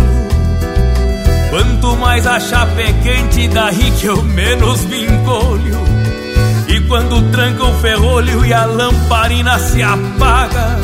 Quanto 1.48 1.96
mais 1.96 2.26
a 2.26 2.40
chapa 2.40 2.80
é 2.80 2.92
quente, 2.94 3.46
daí 3.46 3.92
que 4.00 4.06
eu 4.06 4.20
menos 4.20 4.84
me 4.86 5.04
encolho. 5.04 5.78
E 6.66 6.80
quando 6.88 7.30
tranca 7.30 7.62
o 7.62 7.80
ferrolho 7.80 8.44
e 8.44 8.52
a 8.52 8.64
lamparina 8.64 9.56
se 9.60 9.80
apaga, 9.80 10.76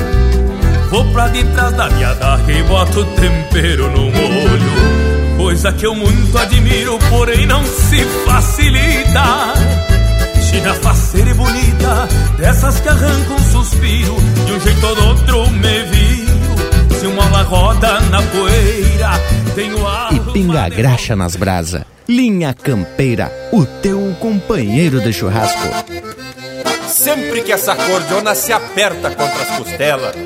vou 0.89 1.05
pra 1.07 1.27
detrás 1.27 1.77
da 1.77 1.91
minha 1.91 2.15
daga 2.15 2.53
e 2.53 2.63
boto 2.63 3.05
tempero 3.07 3.91
no 3.91 4.03
molho. 4.03 5.37
Coisa 5.37 5.73
que 5.73 5.85
eu 5.85 5.97
muito 5.97 6.39
admiro, 6.39 6.97
porém 7.11 7.45
não 7.45 7.65
se 7.65 8.05
facilita. 8.25 9.55
China 10.49 10.75
faceira 10.75 11.31
e 11.31 11.35
bonita, 11.35 12.09
dessas 12.39 12.79
que 12.79 12.89
arrancam 12.89 13.35
um 13.35 13.51
suspiro, 13.51 14.17
de 14.47 14.53
um 14.53 14.61
jeito 14.61 14.87
ou 14.87 14.95
do 14.95 15.07
outro 15.09 15.52
E 19.55 20.33
pinga 20.33 20.67
graxa 20.71 21.15
nas 21.15 21.37
brasa. 21.37 21.85
Linha 22.09 22.55
Campeira, 22.55 23.31
o 23.53 23.67
teu 23.67 24.17
companheiro 24.19 24.99
de 25.01 25.13
churrasco. 25.13 25.69
Sempre 26.89 27.43
que 27.43 27.53
essa 27.53 27.77
cordiona 27.77 28.35
se 28.35 28.51
aperta 28.51 29.11
contra 29.11 29.43
as 29.43 29.59
costelas, 29.59 30.17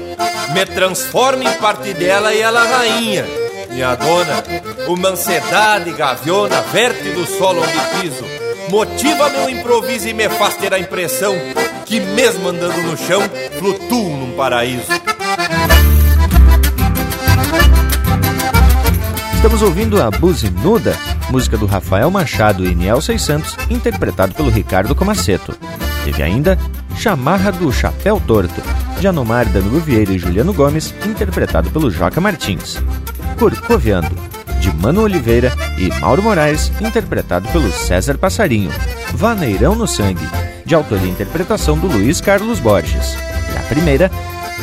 me 0.54 0.64
transforma 0.66 1.42
em 1.42 1.52
parte 1.54 1.92
dela 1.92 2.32
e 2.32 2.40
ela 2.40 2.62
rainha. 2.64 3.24
Minha 3.68 3.96
dona, 3.96 4.44
uma 4.86 5.08
ansiedade 5.08 5.90
gaviona 5.92 6.60
verte 6.72 7.10
do 7.10 7.26
solo 7.26 7.62
onde 7.62 8.00
piso, 8.00 8.24
motiva 8.70 9.28
meu 9.28 9.50
improviso 9.50 10.08
e 10.08 10.14
me 10.14 10.28
faz 10.28 10.54
ter 10.56 10.72
a 10.72 10.78
impressão 10.78 11.34
que 11.84 11.98
mesmo 11.98 12.48
andando 12.48 12.80
no 12.82 12.96
chão, 12.96 13.22
flutuo 13.58 14.08
num 14.16 14.36
paraíso. 14.36 14.86
Estamos 19.36 19.60
ouvindo 19.60 20.02
a 20.02 20.10
Buzinuda, 20.10 20.96
música 21.30 21.58
do 21.58 21.66
Rafael 21.66 22.10
Machado 22.10 22.64
e 22.64 22.74
Niel 22.74 23.02
Santos, 23.02 23.54
interpretado 23.68 24.34
pelo 24.34 24.48
Ricardo 24.48 24.94
Comaceto. 24.94 25.54
Teve 26.04 26.22
ainda 26.22 26.58
Chamarra 26.96 27.52
do 27.52 27.70
Chapéu 27.70 28.18
Torto, 28.18 28.60
de 28.98 29.06
Anomar 29.06 29.46
Danilo 29.46 29.78
Vieira 29.78 30.10
e 30.10 30.18
Juliano 30.18 30.54
Gomes, 30.54 30.92
interpretado 31.06 31.70
pelo 31.70 31.90
Joca 31.90 32.18
Martins. 32.18 32.82
Corcoviando, 33.38 34.16
de 34.58 34.74
Mano 34.74 35.02
Oliveira 35.02 35.52
e 35.76 35.90
Mauro 36.00 36.22
Moraes, 36.22 36.72
interpretado 36.80 37.46
pelo 37.50 37.70
César 37.70 38.16
Passarinho. 38.16 38.70
Vaneirão 39.12 39.74
no 39.76 39.86
Sangue, 39.86 40.26
de 40.64 40.74
autoria 40.74 41.06
e 41.06 41.10
interpretação 41.10 41.78
do 41.78 41.86
Luiz 41.86 42.22
Carlos 42.22 42.58
Borges. 42.58 43.14
E 43.54 43.58
a 43.58 43.62
primeira, 43.68 44.10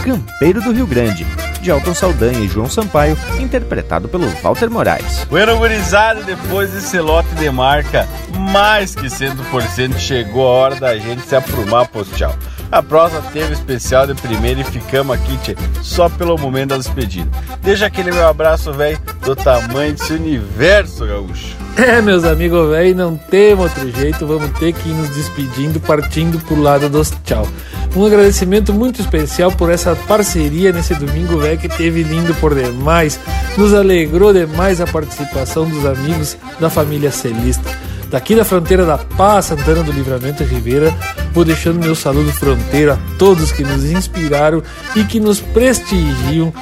Campeiro 0.04 0.60
do 0.62 0.74
Rio 0.74 0.88
Grande, 0.88 1.26
de 1.64 1.72
Alton 1.72 1.96
Saldanha 1.96 2.40
e 2.40 2.48
João 2.48 2.70
Sampaio, 2.70 3.18
interpretado 3.40 4.10
pelo 4.10 4.28
Walter 4.42 4.70
Moraes. 4.70 5.26
Bueno, 5.30 5.58
gurizada, 5.58 6.22
depois 6.22 6.72
desse 6.72 7.00
lote 7.00 7.34
de 7.36 7.50
marca, 7.50 8.08
mais 8.38 8.94
que 8.94 9.08
100% 9.08 9.98
chegou 9.98 10.46
a 10.46 10.52
hora 10.52 10.76
da 10.76 10.98
gente 10.98 11.22
se 11.22 11.36
aprumar 11.36 11.88
tchau. 12.16 12.36
A 12.74 12.82
prosa 12.82 13.22
teve 13.32 13.54
especial 13.54 14.08
de 14.08 14.16
primeira 14.16 14.62
e 14.62 14.64
ficamos 14.64 15.16
aqui, 15.16 15.38
tchê, 15.44 15.56
só 15.84 16.10
pelo 16.10 16.36
momento 16.40 16.70
da 16.70 16.78
despedida. 16.78 17.30
Deixa 17.62 17.86
aquele 17.86 18.12
meu 18.12 18.28
abraço, 18.28 18.74
velho, 18.74 19.00
do 19.24 19.36
tamanho 19.36 19.94
desse 19.94 20.12
universo, 20.14 21.06
gaúcho. 21.06 21.56
É, 21.78 22.02
meus 22.02 22.24
amigos, 22.24 22.72
velho, 22.72 22.96
não 22.96 23.16
tem 23.16 23.54
outro 23.54 23.92
jeito, 23.92 24.26
vamos 24.26 24.50
ter 24.58 24.74
que 24.74 24.90
ir 24.90 24.94
nos 24.94 25.10
despedindo, 25.10 25.80
partindo 25.80 26.40
pro 26.46 26.60
lado 26.60 26.90
dos 26.90 27.14
tchau. 27.24 27.48
Um 27.96 28.08
agradecimento 28.08 28.74
muito 28.74 29.00
especial 29.02 29.52
por 29.52 29.70
essa 29.70 29.96
parceria 30.08 30.72
nesse 30.72 30.96
domingo, 30.96 31.38
velho, 31.38 31.60
que 31.60 31.70
teve 31.70 32.02
lindo 32.02 32.34
por 32.36 32.56
demais. 32.56 33.20
Nos 33.56 33.72
alegrou 33.72 34.34
demais 34.34 34.82
a 34.82 34.88
participação 34.88 35.70
dos 35.70 35.86
amigos 35.86 36.36
da 36.60 36.72
família 36.72 37.12
Celista. 37.12 37.70
Daqui 38.14 38.36
da 38.36 38.46
fronteira 38.46 38.86
da 38.86 39.00
Paz, 39.00 39.46
Santana 39.46 39.82
do 39.82 39.92
Livramento 39.92 40.44
e 40.44 40.46
Ribeira, 40.46 40.94
vou 41.32 41.44
deixando 41.44 41.80
meu 41.80 41.96
saludo 41.96 42.32
fronteiro 42.32 42.94
a 42.94 42.98
todos 43.18 43.52
que 43.52 43.64
nos 43.64 43.86
inspiraram 43.86 44.62
e 44.96 45.04
que 45.04 45.20
nos 45.20 45.42
prestigiam 45.42 46.54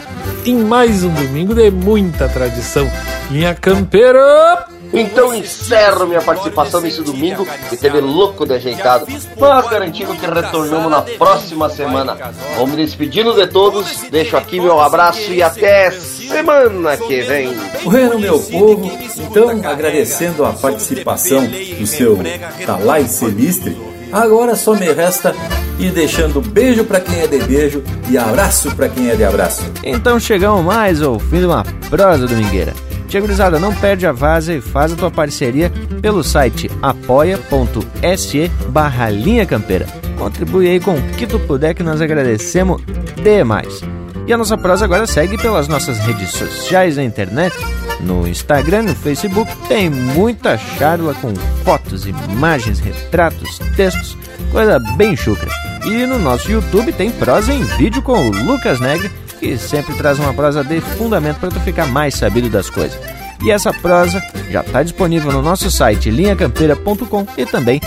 em 0.45 0.55
mais 0.55 1.03
um 1.03 1.13
domingo 1.13 1.53
de 1.53 1.69
muita 1.69 2.29
tradição. 2.29 2.89
Minha 3.29 3.53
campeira! 3.53 4.65
Então 4.93 5.33
encerro 5.33 6.05
minha 6.05 6.21
participação 6.21 6.81
nesse 6.81 7.01
domingo 7.01 7.47
que 7.69 7.77
teve 7.77 8.01
louco 8.01 8.45
de 8.45 8.53
ajeitado, 8.53 9.05
mas 9.39 9.69
garantindo 9.69 10.13
que 10.15 10.25
retornamos 10.25 10.91
na 10.91 11.01
próxima 11.01 11.69
semana. 11.69 12.17
Vou 12.57 12.67
me 12.67 12.75
despedindo 12.75 13.33
de 13.33 13.47
todos, 13.47 14.03
deixo 14.09 14.35
aqui 14.35 14.59
meu 14.59 14.79
abraço 14.79 15.31
e 15.31 15.41
até 15.41 15.91
semana 15.91 16.97
que 16.97 17.21
vem. 17.21 17.55
Bueno, 17.83 18.19
meu 18.19 18.39
povo, 18.39 18.91
então 19.17 19.49
agradecendo 19.63 20.45
a 20.45 20.51
participação 20.51 21.45
do 21.45 21.87
seu 21.87 22.19
Talai 22.65 23.05
Celistre, 23.05 23.77
agora 24.11 24.55
só 24.55 24.73
me 24.73 24.91
resta 24.91 25.33
ir 25.79 25.91
deixando 25.91 26.41
beijo 26.41 26.83
para 26.83 26.99
quem 26.99 27.21
é 27.21 27.27
de 27.27 27.39
beijo 27.39 27.83
e 28.09 28.17
abraço 28.17 28.75
para 28.75 28.89
quem 28.89 29.09
é 29.09 29.15
de 29.15 29.23
abraço. 29.23 29.63
Então 29.83 30.19
chegamos 30.19 30.63
mais 30.63 31.01
ao 31.01 31.17
fim 31.17 31.39
de 31.39 31.45
uma 31.45 31.63
prosa 31.89 32.27
domingueira. 32.27 32.73
Tia 33.11 33.19
Gurizada, 33.19 33.59
não 33.59 33.75
perde 33.75 34.07
a 34.07 34.13
vaza 34.13 34.53
e 34.53 34.61
faz 34.61 34.93
a 34.93 34.95
tua 34.95 35.11
parceria 35.11 35.69
pelo 36.01 36.23
site 36.23 36.71
apoia.se 36.81 38.47
barra 38.69 39.09
linha 39.09 39.45
campeira. 39.45 39.85
Contribui 40.17 40.69
aí 40.69 40.79
com 40.79 40.95
o 40.95 41.01
que 41.17 41.27
tu 41.27 41.37
puder 41.37 41.73
que 41.73 41.83
nós 41.83 41.99
agradecemos 41.99 42.81
demais. 43.21 43.81
E 44.25 44.31
a 44.31 44.37
nossa 44.37 44.57
prosa 44.57 44.85
agora 44.85 45.05
segue 45.05 45.37
pelas 45.37 45.67
nossas 45.67 45.99
redes 45.99 46.31
sociais 46.31 46.95
na 46.95 47.03
internet. 47.03 47.53
No 47.99 48.25
Instagram, 48.25 48.83
no 48.83 48.95
Facebook, 48.95 49.53
tem 49.67 49.89
muita 49.89 50.57
charla 50.57 51.13
com 51.15 51.35
fotos, 51.65 52.07
imagens, 52.07 52.79
retratos, 52.79 53.59
textos, 53.75 54.17
coisa 54.53 54.79
bem 54.95 55.17
chucra. 55.17 55.49
E 55.83 56.05
no 56.05 56.17
nosso 56.17 56.49
YouTube 56.49 56.93
tem 56.93 57.11
prosa 57.11 57.51
em 57.51 57.61
vídeo 57.75 58.01
com 58.01 58.29
o 58.29 58.31
Lucas 58.31 58.79
Negre, 58.79 59.11
que 59.41 59.57
sempre 59.57 59.95
traz 59.95 60.19
uma 60.19 60.33
prosa 60.33 60.63
de 60.63 60.79
fundamento 60.79 61.39
para 61.39 61.49
tu 61.49 61.59
ficar 61.61 61.87
mais 61.87 62.13
sabido 62.13 62.47
das 62.47 62.69
coisas. 62.69 62.97
E 63.43 63.49
essa 63.49 63.73
prosa 63.73 64.21
já 64.51 64.61
está 64.61 64.83
disponível 64.83 65.31
no 65.31 65.41
nosso 65.41 65.71
site 65.71 66.11
linhacampeira.com 66.11 67.25
e 67.35 67.43
também 67.43 67.81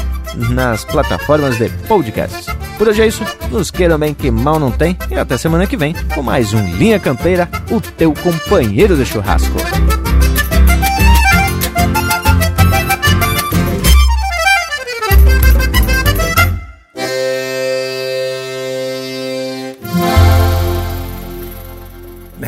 nas 0.50 0.84
plataformas 0.84 1.56
de 1.56 1.68
podcasts. 1.86 2.46
Por 2.76 2.88
hoje 2.88 3.02
é 3.02 3.06
isso, 3.06 3.24
nos 3.52 3.70
queiram 3.70 3.96
bem 3.96 4.12
que 4.12 4.32
mal 4.32 4.58
não 4.58 4.72
tem 4.72 4.98
e 5.08 5.14
até 5.14 5.36
semana 5.36 5.64
que 5.64 5.76
vem 5.76 5.94
com 6.12 6.24
mais 6.24 6.52
um 6.52 6.76
Linha 6.76 6.98
Campeira, 6.98 7.48
o 7.70 7.80
teu 7.80 8.12
companheiro 8.14 8.96
de 8.96 9.06
churrasco. 9.06 9.56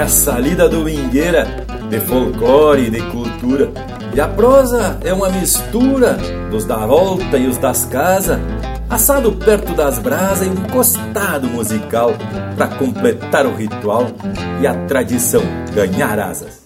Nessa 0.07 0.39
lida 0.39 0.69
domingueira 0.69 1.67
de 1.91 1.99
folclore 1.99 2.87
e 2.87 2.91
de 2.91 3.03
cultura. 3.11 3.73
E 4.15 4.21
a 4.21 4.29
prosa 4.29 5.01
é 5.03 5.13
uma 5.13 5.29
mistura 5.31 6.13
dos 6.49 6.65
da 6.65 6.87
volta 6.87 7.37
e 7.37 7.49
os 7.49 7.59
das 7.59 7.87
casas, 7.87 8.39
assado 8.89 9.33
perto 9.33 9.75
das 9.75 9.99
brasas 9.99 10.47
e 10.47 10.51
um 10.51 10.63
costado 10.69 11.49
musical 11.49 12.13
para 12.55 12.69
completar 12.69 13.47
o 13.47 13.57
ritual 13.57 14.07
e 14.63 14.67
a 14.69 14.77
tradição 14.87 15.43
ganhar 15.75 16.21
asas. 16.21 16.66